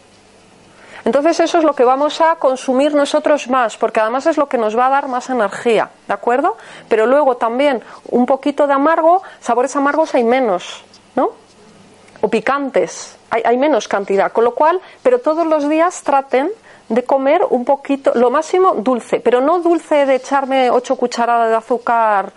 Entonces 1.07 1.39
eso 1.39 1.59
es 1.59 1.65
lo 1.65 1.73
que 1.73 1.85
vamos 1.85 2.21
a 2.21 2.35
consumir 2.35 2.93
nosotros 2.93 3.49
más, 3.49 3.77
porque 3.77 4.01
además 4.01 4.27
es 4.27 4.37
lo 4.37 4.49
que 4.49 4.59
nos 4.59 4.77
va 4.77 4.87
a 4.87 4.91
dar 4.91 5.07
más 5.07 5.31
energía, 5.31 5.89
¿de 6.09 6.13
acuerdo? 6.13 6.57
Pero 6.89 7.07
luego 7.07 7.37
también 7.37 7.81
un 8.11 8.27
poquito 8.27 8.67
de 8.67 8.73
amargo, 8.73 9.23
sabores 9.39 9.77
amargos 9.77 10.17
hay 10.17 10.25
menos, 10.25 10.85
¿no? 11.15 11.31
O 12.23 12.29
picantes, 12.29 13.17
hay, 13.31 13.41
hay 13.45 13.57
menos 13.57 13.87
cantidad, 13.87 14.33
con 14.33 14.43
lo 14.43 14.57
cual, 14.57 14.81
pero 15.05 15.21
todos 15.21 15.47
los 15.47 15.69
días 15.69 16.03
traten 16.03 16.51
de 16.89 17.05
comer 17.05 17.43
un 17.51 17.65
poquito, 17.65 18.11
lo 18.17 18.33
máximo 18.33 18.75
dulce, 18.75 19.21
pero 19.21 19.41
no 19.41 19.61
dulce 19.61 20.07
de 20.07 20.17
echarme 20.17 20.73
ocho 20.73 20.97
cucharadas 20.97 21.51
de 21.51 21.55
azúcar 21.55 22.33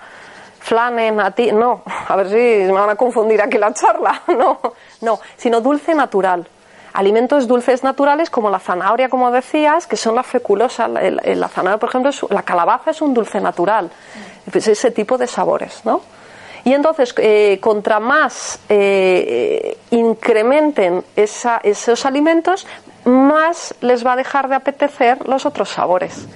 flanen 0.60 1.20
a 1.20 1.32
ti, 1.32 1.52
no, 1.52 1.82
a 2.08 2.16
ver 2.16 2.30
si 2.30 2.72
me 2.72 2.74
van 2.74 2.92
a 2.92 2.96
confundir 2.96 3.42
aquí 3.42 3.58
la 3.58 3.74
charla, 3.74 4.22
no, 4.28 4.60
no, 5.02 5.20
sino 5.38 5.60
dulce 5.60 5.96
natural. 5.96 6.48
Alimentos 6.94 7.48
dulces 7.48 7.84
naturales 7.84 8.30
como 8.30 8.50
la 8.50 8.60
zanahoria, 8.60 9.10
como 9.10 9.32
decías, 9.32 9.88
que 9.88 9.96
son 9.96 10.16
la 10.16 10.24
la, 10.88 11.12
la 11.12 11.48
zanahoria, 11.48 11.80
por 11.80 11.90
ejemplo, 11.90 12.10
es, 12.10 12.22
la 12.30 12.44
calabaza 12.44 12.92
es 12.92 13.02
un 13.02 13.14
dulce 13.14 13.40
natural, 13.40 13.90
ese 14.54 14.92
tipo 14.92 15.18
de 15.18 15.28
sabores, 15.28 15.82
¿no? 15.86 16.02
Y 16.64 16.74
entonces, 16.74 17.14
eh, 17.18 17.58
contra 17.62 18.00
más 18.00 18.60
eh, 18.68 19.78
incrementen 19.92 21.04
esa, 21.16 21.60
esos 21.64 22.06
alimentos, 22.06 22.68
más 23.06 23.74
les 23.82 24.06
va 24.06 24.14
a 24.14 24.16
dejar 24.16 24.50
de 24.50 24.56
apetecer 24.56 25.28
los 25.28 25.46
otros 25.46 25.70
sabores. 25.70 26.28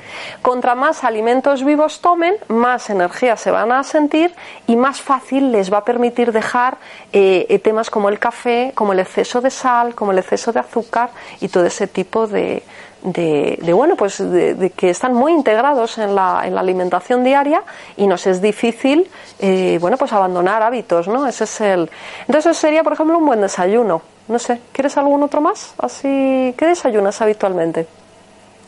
Contra 0.41 0.75
más 0.75 1.03
alimentos 1.03 1.63
vivos 1.63 2.01
tomen, 2.01 2.35
más 2.47 2.89
energía 2.89 3.37
se 3.37 3.51
van 3.51 3.71
a 3.71 3.83
sentir 3.83 4.33
y 4.67 4.75
más 4.75 5.01
fácil 5.01 5.51
les 5.51 5.71
va 5.71 5.79
a 5.79 5.85
permitir 5.85 6.31
dejar 6.31 6.77
eh, 7.11 7.59
temas 7.63 7.89
como 7.89 8.09
el 8.09 8.19
café, 8.19 8.71
como 8.75 8.93
el 8.93 8.99
exceso 8.99 9.41
de 9.41 9.49
sal, 9.49 9.95
como 9.95 10.11
el 10.11 10.19
exceso 10.19 10.51
de 10.51 10.59
azúcar 10.59 11.09
y 11.39 11.47
todo 11.47 11.65
ese 11.65 11.87
tipo 11.87 12.27
de, 12.27 12.63
de, 13.03 13.59
de, 13.61 13.73
bueno 13.73 13.95
pues 13.95 14.17
de, 14.17 14.55
de, 14.55 14.69
que 14.69 14.89
están 14.89 15.13
muy 15.13 15.33
integrados 15.33 15.97
en 15.97 16.15
la, 16.15 16.41
en 16.45 16.55
la, 16.55 16.61
alimentación 16.61 17.23
diaria 17.23 17.63
y 17.97 18.07
nos 18.07 18.25
es 18.27 18.41
difícil 18.41 19.09
eh, 19.39 19.77
bueno 19.81 19.97
pues 19.97 20.13
abandonar 20.13 20.63
hábitos 20.63 21.07
no 21.07 21.27
ese 21.27 21.43
es 21.43 21.61
el 21.61 21.91
entonces 22.27 22.55
sería 22.55 22.83
por 22.83 22.93
ejemplo 22.93 23.17
un 23.17 23.25
buen 23.25 23.41
desayuno 23.41 24.01
no 24.27 24.39
sé 24.39 24.59
quieres 24.71 24.97
algún 24.97 25.23
otro 25.23 25.41
más 25.41 25.73
así 25.77 26.53
qué 26.57 26.67
desayunas 26.67 27.21
habitualmente 27.21 27.87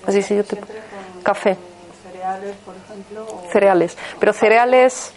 así 0.06 0.22
si 0.22 0.36
yo 0.36 0.44
te 0.44 0.58
café 1.24 1.58
cereales 2.04 2.56
por 2.66 2.76
ejemplo 2.76 3.26
o... 3.26 3.52
cereales 3.52 3.98
pero 4.20 4.34
cereales 4.34 5.14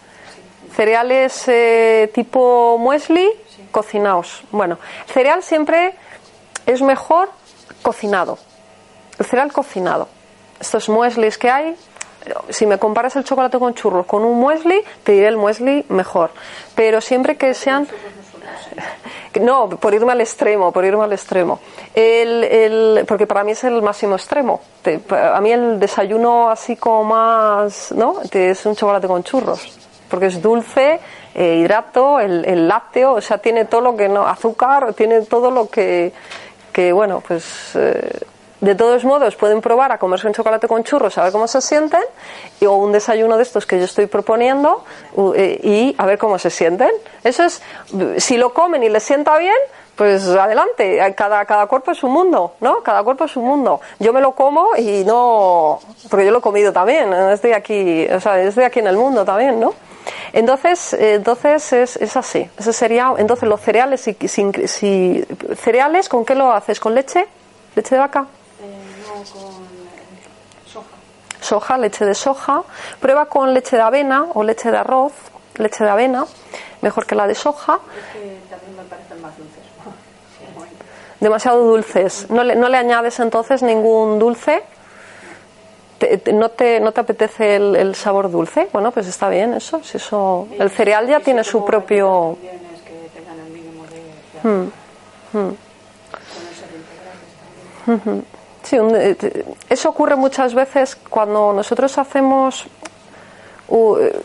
cereales 0.74 1.48
eh, 1.48 2.10
tipo 2.14 2.76
muesli 2.78 3.28
Sí. 3.48 3.66
cocinados 3.72 4.42
bueno 4.52 4.78
cereal 5.06 5.42
siempre 5.42 5.94
es 6.66 6.82
mejor 6.82 7.30
cocinado 7.82 8.38
el 9.18 9.26
cereal 9.26 9.52
cocinado. 9.52 10.08
Estos 10.60 10.88
mueslis 10.88 11.38
que 11.38 11.50
hay, 11.50 11.76
si 12.50 12.66
me 12.66 12.78
comparas 12.78 13.16
el 13.16 13.24
chocolate 13.24 13.58
con 13.58 13.74
churros 13.74 14.06
con 14.06 14.24
un 14.24 14.38
muesli, 14.38 14.82
te 15.02 15.12
diré 15.12 15.28
el 15.28 15.36
muesli 15.36 15.84
mejor. 15.88 16.30
Pero 16.74 17.00
siempre 17.00 17.36
que 17.36 17.54
sean. 17.54 17.88
No, 19.40 19.68
por 19.68 19.92
irme 19.94 20.12
al 20.12 20.20
extremo, 20.20 20.72
por 20.72 20.84
irme 20.84 21.04
al 21.04 21.12
extremo. 21.12 21.60
El, 21.94 22.44
el, 22.44 23.04
porque 23.06 23.26
para 23.26 23.44
mí 23.44 23.52
es 23.52 23.62
el 23.64 23.82
máximo 23.82 24.16
extremo. 24.16 24.60
Te- 24.82 25.00
a 25.10 25.40
mí 25.40 25.52
el 25.52 25.78
desayuno 25.78 26.50
así 26.50 26.76
como 26.76 27.04
más, 27.04 27.92
¿no? 27.92 28.16
Es 28.32 28.64
un 28.66 28.74
chocolate 28.74 29.06
con 29.06 29.22
churros. 29.22 29.78
Porque 30.08 30.26
es 30.26 30.40
dulce, 30.40 30.98
eh, 31.34 31.56
hidrato, 31.60 32.18
el, 32.18 32.44
el 32.46 32.66
lácteo, 32.66 33.12
o 33.12 33.20
sea, 33.20 33.38
tiene 33.38 33.66
todo 33.66 33.82
lo 33.82 33.96
que 33.96 34.08
no, 34.08 34.26
azúcar, 34.26 34.94
tiene 34.94 35.20
todo 35.22 35.50
lo 35.50 35.68
que, 35.68 36.12
que 36.72 36.92
bueno, 36.92 37.22
pues 37.26 37.72
eh, 37.74 38.18
de 38.60 38.74
todos 38.74 39.04
modos 39.04 39.36
pueden 39.36 39.60
probar 39.60 39.92
a 39.92 39.98
comerse 39.98 40.26
un 40.26 40.32
chocolate 40.34 40.66
con 40.68 40.82
churros, 40.84 41.16
a 41.18 41.22
ver 41.24 41.32
cómo 41.32 41.46
se 41.46 41.60
sienten, 41.60 42.02
o 42.66 42.70
un 42.72 42.92
desayuno 42.92 43.36
de 43.36 43.42
estos 43.44 43.66
que 43.66 43.78
yo 43.78 43.84
estoy 43.84 44.06
proponiendo 44.06 44.84
eh, 45.36 45.60
y 45.62 45.94
a 45.98 46.06
ver 46.06 46.18
cómo 46.18 46.38
se 46.38 46.50
sienten. 46.50 46.90
Eso 47.22 47.44
es, 47.44 47.62
si 48.18 48.36
lo 48.36 48.52
comen 48.52 48.82
y 48.82 48.88
les 48.88 49.02
sienta 49.04 49.38
bien, 49.38 49.54
pues 49.94 50.28
adelante, 50.28 51.00
cada, 51.16 51.44
cada 51.44 51.66
cuerpo 51.66 51.90
es 51.90 52.02
un 52.04 52.12
mundo, 52.12 52.54
¿no? 52.60 52.82
Cada 52.84 53.02
cuerpo 53.02 53.24
es 53.24 53.36
un 53.36 53.44
mundo. 53.44 53.80
Yo 53.98 54.12
me 54.12 54.20
lo 54.20 54.32
como 54.32 54.76
y 54.76 55.02
no, 55.04 55.80
porque 56.08 56.24
yo 56.24 56.30
lo 56.30 56.38
he 56.38 56.40
comido 56.40 56.72
también, 56.72 57.12
estoy 57.12 57.52
aquí, 57.52 58.06
o 58.06 58.20
sea, 58.20 58.40
estoy 58.40 58.62
aquí 58.64 58.78
en 58.78 58.86
el 58.86 58.96
mundo 58.96 59.24
también, 59.24 59.58
¿no? 59.58 59.74
Entonces, 60.32 60.94
entonces 60.94 61.72
es, 61.72 61.96
es 61.96 62.16
así. 62.16 62.48
Ese 62.58 62.72
sería, 62.72 63.12
entonces 63.18 63.48
los 63.48 63.60
cereales, 63.60 64.00
si- 64.00 65.24
cereales, 65.56 66.08
¿con 66.08 66.24
qué 66.24 66.34
lo 66.34 66.52
haces? 66.52 66.78
¿Con 66.80 66.94
leche? 66.94 67.26
¿Leche 67.74 67.94
de 67.96 68.00
vaca? 68.00 68.26
Con 69.32 69.52
soja. 70.66 70.86
soja, 71.40 71.78
leche 71.78 72.04
de 72.04 72.14
soja. 72.14 72.62
Prueba 73.00 73.26
con 73.26 73.54
leche 73.54 73.76
de 73.76 73.82
avena 73.82 74.26
o 74.34 74.42
leche 74.42 74.70
de 74.70 74.76
arroz, 74.78 75.12
leche 75.56 75.84
de 75.84 75.90
avena, 75.90 76.26
mejor 76.82 77.06
que 77.06 77.14
la 77.14 77.26
de 77.26 77.34
soja. 77.34 77.78
Es 77.96 78.12
que 78.12 78.38
también 78.50 78.76
me 78.76 78.82
parecen 78.84 79.22
más 79.22 79.36
dulces. 79.36 79.58
Demasiado 81.20 81.64
dulces. 81.64 82.26
¿No 82.30 82.44
le, 82.44 82.54
no 82.54 82.68
le 82.68 82.76
añades 82.76 83.18
entonces 83.20 83.62
ningún 83.62 84.18
dulce? 84.18 84.62
¿Te- 85.98 86.18
te- 86.18 86.32
no, 86.32 86.50
te, 86.50 86.78
¿No 86.78 86.92
te 86.92 87.00
apetece 87.00 87.56
el, 87.56 87.74
el 87.74 87.94
sabor 87.96 88.30
dulce? 88.30 88.68
Bueno, 88.72 88.92
pues 88.92 89.08
está 89.08 89.28
bien 89.28 89.52
eso. 89.54 89.82
Si 89.82 89.96
eso 89.96 90.46
el 90.58 90.70
cereal 90.70 91.08
ya 91.08 91.18
tiene 91.20 91.42
su 91.42 91.64
propio... 91.64 92.38
que 92.40 93.10
tengan 93.18 93.38
el 93.40 93.52
mínimo 93.52 93.84
de. 93.86 94.02
Sí, 98.68 98.78
un- 98.78 98.94
eh, 98.94 99.16
eso 99.70 99.88
ocurre 99.88 100.14
muchas 100.14 100.52
veces 100.54 100.94
cuando 101.08 101.52
nosotros 101.54 101.96
hacemos 101.96 102.66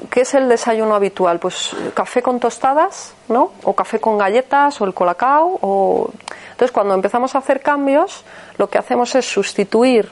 ¿qué 0.09 0.21
es 0.21 0.33
el 0.35 0.47
desayuno 0.47 0.95
habitual? 0.95 1.37
Pues 1.39 1.71
café 1.93 2.21
con 2.21 2.39
tostadas, 2.39 3.13
¿no? 3.27 3.51
O 3.63 3.73
café 3.73 3.99
con 3.99 4.17
galletas 4.17 4.79
o 4.81 4.85
el 4.85 4.93
colacao 4.93 5.59
o 5.61 6.09
entonces 6.51 6.71
cuando 6.71 6.93
empezamos 6.93 7.35
a 7.35 7.39
hacer 7.39 7.61
cambios, 7.61 8.23
lo 8.57 8.69
que 8.69 8.77
hacemos 8.77 9.15
es 9.15 9.25
sustituir 9.25 10.09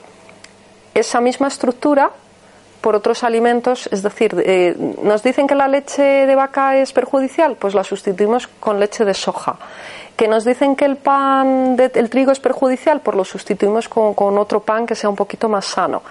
esa 0.93 1.21
misma 1.21 1.47
estructura 1.47 2.11
por 2.81 2.95
otros 2.95 3.23
alimentos, 3.23 3.87
es 3.91 4.01
decir, 4.01 4.35
eh, 4.45 4.75
nos 5.03 5.21
dicen 5.23 5.45
que 5.47 5.55
la 5.55 5.67
leche 5.67 6.01
de 6.25 6.35
vaca 6.35 6.75
es 6.77 6.91
perjudicial, 6.93 7.55
pues 7.55 7.73
la 7.75 7.83
sustituimos 7.83 8.47
con 8.47 8.79
leche 8.79 9.05
de 9.05 9.13
soja. 9.13 9.55
Que 10.21 10.27
nos 10.27 10.45
dicen 10.45 10.75
que 10.75 10.85
el 10.85 10.97
pan 10.97 11.75
del 11.75 12.11
trigo 12.11 12.31
es 12.31 12.39
perjudicial, 12.39 12.99
pues 12.99 13.17
lo 13.17 13.25
sustituimos 13.25 13.89
con, 13.89 14.37
otro 14.37 14.59
pan 14.59 14.85
que 14.85 14.93
sea 14.93 15.09
un 15.09 15.15
poquito 15.15 15.49
más 15.49 15.65
sano. 15.65 16.03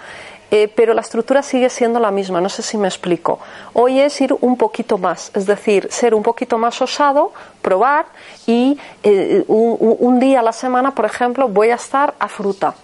Eh, 0.51 0.67
pero 0.67 0.95
la 0.95 1.01
estructura 1.01 1.45
sigue 1.45 1.71
siendo 1.71 2.01
la 2.01 2.11
misma, 2.11 2.41
no 2.41 2.49
sé 2.49 2.61
si 2.63 2.77
me 2.77 2.89
explico. 2.89 3.39
Hoy 3.73 4.01
es 4.01 4.21
ir 4.21 4.35
un 4.41 4.57
poquito 4.57 4.99
más, 4.99 5.31
es 5.33 5.47
decir, 5.47 5.87
ser 5.93 6.17
un 6.17 6.25
poquito 6.25 6.59
más 6.59 6.83
osado, 6.83 7.33
probar 7.63 8.07
y 8.49 8.81
eh, 9.05 9.45
un 9.47 10.19
día 10.19 10.41
a 10.41 10.43
la 10.43 10.53
semana, 10.53 10.93
por 10.93 11.05
ejemplo, 11.05 11.47
voy 11.47 11.71
a 11.71 11.77
estar 11.77 12.15
a 12.19 12.27
fruta. 12.27 12.75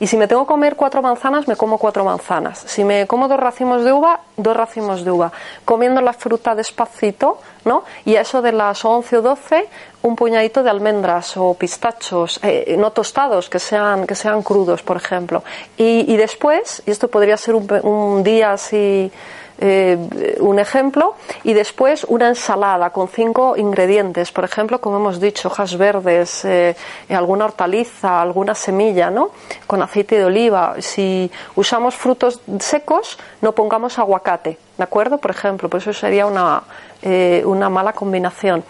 Y 0.00 0.06
si 0.06 0.16
me 0.16 0.28
tengo 0.28 0.42
que 0.42 0.48
comer 0.48 0.76
cuatro 0.76 1.02
manzanas, 1.02 1.48
me 1.48 1.56
como 1.56 1.78
cuatro 1.78 2.04
manzanas. 2.04 2.58
Si 2.66 2.84
me 2.84 3.06
como 3.06 3.28
dos 3.28 3.38
racimos 3.38 3.84
de 3.84 3.92
uva, 3.92 4.20
dos 4.36 4.56
racimos 4.56 5.04
de 5.04 5.10
uva. 5.10 5.32
Comiendo 5.64 6.00
la 6.00 6.12
fruta 6.12 6.54
despacito, 6.54 7.38
¿no? 7.64 7.84
Y 8.04 8.16
a 8.16 8.20
eso 8.20 8.42
de 8.42 8.52
las 8.52 8.84
11 8.84 9.18
o 9.18 9.22
12, 9.22 9.68
un 10.02 10.16
puñadito 10.16 10.62
de 10.62 10.70
almendras 10.70 11.36
o 11.36 11.54
pistachos, 11.54 12.40
eh, 12.42 12.76
no 12.78 12.92
tostados, 12.92 13.48
que 13.48 13.58
sean, 13.58 14.06
que 14.06 14.14
sean 14.14 14.42
crudos, 14.42 14.82
por 14.82 14.96
ejemplo. 14.96 15.42
Y, 15.76 16.12
y 16.12 16.16
después, 16.16 16.82
y 16.86 16.90
esto 16.90 17.08
podría 17.08 17.36
ser 17.36 17.54
un, 17.54 17.66
un 17.82 18.22
día 18.22 18.52
así, 18.52 19.10
eh, 19.58 20.36
un 20.40 20.58
ejemplo, 20.58 21.14
y 21.44 21.54
después 21.54 22.04
una 22.08 22.28
ensalada 22.28 22.90
con 22.90 23.08
cinco 23.08 23.56
ingredientes, 23.56 24.32
por 24.32 24.44
ejemplo, 24.44 24.80
como 24.80 24.96
hemos 24.96 25.20
dicho, 25.20 25.48
hojas 25.48 25.76
verdes, 25.78 26.44
eh, 26.44 26.76
alguna 27.08 27.46
hortaliza, 27.46 28.20
alguna 28.20 28.54
semilla, 28.54 29.10
¿no? 29.10 29.30
Con 29.66 29.82
aceite 29.82 30.18
de 30.18 30.24
oliva. 30.24 30.74
Si 30.80 31.30
usamos 31.54 31.94
frutos 31.94 32.40
secos, 32.60 33.18
no 33.40 33.52
pongamos 33.52 33.98
aguacate, 33.98 34.58
¿de 34.76 34.84
acuerdo? 34.84 35.18
Por 35.18 35.30
ejemplo, 35.30 35.68
pues 35.68 35.86
eso 35.86 35.98
sería 35.98 36.26
una, 36.26 36.62
eh, 37.02 37.42
una 37.44 37.68
mala 37.68 37.92
combinación. 37.92 38.64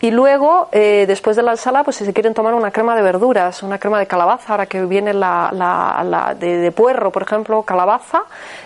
Y 0.00 0.10
luego, 0.10 0.68
eh, 0.72 1.04
después 1.06 1.36
de 1.36 1.42
la 1.42 1.52
ensalada, 1.52 1.84
pues 1.84 1.96
si 1.96 2.04
se 2.04 2.12
quieren 2.12 2.34
tomar 2.34 2.54
una 2.54 2.70
crema 2.72 2.96
de 2.96 3.02
verduras, 3.02 3.62
una 3.62 3.78
crema 3.78 3.98
de 4.00 4.06
calabaza, 4.06 4.52
ahora 4.52 4.66
que 4.66 4.84
viene 4.84 5.14
la, 5.14 5.50
la- 5.52 6.02
la 6.04 6.34
de, 6.34 6.72
puerro, 6.72 7.12
por 7.12 7.22
ejemplo, 7.22 7.62
calabaza, 7.62 8.24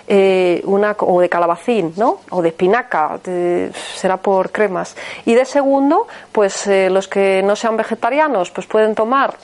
eh, 0.09 0.63
una, 0.65 0.97
o 0.99 1.21
de 1.21 1.29
calabacín, 1.29 1.93
¿no? 1.97 2.21
O 2.31 2.41
de 2.41 2.49
espinaca, 2.49 3.19
será 3.95 4.17
por 4.17 4.51
cremas. 4.51 4.97
Y 5.27 5.35
de 5.35 5.45
segundo, 5.45 6.07
pues 6.33 6.67
los 6.67 7.07
que 7.09 7.43
no 7.43 7.55
sean 7.55 7.77
vegetarianos, 7.77 8.51
pues 8.51 8.67
pueden 8.67 8.95
tomar 8.95 9.35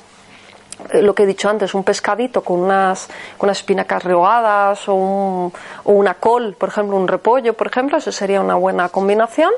lo 0.94 1.14
que 1.14 1.22
he 1.24 1.26
dicho 1.26 1.48
antes, 1.48 1.74
un 1.74 1.84
pescadito 1.84 2.42
con 2.42 2.60
unas, 2.60 3.08
con 3.38 3.48
unas 3.48 3.58
espinacas 3.58 4.02
rehogadas 4.04 4.88
o, 4.88 4.94
un- 4.94 5.52
o 5.84 5.92
una 5.92 6.14
col, 6.14 6.54
por 6.54 6.68
ejemplo, 6.70 6.96
un 6.96 7.08
repollo, 7.08 7.54
por 7.54 7.66
ejemplo, 7.68 7.98
eso 7.98 8.12
sería 8.12 8.40
una 8.40 8.54
buena 8.54 8.88
combinación. 8.88 9.50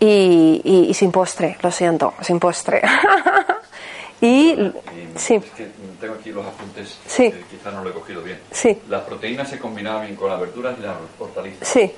Y, 0.00 0.60
y- 0.64 0.86
y 0.90 0.94
sin 0.94 1.12
postre, 1.12 1.56
lo 1.62 1.70
siento, 1.70 2.14
sin 2.22 2.40
postre. 2.40 2.82
y 4.20 4.50
Y 4.50 4.72
sí, 5.16 5.34
es 5.34 5.44
que 5.52 5.68
tengo 6.00 6.14
aquí 6.14 6.30
los 6.32 6.44
apuntes, 6.46 6.98
Sí. 7.06 7.32
quizás 7.50 7.72
no 7.74 7.82
lo 7.84 7.90
he 7.90 7.92
cogido 7.92 8.22
bien. 8.22 8.40
Sí. 8.50 8.80
Las 8.88 9.02
proteínas 9.02 9.48
se 9.48 9.58
combinaban 9.58 10.02
bien 10.06 10.16
con 10.16 10.28
las 10.30 10.40
verduras 10.40 10.74
y 10.78 10.82
las 10.82 10.96
hortalizas. 11.18 11.68
Sí, 11.68 11.92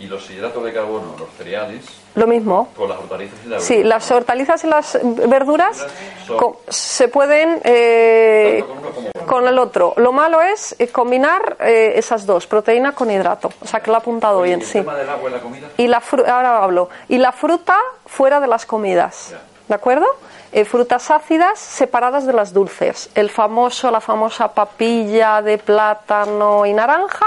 Y 0.00 0.06
los 0.06 0.30
hidratos 0.30 0.62
de 0.64 0.72
carbono, 0.72 1.16
los 1.18 1.28
cereales, 1.36 1.84
lo 2.18 2.26
mismo. 2.26 2.68
con 2.76 2.88
las 2.88 2.98
hortalizas 2.98 3.38
y 3.44 3.48
las 3.48 3.62
Sí, 3.62 3.74
verduras. 3.76 3.88
las 4.00 4.10
hortalizas 4.10 4.64
y 4.64 4.66
las 4.66 4.98
verduras 5.28 5.86
Son- 6.26 6.36
co- 6.36 6.60
se 6.68 7.08
pueden 7.08 7.60
eh, 7.64 8.64
con 8.66 8.78
con 8.82 9.26
con 9.26 9.48
el 9.48 9.58
otro. 9.58 9.92
Lo 9.96 10.10
malo 10.12 10.40
es 10.42 10.74
eh, 10.78 10.88
combinar 10.88 11.56
eh, 11.60 11.92
esas 11.96 12.24
dos, 12.26 12.46
proteína 12.46 12.92
con 12.92 13.10
hidrato. 13.10 13.50
O 13.60 13.66
sea 13.66 13.80
que 13.80 13.90
lo 13.90 13.96
ha 13.96 14.00
apuntado 14.00 14.38
Oye, 14.38 14.48
bien, 14.48 14.60
¿y 14.60 14.62
el 14.62 14.68
sí. 14.68 14.78
tema 14.78 14.94
del 14.94 15.08
agua 15.08 15.26
en 15.28 15.32
la 15.36 15.40
comida? 15.40 15.68
Y 15.76 15.86
la 15.86 16.00
fru- 16.00 16.26
ahora 16.28 16.62
hablo. 16.62 16.88
Y 17.08 17.18
la 17.18 17.32
fruta 17.32 17.76
fuera 18.06 18.40
de 18.40 18.46
las 18.46 18.64
comidas. 18.66 19.28
Ya. 19.32 19.40
¿De 19.68 19.74
acuerdo? 19.74 20.06
Eh, 20.50 20.64
frutas 20.64 21.10
ácidas 21.10 21.58
separadas 21.58 22.24
de 22.26 22.32
las 22.32 22.54
dulces. 22.54 23.10
El 23.14 23.28
famoso, 23.28 23.90
la 23.90 24.00
famosa 24.00 24.48
papilla 24.54 25.42
de 25.42 25.58
plátano 25.58 26.64
y 26.64 26.72
naranja. 26.72 27.26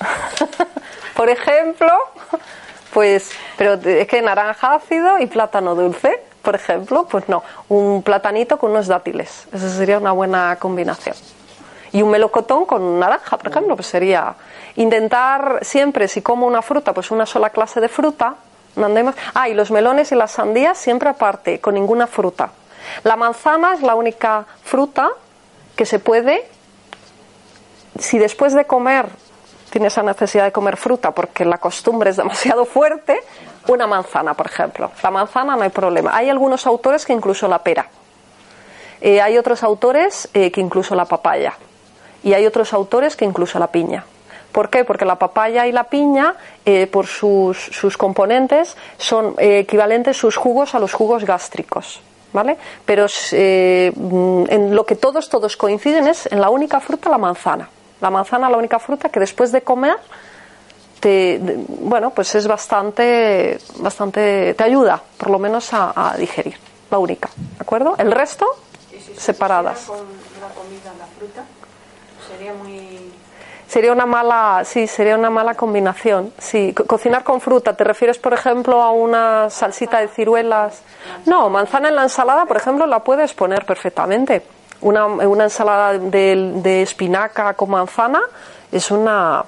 Por 1.16 1.28
ejemplo, 1.28 1.92
pues, 2.92 3.30
pero 3.56 3.74
es 3.74 4.06
que 4.06 4.20
naranja 4.22 4.74
ácido 4.74 5.18
y 5.18 5.26
plátano 5.26 5.74
dulce, 5.74 6.22
por 6.42 6.54
ejemplo, 6.54 7.06
pues 7.08 7.28
no, 7.28 7.42
un 7.68 8.02
platanito 8.02 8.58
con 8.58 8.72
unos 8.72 8.86
dátiles. 8.86 9.46
Esa 9.52 9.68
sería 9.70 9.98
una 9.98 10.12
buena 10.12 10.56
combinación. 10.58 11.16
Y 11.92 12.02
un 12.02 12.10
melocotón 12.10 12.66
con 12.66 12.98
naranja, 12.98 13.36
por 13.38 13.50
ejemplo, 13.50 13.76
pues 13.76 13.86
sería 13.86 14.34
intentar 14.76 15.60
siempre, 15.62 16.08
si 16.08 16.22
como 16.22 16.46
una 16.46 16.62
fruta, 16.62 16.92
pues 16.92 17.10
una 17.10 17.26
sola 17.26 17.50
clase 17.50 17.80
de 17.80 17.88
fruta. 17.88 18.36
No 18.76 18.86
andemos. 18.86 19.14
Ah, 19.34 19.48
y 19.48 19.54
los 19.54 19.70
melones 19.70 20.12
y 20.12 20.14
las 20.14 20.32
sandías 20.32 20.78
siempre 20.78 21.10
aparte, 21.10 21.60
con 21.60 21.74
ninguna 21.74 22.06
fruta. 22.06 22.50
La 23.04 23.16
manzana 23.16 23.74
es 23.74 23.82
la 23.82 23.94
única 23.94 24.46
fruta 24.64 25.10
que 25.76 25.86
se 25.86 25.98
puede, 25.98 26.46
si 27.98 28.18
después 28.18 28.54
de 28.54 28.64
comer 28.64 29.06
tiene 29.72 29.86
esa 29.86 30.02
necesidad 30.02 30.44
de 30.44 30.52
comer 30.52 30.76
fruta 30.76 31.12
porque 31.12 31.46
la 31.46 31.56
costumbre 31.56 32.10
es 32.10 32.16
demasiado 32.18 32.66
fuerte, 32.66 33.18
una 33.68 33.86
manzana, 33.86 34.34
por 34.34 34.46
ejemplo. 34.46 34.92
La 35.02 35.10
manzana 35.10 35.56
no 35.56 35.62
hay 35.62 35.70
problema. 35.70 36.14
Hay 36.14 36.28
algunos 36.28 36.66
autores 36.66 37.06
que 37.06 37.14
incluso 37.14 37.48
la 37.48 37.60
pera. 37.60 37.86
Eh, 39.00 39.22
hay 39.22 39.38
otros 39.38 39.62
autores 39.62 40.28
eh, 40.34 40.50
que 40.52 40.60
incluso 40.60 40.94
la 40.94 41.06
papaya. 41.06 41.54
Y 42.22 42.34
hay 42.34 42.44
otros 42.44 42.74
autores 42.74 43.16
que 43.16 43.24
incluso 43.24 43.58
la 43.58 43.68
piña. 43.68 44.04
¿Por 44.52 44.68
qué? 44.68 44.84
Porque 44.84 45.06
la 45.06 45.16
papaya 45.16 45.66
y 45.66 45.72
la 45.72 45.84
piña, 45.84 46.34
eh, 46.66 46.86
por 46.86 47.06
sus, 47.06 47.56
sus 47.56 47.96
componentes, 47.96 48.76
son 48.98 49.34
equivalentes 49.38 50.18
sus 50.18 50.36
jugos 50.36 50.74
a 50.74 50.80
los 50.80 50.92
jugos 50.92 51.24
gástricos. 51.24 52.02
¿Vale? 52.34 52.56
Pero 52.86 53.06
en 53.32 54.74
lo 54.74 54.86
que 54.86 54.96
todos, 54.96 55.28
todos 55.28 55.56
coinciden 55.58 56.08
es 56.08 56.30
en 56.32 56.40
la 56.40 56.48
única 56.48 56.80
fruta, 56.80 57.10
la 57.10 57.18
manzana. 57.18 57.68
La 58.02 58.10
manzana, 58.10 58.50
la 58.50 58.58
única 58.58 58.78
fruta 58.78 59.08
que 59.08 59.20
después 59.20 59.50
de 59.52 59.62
comer, 59.62 59.96
te, 61.00 61.38
bueno, 61.68 62.10
pues 62.10 62.34
es 62.34 62.46
bastante, 62.46 63.58
bastante, 63.76 64.54
te 64.54 64.64
ayuda, 64.64 65.00
por 65.16 65.30
lo 65.30 65.38
menos 65.38 65.72
a, 65.72 66.10
a 66.10 66.16
digerir. 66.16 66.56
La 66.90 66.98
única, 66.98 67.30
¿de 67.34 67.60
acuerdo? 67.62 67.94
El 67.96 68.12
resto, 68.12 68.44
si 68.90 69.14
separadas. 69.14 69.84
con 69.86 69.96
la 69.98 70.48
comida, 70.54 70.92
la 70.98 71.06
fruta, 71.18 71.42
sería 72.28 72.52
muy... 72.52 73.12
Sería 73.68 73.92
una 73.92 74.04
mala, 74.04 74.62
sí, 74.66 74.86
sería 74.86 75.16
una 75.16 75.30
mala 75.30 75.54
combinación. 75.54 76.34
Sí, 76.36 76.74
Co- 76.74 76.84
cocinar 76.84 77.24
con 77.24 77.40
fruta. 77.40 77.74
¿Te 77.74 77.84
refieres, 77.84 78.18
por 78.18 78.34
ejemplo, 78.34 78.82
a 78.82 78.90
una 78.90 79.48
salsita 79.48 79.98
de 80.00 80.08
ciruelas? 80.08 80.82
No, 81.24 81.48
manzana 81.48 81.88
en 81.88 81.96
la 81.96 82.02
ensalada, 82.02 82.44
por 82.44 82.58
ejemplo, 82.58 82.84
la 82.86 82.98
puedes 82.98 83.32
poner 83.32 83.64
perfectamente. 83.64 84.42
Una, 84.82 85.06
una 85.06 85.44
ensalada 85.44 85.98
de, 85.98 86.52
de 86.56 86.82
espinaca 86.82 87.54
con 87.54 87.70
manzana 87.70 88.20
es 88.70 88.90
una 88.90 89.44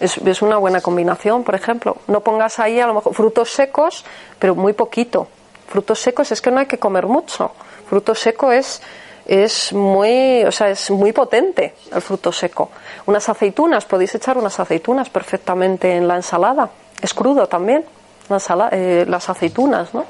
es, 0.00 0.16
es 0.16 0.42
una 0.42 0.56
buena 0.56 0.80
combinación, 0.80 1.44
por 1.44 1.54
ejemplo. 1.54 1.98
No 2.06 2.20
pongas 2.20 2.58
ahí 2.58 2.80
a 2.80 2.86
lo 2.86 2.94
mejor 2.94 3.14
frutos 3.14 3.50
secos, 3.52 4.04
pero 4.38 4.54
muy 4.54 4.72
poquito. 4.72 5.28
Frutos 5.68 6.00
secos 6.00 6.32
es 6.32 6.40
que 6.40 6.50
no 6.50 6.60
hay 6.60 6.66
que 6.66 6.78
comer 6.78 7.06
mucho. 7.06 7.52
Fruto 7.88 8.14
seco 8.14 8.50
es 8.52 8.80
es 9.26 9.72
muy, 9.72 10.42
o 10.44 10.50
sea, 10.50 10.70
es 10.70 10.90
muy 10.90 11.12
potente 11.12 11.74
el 11.92 12.00
fruto 12.00 12.32
seco. 12.32 12.70
Unas 13.06 13.28
aceitunas, 13.28 13.84
podéis 13.84 14.14
echar 14.14 14.36
unas 14.38 14.58
aceitunas 14.58 15.08
perfectamente 15.10 15.94
en 15.94 16.08
la 16.08 16.16
ensalada. 16.16 16.70
Es 17.00 17.14
crudo 17.14 17.46
también, 17.46 17.84
la 18.28 18.36
ensala- 18.38 18.70
eh, 18.72 19.04
las 19.06 19.28
aceitunas, 19.28 19.94
¿no? 19.94 20.04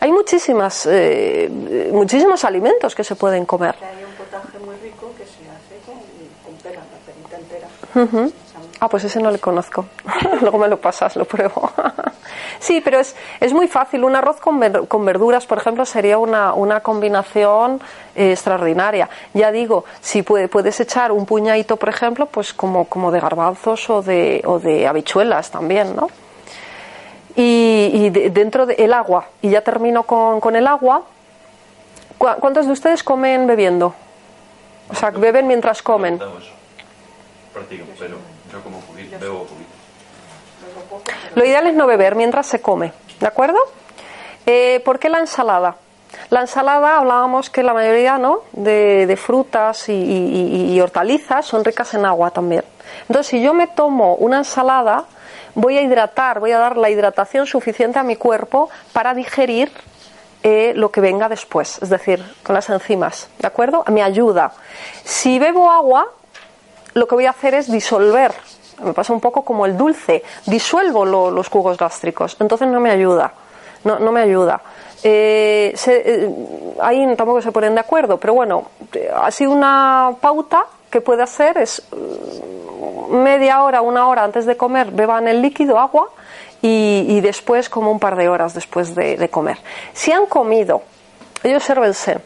Hay 0.00 0.12
muchísimas, 0.12 0.86
eh, 0.90 1.48
muchísimos 1.92 2.44
alimentos 2.44 2.94
que 2.94 3.04
se 3.04 3.14
pueden 3.16 3.44
comer. 3.46 3.74
que 3.76 3.84
Hay 3.84 4.04
un 4.04 4.12
potaje 4.14 4.58
muy 4.64 4.76
rico 4.76 5.10
que 5.16 5.24
se 5.24 5.48
hace 5.50 5.80
con, 5.86 5.94
con 6.44 6.54
pera, 6.62 6.80
la 6.80 6.98
perita 7.12 7.36
entera. 7.36 7.68
Ah, 8.80 8.88
pues 8.88 9.04
ese 9.04 9.20
no 9.20 9.30
le 9.30 9.38
conozco. 9.38 9.86
Luego 10.40 10.58
me 10.58 10.68
lo 10.68 10.78
pasas, 10.80 11.16
lo 11.16 11.24
pruebo. 11.24 11.70
sí, 12.58 12.80
pero 12.84 12.98
es, 12.98 13.14
es 13.40 13.52
muy 13.52 13.68
fácil. 13.68 14.04
Un 14.04 14.14
arroz 14.16 14.40
con, 14.40 14.58
ver- 14.60 14.86
con 14.88 15.04
verduras, 15.04 15.46
por 15.46 15.58
ejemplo, 15.58 15.86
sería 15.86 16.18
una, 16.18 16.52
una 16.54 16.80
combinación 16.80 17.80
eh, 18.14 18.32
extraordinaria. 18.32 19.08
Ya 19.32 19.52
digo, 19.52 19.84
si 20.00 20.22
puede- 20.22 20.48
puedes 20.48 20.78
echar 20.80 21.12
un 21.12 21.24
puñadito, 21.24 21.76
por 21.76 21.88
ejemplo, 21.88 22.26
pues 22.26 22.52
como, 22.52 22.86
como 22.86 23.10
de 23.12 23.20
garbanzos 23.20 23.88
o 23.88 24.02
de, 24.02 24.42
o 24.44 24.58
de 24.58 24.86
habichuelas 24.86 25.50
también, 25.50 25.94
¿no? 25.96 26.08
Y, 27.36 27.90
y 27.92 28.10
de- 28.10 28.30
dentro 28.30 28.64
del 28.66 28.92
agua, 28.92 29.26
y 29.42 29.50
ya 29.50 29.60
termino 29.62 30.04
con, 30.04 30.40
con 30.40 30.54
el 30.54 30.66
agua, 30.66 31.02
¿cu- 32.18 32.28
¿cuántos 32.40 32.66
de 32.66 32.72
ustedes 32.72 33.02
comen 33.02 33.46
bebiendo? 33.46 33.94
O 34.88 34.94
sea, 34.94 35.10
beben 35.10 35.46
mientras 35.48 35.82
comen. 35.82 36.18
Lo 41.34 41.44
ideal 41.44 41.66
es 41.66 41.74
no 41.74 41.86
beber 41.86 42.14
mientras 42.14 42.46
se 42.46 42.60
come, 42.60 42.92
¿de 43.20 43.26
acuerdo? 43.26 43.58
Eh, 44.46 44.80
¿Por 44.84 44.98
qué 44.98 45.08
la 45.08 45.18
ensalada? 45.18 45.76
La 46.30 46.42
ensalada, 46.42 46.98
hablábamos 46.98 47.50
que 47.50 47.62
la 47.64 47.74
mayoría 47.74 48.18
¿no? 48.18 48.40
de, 48.52 49.06
de 49.06 49.16
frutas 49.16 49.88
y- 49.88 49.92
y- 49.92 50.72
y 50.74 50.80
hortalizas 50.80 51.46
son 51.46 51.64
ricas 51.64 51.92
en 51.94 52.04
agua 52.06 52.30
también. 52.30 52.64
Entonces, 53.08 53.26
si 53.26 53.42
yo 53.42 53.52
me 53.54 53.66
tomo 53.66 54.14
una 54.16 54.38
ensalada, 54.38 55.04
voy 55.54 55.78
a 55.78 55.82
hidratar, 55.82 56.40
voy 56.40 56.52
a 56.52 56.58
dar 56.58 56.76
la 56.76 56.90
hidratación 56.90 57.46
suficiente 57.46 57.98
a 57.98 58.02
mi 58.02 58.16
cuerpo 58.16 58.68
para 58.92 59.14
digerir 59.14 59.70
eh, 60.42 60.72
lo 60.76 60.90
que 60.90 61.00
venga 61.00 61.28
después, 61.28 61.78
es 61.80 61.88
decir, 61.88 62.22
con 62.42 62.54
las 62.54 62.68
enzimas, 62.68 63.28
¿de 63.38 63.46
acuerdo? 63.46 63.84
Me 63.88 64.02
ayuda. 64.02 64.52
Si 65.04 65.38
bebo 65.38 65.70
agua, 65.70 66.06
lo 66.92 67.06
que 67.08 67.14
voy 67.14 67.26
a 67.26 67.30
hacer 67.30 67.54
es 67.54 67.70
disolver. 67.70 68.32
Me 68.82 68.92
pasa 68.92 69.12
un 69.12 69.20
poco 69.20 69.42
como 69.42 69.64
el 69.66 69.76
dulce. 69.76 70.22
Disuelvo 70.46 71.04
lo- 71.04 71.30
los 71.30 71.48
jugos 71.48 71.78
gástricos. 71.78 72.36
Entonces 72.40 72.68
no 72.68 72.80
me 72.80 72.90
ayuda. 72.90 73.32
No, 73.84 73.98
no 73.98 74.12
me 74.12 74.20
ayuda. 74.20 74.60
Eh, 75.02 75.72
se- 75.76 76.02
eh, 76.24 76.30
ahí 76.82 77.06
tampoco 77.16 77.40
se 77.40 77.52
ponen 77.52 77.74
de 77.74 77.80
acuerdo, 77.80 78.18
pero 78.18 78.34
bueno, 78.34 78.66
eh, 78.92 79.10
así 79.14 79.46
una 79.46 80.12
pauta 80.20 80.66
que 80.94 81.00
puede 81.00 81.24
hacer 81.24 81.58
es 81.58 81.82
mm, 81.90 83.16
media 83.16 83.64
hora, 83.64 83.80
una 83.82 84.06
hora 84.06 84.22
antes 84.22 84.46
de 84.46 84.56
comer, 84.56 84.92
beban 84.92 85.26
el 85.26 85.42
líquido, 85.42 85.80
agua, 85.80 86.08
y, 86.62 87.04
y 87.08 87.20
después 87.20 87.68
como 87.68 87.90
un 87.90 87.98
par 87.98 88.14
de 88.14 88.28
horas 88.28 88.54
después 88.54 88.94
de, 88.94 89.28
comer. 89.28 89.58
Si 89.92 90.12
han 90.12 90.26
comido, 90.26 90.82
ellos 91.42 91.64
sérvense. 91.64 92.20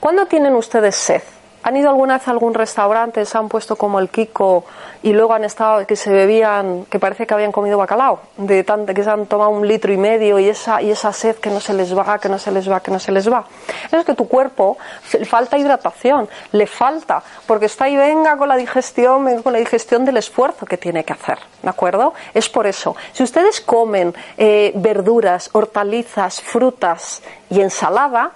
¿Cuándo 0.00 0.24
tienen 0.24 0.54
ustedes 0.54 0.96
sed? 0.96 1.20
¿Han 1.62 1.76
ido 1.76 1.90
alguna 1.90 2.14
vez 2.14 2.26
a 2.26 2.30
algún 2.30 2.54
restaurante, 2.54 3.24
se 3.26 3.36
han 3.36 3.48
puesto 3.48 3.76
como 3.76 4.00
el 4.00 4.08
Kiko 4.08 4.64
y 5.02 5.12
luego 5.12 5.34
han 5.34 5.44
estado 5.44 5.86
que 5.86 5.94
se 5.94 6.10
bebían, 6.10 6.86
que 6.86 6.98
parece 6.98 7.26
que 7.26 7.34
habían 7.34 7.52
comido 7.52 7.76
bacalao, 7.76 8.20
de 8.38 8.64
que 8.94 9.04
se 9.04 9.10
han 9.10 9.26
tomado 9.26 9.50
un 9.50 9.68
litro 9.68 9.92
y 9.92 9.98
medio 9.98 10.38
y 10.38 10.48
esa 10.48 10.80
y 10.80 10.90
esa 10.90 11.12
sed 11.12 11.36
que 11.36 11.50
no 11.50 11.60
se 11.60 11.74
les 11.74 11.96
va, 11.96 12.18
que 12.18 12.30
no 12.30 12.38
se 12.38 12.50
les 12.50 12.70
va, 12.70 12.80
que 12.80 12.90
no 12.90 12.98
se 12.98 13.12
les 13.12 13.30
va? 13.30 13.44
Es 13.92 14.04
que 14.06 14.14
tu 14.14 14.26
cuerpo 14.26 14.78
le 15.12 15.26
falta 15.26 15.58
hidratación, 15.58 16.28
le 16.52 16.66
falta, 16.66 17.22
porque 17.46 17.66
está 17.66 17.84
ahí 17.84 17.96
venga 17.96 18.38
con 18.38 18.48
la 18.48 18.56
digestión, 18.56 19.42
con 19.42 19.52
la 19.52 19.58
digestión 19.58 20.06
del 20.06 20.16
esfuerzo 20.16 20.64
que 20.64 20.78
tiene 20.78 21.04
que 21.04 21.12
hacer, 21.12 21.38
¿de 21.62 21.68
acuerdo? 21.68 22.14
Es 22.32 22.48
por 22.48 22.66
eso. 22.66 22.96
Si 23.12 23.22
ustedes 23.22 23.60
comen 23.60 24.14
eh, 24.38 24.72
verduras, 24.76 25.50
hortalizas, 25.52 26.40
frutas 26.40 27.22
y 27.50 27.60
ensalada, 27.60 28.32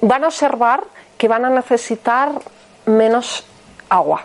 van 0.00 0.24
a 0.24 0.28
observar 0.28 0.84
que 1.24 1.28
van 1.28 1.46
a 1.46 1.48
necesitar 1.48 2.32
menos 2.84 3.46
agua. 3.88 4.24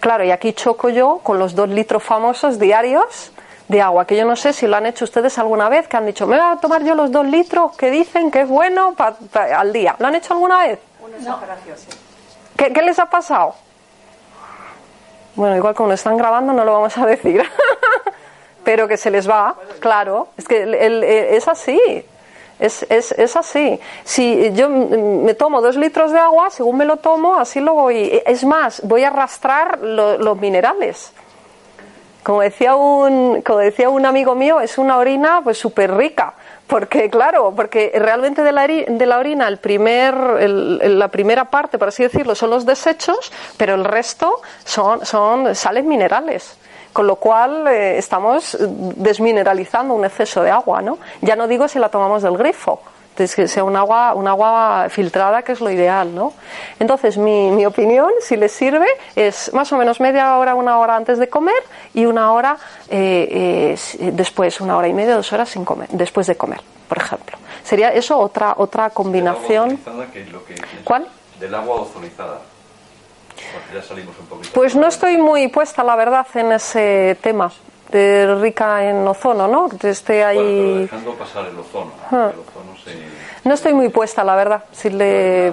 Claro, 0.00 0.24
y 0.24 0.30
aquí 0.30 0.54
choco 0.54 0.88
yo 0.88 1.18
con 1.22 1.38
los 1.38 1.54
dos 1.54 1.68
litros 1.68 2.02
famosos 2.02 2.58
diarios 2.58 3.30
de 3.68 3.82
agua, 3.82 4.06
que 4.06 4.16
yo 4.16 4.24
no 4.24 4.34
sé 4.34 4.54
si 4.54 4.66
lo 4.66 4.74
han 4.78 4.86
hecho 4.86 5.04
ustedes 5.04 5.36
alguna 5.38 5.68
vez, 5.68 5.86
que 5.86 5.98
han 5.98 6.06
dicho, 6.06 6.26
me 6.26 6.38
voy 6.40 6.46
a 6.50 6.56
tomar 6.58 6.82
yo 6.82 6.94
los 6.94 7.12
dos 7.12 7.26
litros 7.26 7.76
que 7.76 7.90
dicen 7.90 8.30
que 8.30 8.40
es 8.40 8.48
bueno 8.48 8.94
pa- 8.94 9.16
pa- 9.30 9.54
al 9.54 9.70
día. 9.74 9.96
¿Lo 9.98 10.06
han 10.06 10.14
hecho 10.14 10.32
alguna 10.32 10.60
vez? 10.60 10.78
Una 11.06 11.14
exageración, 11.18 11.76
sí. 11.76 11.88
¿Qué, 12.56 12.72
qué 12.72 12.80
les 12.80 12.98
ha 12.98 13.04
pasado? 13.04 13.54
Bueno, 15.34 15.56
igual 15.56 15.74
como 15.74 15.88
lo 15.90 15.94
están 15.94 16.16
grabando 16.16 16.54
no 16.54 16.64
lo 16.64 16.72
vamos 16.72 16.96
a 16.96 17.04
decir. 17.04 17.42
Pero 18.64 18.88
que 18.88 18.96
se 18.96 19.10
les 19.10 19.28
va, 19.28 19.56
claro. 19.80 20.28
Es 20.38 20.48
que 20.48 20.62
el- 20.62 20.74
el- 20.74 21.04
es 21.04 21.46
así. 21.48 21.78
Es, 22.60 22.86
es, 22.88 23.12
es 23.12 23.36
así. 23.36 23.80
Si 24.04 24.52
yo 24.54 24.68
me 24.68 25.34
tomo 25.34 25.60
dos 25.60 25.76
litros 25.76 26.12
de 26.12 26.18
agua, 26.18 26.50
según 26.50 26.76
me 26.78 26.84
lo 26.84 26.96
tomo, 26.98 27.34
así 27.34 27.60
lo 27.60 27.74
voy. 27.74 28.22
Es 28.26 28.44
más, 28.44 28.80
voy 28.84 29.04
a 29.04 29.08
arrastrar 29.08 29.80
lo- 29.80 30.18
los 30.18 30.38
minerales. 30.38 31.12
Como 32.22 32.40
decía 32.40 32.74
un, 32.74 33.42
como 33.42 33.58
decía 33.58 33.90
un 33.90 34.06
amigo 34.06 34.34
mío, 34.34 34.60
es 34.60 34.78
una 34.78 34.96
orina 34.98 35.40
pues 35.44 35.58
súper 35.58 35.92
rica. 35.94 36.34
Porque, 36.66 37.10
claro, 37.10 37.52
porque 37.54 37.92
realmente 37.94 38.42
de 38.42 38.50
la, 38.52 38.66
de 38.66 39.06
la 39.06 39.18
orina 39.18 39.46
el 39.48 39.58
primer, 39.58 40.14
el- 40.40 40.98
la 40.98 41.08
primera 41.08 41.44
parte, 41.50 41.76
por 41.76 41.88
así 41.88 42.02
decirlo, 42.02 42.34
son 42.34 42.48
los 42.50 42.64
desechos, 42.64 43.30
pero 43.58 43.74
el 43.74 43.84
resto 43.84 44.40
son, 44.64 45.04
son 45.04 45.54
sales 45.54 45.84
minerales. 45.84 46.56
Con 46.94 47.06
lo 47.06 47.16
cual 47.16 47.66
eh, 47.66 47.98
estamos 47.98 48.56
desmineralizando 48.58 49.92
un 49.92 50.06
exceso 50.06 50.42
de 50.42 50.50
agua, 50.50 50.80
¿no? 50.80 50.96
Ya 51.20 51.36
no 51.36 51.46
digo 51.46 51.68
si 51.68 51.78
la 51.78 51.90
tomamos 51.90 52.22
del 52.22 52.38
grifo, 52.38 52.80
entonces, 53.14 53.36
que 53.36 53.46
sea 53.46 53.62
un 53.62 53.76
agua, 53.76 54.12
un 54.14 54.26
agua 54.26 54.88
filtrada, 54.90 55.42
que 55.42 55.52
es 55.52 55.60
lo 55.60 55.70
ideal, 55.70 56.12
¿no? 56.12 56.32
Entonces, 56.80 57.16
mi, 57.16 57.48
mi 57.52 57.64
opinión, 57.64 58.10
si 58.20 58.36
les 58.36 58.50
sirve, 58.50 58.88
es 59.14 59.54
más 59.54 59.72
o 59.72 59.76
menos 59.76 60.00
media 60.00 60.36
hora, 60.36 60.56
una 60.56 60.80
hora 60.80 60.96
antes 60.96 61.18
de 61.18 61.28
comer 61.28 61.62
y 61.94 62.06
una 62.06 62.32
hora 62.32 62.56
eh, 62.90 63.76
eh, 64.00 64.10
después, 64.12 64.60
una 64.60 64.76
hora 64.76 64.88
y 64.88 64.92
media, 64.92 65.14
dos 65.14 65.32
horas 65.32 65.48
sin 65.48 65.64
comer, 65.64 65.88
después 65.92 66.26
de 66.26 66.36
comer, 66.36 66.60
por 66.88 66.98
ejemplo. 66.98 67.38
Sería 67.62 67.92
eso 67.92 68.18
otra 68.18 68.54
otra 68.56 68.86
agua 68.86 68.94
combinación. 68.94 69.78
¿Cuál? 70.82 71.06
Del 71.38 71.54
agua 71.54 71.82
ozonizada. 71.82 72.40
Porque 73.54 73.74
ya 73.74 73.82
salimos 73.82 74.18
un 74.18 74.26
poquito. 74.26 74.50
Pues 74.52 74.74
no 74.74 74.86
estoy 74.86 75.16
muy 75.16 75.48
puesta, 75.48 75.82
la 75.84 75.96
verdad, 75.96 76.26
en 76.34 76.52
ese 76.52 77.16
tema 77.22 77.52
de 77.90 78.34
rica 78.40 78.84
en 78.84 79.06
ozono, 79.06 79.46
¿no? 79.46 79.68
Que 79.68 79.90
esté 79.90 80.24
Bueno, 80.24 80.40
pero 80.40 80.48
ahí. 80.48 80.78
dejando 80.80 81.14
pasar 81.14 81.46
el 81.46 81.58
ozono. 81.58 81.92
Ah. 82.10 82.30
El 82.32 82.40
ozono 82.40 82.76
se... 82.84 83.48
No 83.48 83.54
estoy 83.54 83.72
muy 83.72 83.88
puesta, 83.88 84.24
la 84.24 84.34
verdad. 84.34 84.64
Si 84.72 84.90
le... 84.90 85.52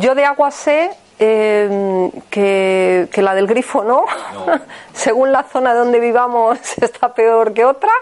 Yo 0.00 0.14
de 0.16 0.24
agua 0.24 0.50
sé 0.50 0.90
eh, 1.20 2.10
que, 2.30 3.08
que 3.12 3.22
la 3.22 3.34
del 3.34 3.46
grifo 3.46 3.84
no. 3.84 4.04
No. 4.34 4.60
Según 4.92 5.30
la 5.30 5.44
zona 5.44 5.74
donde 5.74 6.00
vivamos 6.00 6.58
está 6.80 7.14
peor 7.14 7.52
que 7.52 7.64
otra. 7.64 7.92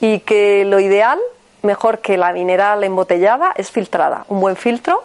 Y 0.00 0.20
que 0.20 0.64
lo 0.64 0.80
ideal, 0.80 1.18
mejor 1.62 1.98
que 1.98 2.16
la 2.16 2.32
mineral 2.32 2.84
embotellada, 2.84 3.52
es 3.56 3.70
filtrada. 3.70 4.24
Un 4.28 4.40
buen 4.40 4.56
filtro 4.56 5.04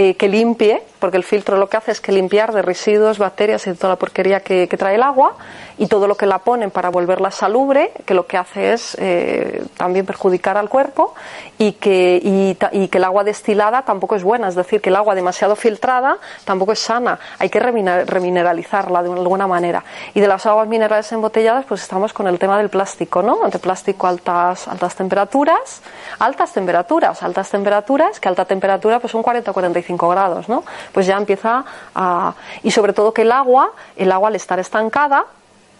eh, 0.00 0.14
que 0.14 0.28
limpie, 0.28 0.80
porque 1.00 1.16
el 1.16 1.24
filtro 1.24 1.56
lo 1.56 1.68
que 1.68 1.76
hace 1.76 1.90
es 1.90 2.00
que 2.00 2.12
limpiar 2.12 2.52
de 2.52 2.62
residuos, 2.62 3.18
bacterias 3.18 3.66
y 3.66 3.74
toda 3.74 3.94
la 3.94 3.96
porquería 3.96 4.38
que, 4.38 4.68
que 4.68 4.76
trae 4.76 4.94
el 4.94 5.02
agua 5.02 5.34
y 5.76 5.88
todo 5.88 6.06
lo 6.06 6.14
que 6.16 6.24
la 6.24 6.38
ponen 6.38 6.70
para 6.70 6.88
volverla 6.88 7.32
salubre, 7.32 7.90
que 8.06 8.14
lo 8.14 8.24
que 8.24 8.36
hace 8.36 8.74
es 8.74 8.96
eh, 9.00 9.64
también 9.76 10.06
perjudicar 10.06 10.56
al 10.56 10.68
cuerpo 10.68 11.14
y 11.58 11.72
que, 11.72 12.20
y, 12.22 12.56
y 12.70 12.86
que 12.86 12.98
el 12.98 13.04
agua 13.04 13.24
destilada 13.24 13.82
tampoco 13.82 14.14
es 14.14 14.22
buena, 14.22 14.46
es 14.46 14.54
decir, 14.54 14.80
que 14.80 14.90
el 14.90 14.94
agua 14.94 15.16
demasiado 15.16 15.56
filtrada 15.56 16.18
tampoco 16.44 16.70
es 16.70 16.78
sana, 16.78 17.18
hay 17.40 17.48
que 17.48 17.58
remineralizarla 17.58 19.02
de 19.02 19.10
alguna 19.10 19.48
manera. 19.48 19.82
Y 20.14 20.20
de 20.20 20.28
las 20.28 20.46
aguas 20.46 20.68
minerales 20.68 21.10
embotelladas, 21.10 21.64
pues 21.64 21.82
estamos 21.82 22.12
con 22.12 22.28
el 22.28 22.38
tema 22.38 22.56
del 22.58 22.70
plástico, 22.70 23.20
¿no? 23.20 23.48
De 23.48 23.58
plástico 23.58 24.06
altas, 24.06 24.68
altas 24.68 24.94
temperaturas, 24.94 25.82
altas 26.20 26.52
temperaturas, 26.52 27.20
altas 27.24 27.50
temperaturas, 27.50 28.20
que 28.20 28.28
alta 28.28 28.44
temperatura 28.44 29.00
pues 29.00 29.10
son 29.10 29.24
40 29.24 29.50
o 29.50 29.54
45 29.54 29.87
grados, 29.96 30.48
¿no? 30.48 30.64
Pues 30.92 31.06
ya 31.06 31.16
empieza 31.16 31.64
a... 31.94 32.34
Y 32.62 32.70
sobre 32.70 32.92
todo 32.92 33.12
que 33.14 33.22
el 33.22 33.32
agua, 33.32 33.70
el 33.96 34.12
agua 34.12 34.28
al 34.28 34.34
estar 34.36 34.58
estancada, 34.58 35.24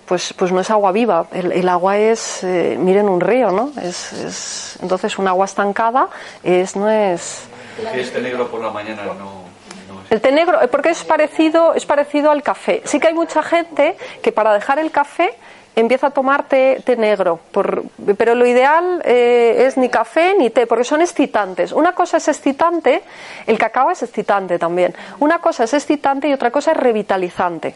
pues, 0.06 0.32
pues 0.32 0.50
no 0.52 0.60
es 0.60 0.70
agua 0.70 0.90
viva, 0.92 1.26
el, 1.32 1.52
el 1.52 1.68
agua 1.68 1.98
es, 1.98 2.42
eh, 2.42 2.76
miren 2.80 3.08
un 3.10 3.20
río, 3.20 3.50
¿no? 3.50 3.70
Es, 3.82 4.12
es- 4.14 4.78
entonces 4.80 5.18
un 5.18 5.28
agua 5.28 5.44
estancada 5.44 6.08
es, 6.42 6.74
no 6.76 6.88
es... 6.88 7.46
Si 7.92 8.20
negro 8.20 8.48
por 8.48 8.60
la 8.62 8.70
mañana 8.70 9.02
no, 9.04 9.12
no 9.14 9.42
es... 10.04 10.10
El 10.12 10.22
té 10.22 10.32
negro, 10.32 10.62
eh, 10.62 10.68
porque 10.68 10.88
es 10.90 11.04
parecido, 11.04 11.74
es 11.74 11.84
parecido 11.84 12.30
al 12.30 12.42
café. 12.42 12.80
Sí 12.86 12.98
que 12.98 13.08
hay 13.08 13.14
mucha 13.14 13.42
gente 13.42 13.98
que 14.22 14.32
para 14.32 14.54
dejar 14.54 14.78
el 14.78 14.90
café 14.90 15.36
empieza 15.80 16.08
a 16.08 16.10
tomar 16.10 16.44
té, 16.48 16.82
té 16.84 16.96
negro, 16.96 17.40
por- 17.52 17.84
pero 18.16 18.34
lo 18.34 18.46
ideal 18.46 19.00
eh, 19.04 19.64
es 19.66 19.76
ni 19.76 19.88
café 19.88 20.34
ni 20.38 20.50
té, 20.50 20.66
porque 20.66 20.84
son 20.84 21.00
excitantes. 21.00 21.72
Una 21.72 21.92
cosa 21.94 22.16
es 22.16 22.28
excitante, 22.28 23.02
el 23.46 23.58
cacao 23.58 23.90
es 23.90 24.02
excitante 24.02 24.58
también. 24.58 24.94
Una 25.20 25.38
cosa 25.40 25.64
es 25.64 25.74
excitante 25.74 26.28
y 26.28 26.32
otra 26.32 26.50
cosa 26.50 26.72
es 26.72 26.76
revitalizante. 26.76 27.74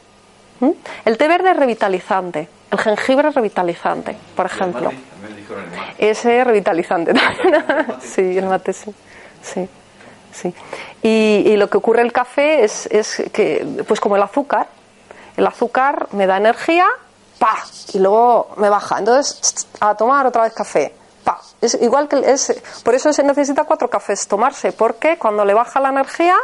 ¿Mm? 0.61 0.71
El 1.05 1.17
té 1.19 1.29
verde 1.29 1.51
es 1.51 1.57
revitalizante, 1.57 2.49
el 2.71 2.79
jengibre 2.79 3.29
es 3.29 3.35
revitalizante, 3.35 4.17
por 4.37 4.47
el 4.47 4.53
ejemplo. 4.53 4.91
mate, 4.93 4.97
también 5.13 5.37
dijeron 5.37 5.65
el 5.65 5.71
mate. 5.71 6.11
Ese 6.11 6.39
es 6.41 6.47
revitalizante 6.47 7.15
también. 7.15 7.65
sí, 8.01 8.39
el 8.39 8.45
mate 8.47 8.73
sí. 8.73 8.95
sí. 9.43 9.69
sí. 10.33 10.55
Y, 11.03 11.43
y 11.47 11.57
lo 11.57 11.69
que 11.69 11.79
ocurre 11.79 12.03
el 12.03 12.13
café 12.13 12.63
es, 12.65 12.87
es 12.93 13.25
que, 13.33 13.67
pues 13.89 13.99
como 14.01 14.15
el 14.17 14.23
azúcar, 14.23 14.67
el 15.37 15.47
azúcar 15.47 16.07
me 16.13 16.27
da 16.27 16.37
energía, 16.37 16.87
pa, 17.43 17.59
y 17.93 17.99
luego 17.99 18.51
me 18.57 18.69
baja. 18.69 19.01
Entonces, 19.01 19.67
a 19.81 19.97
tomar 19.97 20.25
otra 20.27 20.43
vez 20.43 20.53
café. 20.53 20.95
Pa. 21.25 21.41
Igual 21.81 22.09
es, 22.25 22.63
por 22.85 22.95
eso 22.95 23.13
se 23.13 23.25
necesita 23.25 23.65
cuatro 23.65 23.91
cafés 23.91 24.29
tomarse, 24.29 24.71
porque 24.71 25.19
cuando 25.19 25.45
le 25.45 25.53
baja 25.53 25.81
la 25.81 25.89
energía, 25.89 26.37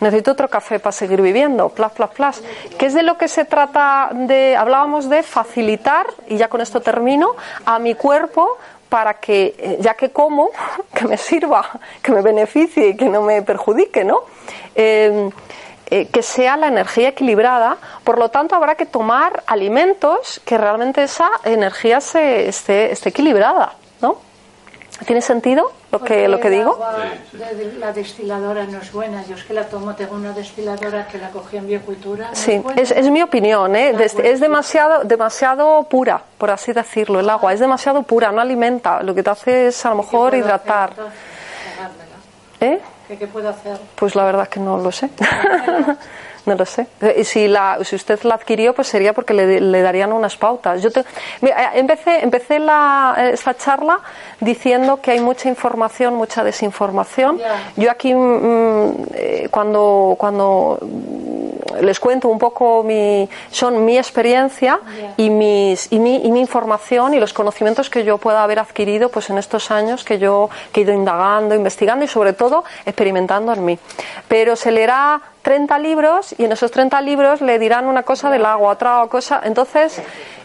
necesito 0.00 0.30
otro 0.30 0.48
café 0.48 0.78
para 0.78 0.92
seguir 0.92 1.20
viviendo, 1.20 1.68
plas, 1.68 1.92
plas, 1.92 2.10
plas. 2.10 2.42
Que 2.78 2.86
es 2.86 2.94
de 2.94 3.02
lo 3.02 3.18
que 3.18 3.28
se 3.28 3.44
trata 3.44 4.08
de, 4.14 4.56
hablábamos 4.56 5.10
de 5.10 5.22
facilitar, 5.22 6.06
y 6.26 6.38
ya 6.38 6.48
con 6.48 6.62
esto 6.62 6.80
termino, 6.80 7.36
a 7.66 7.78
mi 7.78 7.94
cuerpo 7.94 8.56
para 8.88 9.14
que, 9.20 9.54
eh, 9.58 9.76
ya 9.80 9.92
que 9.92 10.08
como, 10.08 10.52
que 10.94 11.06
me 11.06 11.18
sirva, 11.18 11.68
que 12.00 12.12
me 12.12 12.22
beneficie 12.22 12.88
y 12.88 12.96
que 12.96 13.10
no 13.10 13.20
me 13.20 13.42
perjudique, 13.42 14.04
¿no? 14.04 14.22
Eh, 14.74 15.30
eh, 15.90 16.06
que 16.06 16.22
sea 16.22 16.56
la 16.56 16.68
energía 16.68 17.10
equilibrada, 17.10 17.76
por 18.04 18.18
lo 18.18 18.28
tanto 18.28 18.54
habrá 18.54 18.74
que 18.76 18.86
tomar 18.86 19.42
alimentos 19.46 20.40
que 20.44 20.58
realmente 20.58 21.02
esa 21.02 21.30
energía 21.44 22.00
se, 22.00 22.48
esté, 22.48 22.92
esté 22.92 23.08
equilibrada, 23.08 23.72
¿no? 24.00 24.18
¿Tiene 25.06 25.22
sentido 25.22 25.72
lo 25.90 25.98
que, 26.04 26.28
lo 26.28 26.38
que 26.38 26.50
digo? 26.50 26.72
agua 26.74 26.94
Sí, 27.02 27.18
sí. 27.32 27.36
de- 27.38 27.54
de 27.70 27.78
la 27.78 27.92
destiladora 27.92 28.64
no 28.64 28.78
es 28.78 28.92
buena. 28.92 29.24
Yo 29.24 29.34
es 29.34 29.42
que 29.42 29.52
la 29.52 29.64
tomo, 29.64 29.94
tengo 29.96 30.14
una 30.14 30.32
destiladora 30.32 31.08
que 31.08 31.18
la 31.18 31.30
cogí 31.30 31.56
en 31.56 31.66
biocultura. 31.66 32.28
no 32.28 32.34
Sí, 32.36 32.62
es, 32.76 32.92
es 32.92 33.10
mi 33.10 33.20
opinión, 33.20 33.74
¿eh? 33.74 33.92
Des- 33.92 34.14
es 34.20 34.38
demasiado, 34.40 35.02
demasiado 35.02 35.82
pura, 35.90 36.22
por 36.38 36.50
así 36.52 36.72
decirlo, 36.72 37.18
el 37.18 37.28
agua. 37.28 37.52
Es 37.52 37.58
demasiado 37.60 38.02
pura, 38.04 38.30
no 38.30 38.40
alimenta. 38.40 39.02
Lo 39.02 39.14
que 39.16 39.22
te 39.24 39.30
hace 39.30 39.66
es 39.68 39.84
a 39.84 39.90
lo 39.90 39.96
¿Qué 39.96 40.02
mejor 40.02 40.34
hidratar. 40.36 40.90
hacer. 40.92 41.04
¿Eh? 42.60 42.80
¿Qué, 43.08 43.18
qué 43.18 43.26
puedo 43.26 43.48
hacer? 43.48 43.76
Pues 43.96 44.14
la 44.14 44.24
verdad 44.24 44.48
que 44.48 44.60
no 44.60 44.78
lo 44.78 44.92
sé. 44.92 45.10
No 46.46 46.54
lo 46.54 46.64
sé. 46.66 46.86
Eh, 47.00 47.16
y 47.20 47.24
Si, 47.24 47.48
la, 47.48 47.78
si 47.82 47.96
usted 47.96 48.22
la 48.24 48.34
adquirió, 48.34 48.74
pues 48.74 48.88
sería 48.88 49.12
porque 49.12 49.34
le, 49.34 49.60
le 49.60 49.82
darían 49.82 50.12
unas 50.12 50.36
pautas. 50.36 50.82
Yo 50.82 50.90
te- 50.90 51.04
Mira, 51.40 51.64
eh, 51.74 51.78
empecé, 51.80 52.22
empecé 52.22 52.58
la, 52.58 53.14
eh, 53.18 53.30
esta 53.34 53.54
charla 53.56 54.00
diciendo 54.40 55.00
que 55.00 55.12
hay 55.12 55.20
mucha 55.20 55.48
información, 55.48 56.14
mucha 56.14 56.44
desinformación. 56.44 57.38
Yo 57.76 57.90
aquí, 57.90 58.14
mm, 58.14 58.92
eh, 59.14 59.48
cuando, 59.50 60.14
cuando 60.18 60.78
mm, 60.82 61.76
les 61.82 61.98
cuento 61.98 62.28
un 62.28 62.38
poco 62.38 62.82
mi, 62.84 63.28
son 63.50 63.84
mi 63.84 63.96
experiencia 63.98 64.78
y, 65.16 65.30
mis, 65.30 65.90
y, 65.92 65.98
mi, 65.98 66.16
y 66.24 66.30
mi 66.30 66.40
información 66.40 67.14
y 67.14 67.18
los 67.20 67.32
conocimientos 67.32 67.90
que 67.90 68.04
yo 68.04 68.18
pueda 68.18 68.42
haber 68.44 68.58
adquirido 68.60 69.08
pues 69.08 69.30
en 69.30 69.38
estos 69.38 69.70
años 69.70 70.04
que 70.04 70.18
yo 70.18 70.50
que 70.72 70.80
he 70.80 70.84
ido 70.84 70.92
indagando, 70.92 71.54
investigando 71.54 72.04
y 72.04 72.08
sobre 72.08 72.32
todo 72.32 72.64
experimentando 72.86 73.52
en 73.52 73.64
mí. 73.64 73.78
Pero 74.28 74.54
se 74.56 74.70
leerá 74.70 75.20
30 75.44 75.78
libros 75.78 76.34
y 76.38 76.46
en 76.46 76.52
esos 76.52 76.70
30 76.70 77.00
libros 77.02 77.42
le 77.42 77.58
dirán 77.58 77.86
una 77.86 78.02
cosa 78.02 78.30
del 78.30 78.46
agua, 78.46 78.72
otra 78.72 79.06
cosa. 79.10 79.42
Entonces, 79.44 80.00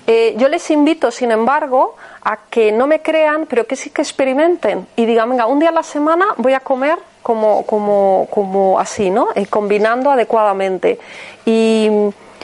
eh, 0.05 0.35
yo 0.37 0.49
les 0.49 0.69
invito, 0.71 1.09
sin 1.09 1.31
embargo, 1.31 1.95
a 2.21 2.37
que 2.49 2.73
no 2.73 2.85
me 2.85 3.01
crean, 3.01 3.45
pero 3.49 3.65
que 3.65 3.77
sí 3.77 3.91
que 3.91 4.01
experimenten 4.01 4.87
y 4.97 5.05
digan, 5.05 5.29
venga, 5.29 5.45
un 5.45 5.59
día 5.59 5.69
a 5.69 5.71
la 5.71 5.83
semana 5.83 6.25
voy 6.35 6.51
a 6.51 6.59
comer 6.59 6.99
como, 7.23 7.65
como, 7.65 8.27
como 8.29 8.77
así, 8.77 9.09
¿no? 9.09 9.29
Eh, 9.35 9.45
combinando 9.45 10.11
adecuadamente. 10.11 10.99
Y, 11.45 11.89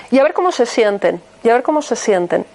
y 0.09 0.19
a 0.19 0.23
ver 0.23 0.33
cómo 0.33 0.53
se 0.53 0.65
sienten, 0.65 1.21
y 1.43 1.49
a 1.49 1.55
ver 1.55 1.63
cómo 1.63 1.81
se 1.81 1.97
sienten. 1.97 2.45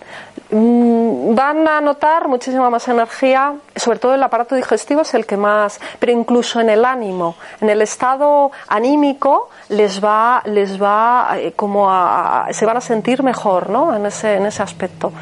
Mm, 0.51 1.35
Van 1.35 1.69
a 1.69 1.81
notar 1.81 2.27
muchísima 2.27 2.71
más 2.71 2.89
energía, 2.89 3.55
sobre 3.77 3.99
todo 4.01 4.15
el 4.15 4.23
aparato 4.23 4.57
digestivo 4.57 5.03
es 5.03 5.15
el 5.15 5.25
que 5.25 5.37
más, 5.37 5.81
pero 6.01 6.11
incluso 6.13 6.61
en 6.61 6.71
el 6.71 6.85
ánimo, 6.85 7.37
en 7.61 7.71
el 7.71 7.81
estado 7.83 8.51
anímico 8.67 9.49
les 9.69 10.03
va, 10.03 10.43
les 10.47 10.83
va 10.83 11.37
eh, 11.37 11.53
como 11.55 11.89
a, 11.89 12.49
se 12.51 12.67
van 12.67 12.77
a 12.77 12.81
sentir 12.81 13.23
mejor, 13.23 13.71
¿no? 13.71 13.95
En 13.95 14.07
ese, 14.07 14.37
en 14.37 14.47
ese 14.47 14.63
aspecto. 14.63 15.13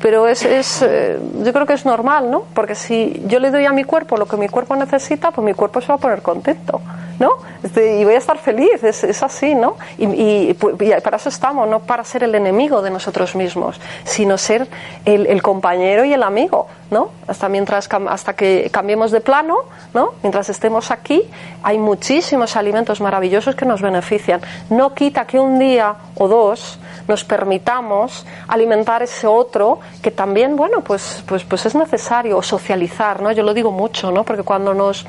Pero 0.00 0.26
es, 0.26 0.42
es, 0.44 0.80
eh, 0.82 1.18
yo 1.44 1.52
creo 1.52 1.66
que 1.66 1.74
es 1.74 1.84
normal, 1.84 2.30
¿no? 2.30 2.44
Porque 2.54 2.74
si 2.74 3.22
yo 3.26 3.40
le 3.40 3.50
doy 3.50 3.66
a 3.66 3.72
mi 3.72 3.84
cuerpo 3.84 4.16
lo 4.16 4.26
que 4.26 4.38
mi 4.38 4.48
cuerpo 4.48 4.74
necesita, 4.74 5.32
pues 5.32 5.44
mi 5.44 5.52
cuerpo 5.52 5.82
se 5.82 5.88
va 5.88 5.96
a 5.96 5.98
poner 5.98 6.22
contento, 6.22 6.80
¿no? 7.20 7.32
Este, 7.62 8.00
y 8.00 8.04
voy 8.04 8.14
a 8.14 8.18
estar 8.18 8.38
feliz, 8.38 8.82
es, 8.82 9.04
es 9.04 9.22
así, 9.22 9.54
¿no? 9.54 9.76
Y, 9.98 10.54
pues, 10.54 10.74
y 10.80 11.00
para 11.02 11.18
eso 11.18 11.28
estamos, 11.28 11.68
no 11.68 11.80
para 11.80 12.02
ser 12.02 12.24
el 12.24 12.34
enemigo 12.34 12.80
de 12.80 12.90
nosotros 12.90 13.36
mismos, 13.36 13.78
sino 14.04 14.38
ser 14.38 14.66
el, 15.04 15.42
compañero 15.42 16.04
y 16.04 16.12
el 16.12 16.22
amigo 16.22 16.66
¿no? 16.90 17.10
Hasta, 17.28 17.48
mientras, 17.48 17.88
hasta 18.08 18.34
que 18.34 18.68
cambiemos 18.72 19.12
de 19.12 19.20
plano, 19.20 19.58
¿no? 19.94 20.14
Mientras 20.22 20.48
estemos 20.48 20.90
aquí, 20.90 21.22
hay 21.62 21.78
muchísimos 21.78 22.56
alimentos 22.56 23.00
maravillosos 23.00 23.54
que 23.54 23.64
nos 23.64 23.80
benefician. 23.80 24.40
No 24.70 24.92
quita 24.92 25.24
que 25.24 25.38
un 25.38 25.58
día 25.58 25.94
o 26.16 26.26
dos 26.26 26.80
nos 27.06 27.24
permitamos 27.24 28.26
alimentar 28.48 29.02
ese 29.02 29.28
otro 29.28 29.78
que 30.02 30.10
también, 30.10 30.56
bueno, 30.56 30.80
pues, 30.80 31.22
pues, 31.26 31.44
pues 31.44 31.64
es 31.66 31.76
necesario 31.76 32.42
socializar, 32.42 33.22
¿no? 33.22 33.30
Yo 33.30 33.44
lo 33.44 33.54
digo 33.54 33.70
mucho, 33.70 34.10
¿no? 34.10 34.24
Porque 34.24 34.42
cuando 34.42 34.74
nos 34.74 35.06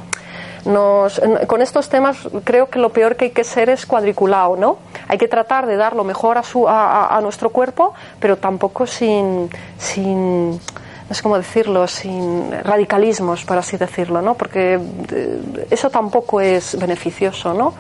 nos, 0.66 1.22
con 1.48 1.62
estos 1.62 1.90
temas 1.90 2.18
creo 2.44 2.70
que 2.70 2.80
lo 2.80 2.90
peor 2.90 3.16
que 3.16 3.26
hay 3.26 3.32
que 3.32 3.44
ser 3.44 3.70
es 3.70 3.86
cuadriculado, 3.86 4.56
¿no? 4.56 4.78
Hay 5.08 5.18
que 5.18 5.28
tratar 5.28 5.66
de 5.66 5.76
dar 5.76 5.96
lo 5.96 6.04
mejor 6.04 6.38
a, 6.38 6.44
su, 6.44 6.68
a, 6.68 7.20
nuestro 7.22 7.50
cuerpo, 7.50 7.94
pero 8.20 8.38
tampoco 8.38 8.86
sin, 8.86 9.50
sin 9.78 10.52
no 10.52 11.16
sé 11.16 11.24
cómo 11.24 11.38
decirlo, 11.38 11.88
sin 11.88 12.52
radicalismos, 12.64 13.44
por 13.44 13.58
así 13.58 13.78
decirlo, 13.78 14.22
¿no? 14.22 14.36
Porque 14.36 14.80
eh, 15.12 15.68
eso 15.70 15.90
tampoco 15.90 16.40
es 16.40 16.78
beneficioso, 16.80 17.54
¿no? 17.54 17.74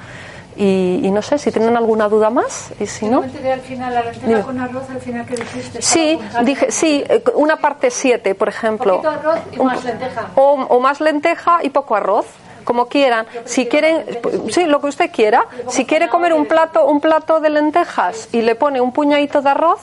Y, 0.57 1.09
no 1.11 1.21
sé 1.21 1.37
si 1.37 1.51
tienen 1.51 1.77
alguna 1.77 2.09
duda 2.09 2.29
más 2.29 2.73
y 2.79 2.85
si 2.85 3.07
no. 3.07 3.21
Al 3.21 3.61
final 3.61 3.93
la 3.93 4.03
lenteja 4.03 4.41
con 4.43 4.59
arroz 4.59 4.89
al 4.89 4.99
final 4.99 5.25
que 5.25 5.35
dijiste 5.35 5.81
sí 5.81 6.19
dije 6.43 6.71
sí 6.71 7.03
eh, 7.07 7.23
una 7.35 7.55
parte 7.55 7.89
7 7.89 8.35
por 8.35 8.49
ejemplo. 8.49 8.99
Un 8.99 9.05
arroz 9.05 9.39
y 9.51 9.57
más 9.57 9.83
lenteja. 9.83 10.27
o, 10.35 10.53
o, 10.69 10.79
más 10.79 10.99
lenteja 10.99 11.59
y 11.63 11.69
poco 11.69 11.95
arroz 11.95 12.25
como 12.63 12.87
quieran. 12.87 13.25
Si 13.45 13.67
quieren, 13.67 14.05
sí, 14.49 14.65
lo 14.65 14.81
que 14.81 14.87
usted 14.87 15.11
quiera. 15.11 15.45
Si 15.69 15.85
quiere 15.85 16.09
comer 16.09 16.33
un 16.33 16.45
plato, 16.45 16.85
un 16.85 17.01
plato 17.01 17.39
de 17.39 17.49
lentejas 17.49 18.29
y 18.31 18.41
le 18.41 18.55
pone 18.55 18.81
un 18.81 18.91
puñadito 18.91 19.41
de 19.41 19.49
arroz, 19.49 19.79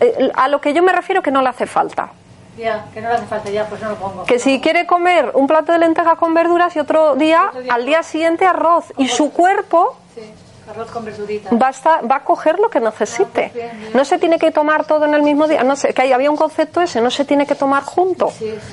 eh, 0.00 0.30
a 0.34 0.48
lo 0.48 0.60
que 0.60 0.72
yo 0.72 0.82
me 0.82 0.92
refiero 0.92 1.22
que 1.22 1.30
no 1.30 1.42
le 1.42 1.48
hace 1.48 1.66
falta. 1.66 2.10
Ya, 2.56 2.86
que 2.92 3.00
no 3.00 3.08
le 3.08 3.14
hace 3.14 3.26
falta, 3.26 3.50
ya, 3.50 3.66
pues 3.66 3.80
no 3.80 3.90
lo 3.90 3.96
pongo. 3.96 4.24
Que 4.24 4.38
si 4.38 4.60
quiere 4.60 4.86
comer 4.86 5.30
un 5.34 5.46
plato 5.46 5.72
de 5.72 5.78
lentejas 5.78 6.18
con 6.18 6.34
verduras 6.34 6.74
y 6.74 6.80
otro 6.80 7.14
día, 7.14 7.52
al 7.68 7.86
día 7.86 8.02
siguiente 8.02 8.46
arroz. 8.46 8.92
Y 8.98 9.08
su 9.08 9.32
cuerpo 9.32 9.96
arroz 10.68 10.90
con 10.90 11.06
va, 11.06 11.68
a 11.68 12.00
va 12.02 12.16
a 12.16 12.24
coger 12.24 12.58
lo 12.58 12.68
que 12.68 12.80
necesite. 12.80 13.52
Ah, 13.54 13.90
no 13.94 14.04
se 14.04 14.18
tiene 14.18 14.38
que 14.38 14.50
tomar 14.50 14.84
todo 14.84 15.04
en 15.04 15.14
el 15.14 15.22
mismo 15.22 15.48
día. 15.48 15.62
No 15.62 15.76
sé, 15.76 15.94
que 15.94 16.12
había 16.12 16.30
un 16.30 16.36
concepto 16.36 16.80
ese, 16.80 17.00
no 17.00 17.10
se 17.10 17.24
tiene 17.24 17.46
que 17.46 17.54
tomar 17.54 17.84
junto. 17.84 18.30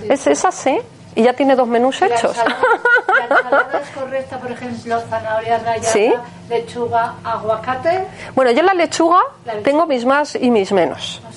Es, 0.09 0.27
es 0.27 0.45
así 0.45 0.79
y 1.15 1.23
ya 1.23 1.33
tiene 1.33 1.55
dos 1.55 1.67
menús 1.67 2.01
hechos. 2.01 2.35
La 2.37 2.43
ensalada, 3.37 3.81
es 3.81 3.89
correcta, 3.89 4.37
por 4.37 4.51
ejemplo, 4.51 4.99
zanahoria 5.09 5.59
rallada, 5.59 6.23
lechuga, 6.49 7.15
aguacate. 7.23 8.05
Bueno, 8.35 8.51
yo 8.51 8.61
la 8.61 8.73
lechuga, 8.73 9.21
tengo 9.63 9.85
mis 9.87 10.05
más 10.05 10.35
y 10.35 10.51
mis 10.51 10.71
menos. 10.71 11.21
¿Ah, 11.25 11.31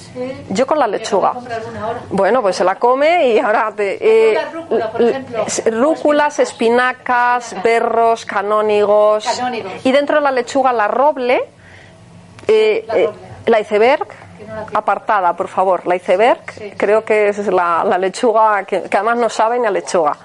yo 0.51 0.67
con 0.67 0.79
la 0.79 0.87
lechuga. 0.87 1.33
Bueno, 2.11 2.43
pues 2.43 2.57
se 2.57 2.65
la 2.65 2.75
come 2.75 3.29
y 3.29 3.39
ahora 3.39 3.73
te, 3.77 4.33
eh, 4.33 4.39
rúcula, 4.53 4.91
por 4.91 5.03
ejemplo. 5.03 5.47
rúculas, 5.71 6.39
espinacas, 6.41 7.55
berros, 7.63 8.25
canónigos, 8.25 9.27
y 9.85 9.93
dentro 9.93 10.17
de 10.17 10.23
la 10.23 10.33
lechuga 10.33 10.73
la 10.73 10.89
roble, 10.89 11.45
eh, 12.49 12.85
la, 12.89 12.99
eh, 12.99 13.11
la 13.47 13.61
iceberg 13.61 14.09
apartada, 14.75 15.35
por 15.35 15.49
favor. 15.49 15.87
La 15.87 15.97
iceberg, 15.97 16.41
creo 16.77 17.05
que 17.05 17.29
es 17.29 17.47
la, 17.49 17.85
lechuga 17.99 18.65
que, 18.65 18.85
además 18.91 19.19
no 19.19 19.29
sabe 19.29 19.59
ni 19.59 19.67
a 19.67 19.71
lechuga. 19.71 20.17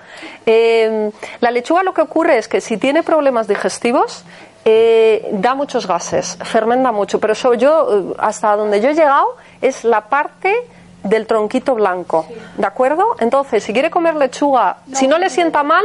Eh, 0.45 1.11
la 1.39 1.51
lechuga 1.51 1.83
lo 1.83 1.93
que 1.93 2.01
ocurre 2.01 2.37
es 2.37 2.47
que 2.47 2.61
si 2.61 2.77
tiene 2.77 3.03
problemas 3.03 3.47
digestivos, 3.47 4.23
eh, 4.65 5.29
da 5.33 5.55
muchos 5.55 5.87
gases, 5.87 6.37
fermenta 6.43 6.91
mucho, 6.91 7.19
pero 7.19 7.33
eso 7.33 7.53
yo, 7.53 8.11
eh, 8.11 8.15
hasta 8.19 8.55
donde 8.55 8.79
yo 8.79 8.89
he 8.89 8.93
llegado, 8.93 9.35
es 9.61 9.83
la 9.83 10.01
parte 10.01 10.55
del 11.03 11.27
tronquito 11.27 11.75
blanco, 11.75 12.25
¿de 12.57 12.65
acuerdo? 12.65 13.15
Entonces, 13.19 13.61
si 13.63 13.73
quiere 13.73 13.91
comer 13.91 14.15
lechuga, 14.15 14.77
si 14.93 15.07
no 15.07 15.17
le 15.17 15.29
sienta 15.29 15.63
mal, 15.63 15.83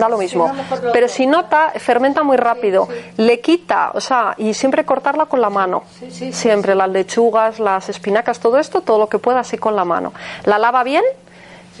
da 0.00 0.08
lo 0.08 0.18
mismo. 0.18 0.50
Pero 0.92 1.08
si 1.08 1.26
nota, 1.26 1.72
fermenta 1.76 2.22
muy 2.22 2.36
rápido. 2.36 2.88
Le 3.16 3.40
quita, 3.40 3.92
o 3.94 4.00
sea, 4.00 4.34
y 4.36 4.54
siempre 4.54 4.84
cortarla 4.84 5.26
con 5.26 5.40
la 5.40 5.50
mano. 5.50 5.84
Siempre, 6.32 6.74
las 6.74 6.88
lechugas, 6.88 7.60
las 7.60 7.88
espinacas, 7.88 8.40
todo 8.40 8.58
esto, 8.58 8.80
todo 8.80 8.98
lo 8.98 9.08
que 9.08 9.18
pueda 9.18 9.40
así 9.40 9.58
con 9.58 9.76
la 9.76 9.84
mano. 9.84 10.12
La 10.44 10.58
lava 10.58 10.82
bien 10.82 11.04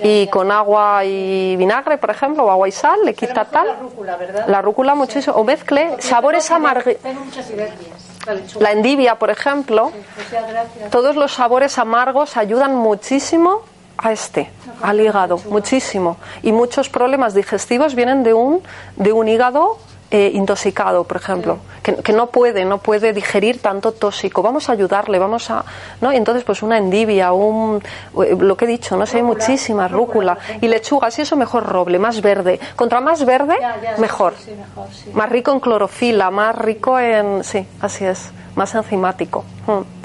y 0.02 0.28
con 0.28 0.50
agua 0.50 1.04
y 1.04 1.56
vinagre, 1.56 1.98
por 1.98 2.10
ejemplo, 2.10 2.44
o 2.44 2.50
agua 2.50 2.68
y 2.68 2.72
sal, 2.72 3.00
le 3.04 3.14
quita 3.14 3.44
tal. 3.44 3.66
La 3.66 3.74
rúcula, 3.74 4.16
¿verdad? 4.16 4.44
La 4.46 4.62
rúcula 4.62 4.94
muchísimo. 4.94 5.36
O 5.36 5.44
mezcle 5.44 6.00
sabores 6.00 6.50
amargos. 6.50 6.94
La 8.60 8.72
endivia, 8.72 9.16
por 9.16 9.30
ejemplo. 9.30 9.92
Pues 10.14 10.90
todos 10.90 11.16
los 11.16 11.32
sabores 11.32 11.78
amargos 11.78 12.36
ayudan 12.36 12.74
muchísimo 12.74 13.62
a 14.02 14.12
este, 14.12 14.50
al 14.82 15.00
hígado, 15.00 15.38
muchísimo. 15.48 16.16
Y 16.42 16.52
muchos 16.52 16.88
problemas 16.88 17.34
digestivos 17.34 17.94
vienen 17.94 18.22
de 18.22 18.34
un, 18.34 18.62
de 18.96 19.12
un 19.12 19.28
hígado 19.28 19.78
eh, 20.10 20.32
intoxicado, 20.34 21.04
por 21.04 21.18
ejemplo, 21.18 21.58
que, 21.82 22.12
no 22.12 22.26
puede, 22.28 22.64
no 22.64 22.78
puede 22.78 23.12
digerir 23.12 23.60
tanto 23.60 23.92
tóxico. 23.92 24.42
Vamos 24.42 24.68
a 24.68 24.72
ayudarle, 24.72 25.18
vamos 25.20 25.50
a, 25.50 25.64
¿no? 26.00 26.12
Y 26.12 26.16
entonces, 26.16 26.42
pues 26.42 26.62
una 26.62 26.78
endivia, 26.78 27.32
un, 27.32 27.80
eh, 28.24 28.36
lo 28.36 28.56
que 28.56 28.64
he 28.64 28.68
dicho, 28.68 28.96
no 28.96 29.06
sé, 29.06 29.18
hay 29.18 29.22
muchísimas, 29.22 29.90
rúcula, 29.90 30.36
y 30.60 30.66
lechuga, 30.66 31.10
si 31.10 31.22
eso 31.22 31.36
mejor 31.36 31.64
roble, 31.64 31.98
más 32.00 32.22
verde. 32.22 32.58
Contra 32.74 33.00
más 33.00 33.24
verde, 33.24 33.56
mejor. 33.98 34.34
Más 35.12 35.28
rico 35.28 35.52
en 35.52 35.60
clorofila, 35.60 36.30
más 36.30 36.56
rico 36.56 36.98
en, 36.98 37.44
sí, 37.44 37.64
así 37.80 38.04
es, 38.04 38.32
más 38.56 38.74
enzimático. 38.74 39.44
Mm. 39.68 39.99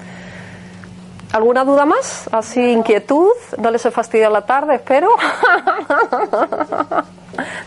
¿Alguna 1.35 1.65
duda 1.65 1.85
más? 1.85 2.29
¿Así 2.31 2.61
inquietud? 2.61 3.33
¿No 3.57 3.69
les 3.69 3.85
he 3.85 3.91
fastidiado 3.91 4.31
la 4.31 4.45
tarde? 4.45 4.75
Espero. 4.75 5.09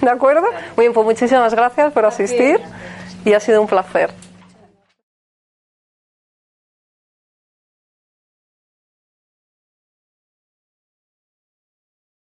¿De 0.00 0.08
acuerdo? 0.08 0.46
Muy 0.74 0.84
bien, 0.84 0.94
pues 0.94 1.04
muchísimas 1.04 1.52
gracias 1.52 1.92
por 1.92 2.06
asistir 2.06 2.62
y 3.26 3.34
ha 3.34 3.40
sido 3.40 3.60
un 3.60 3.66
placer. 3.66 4.10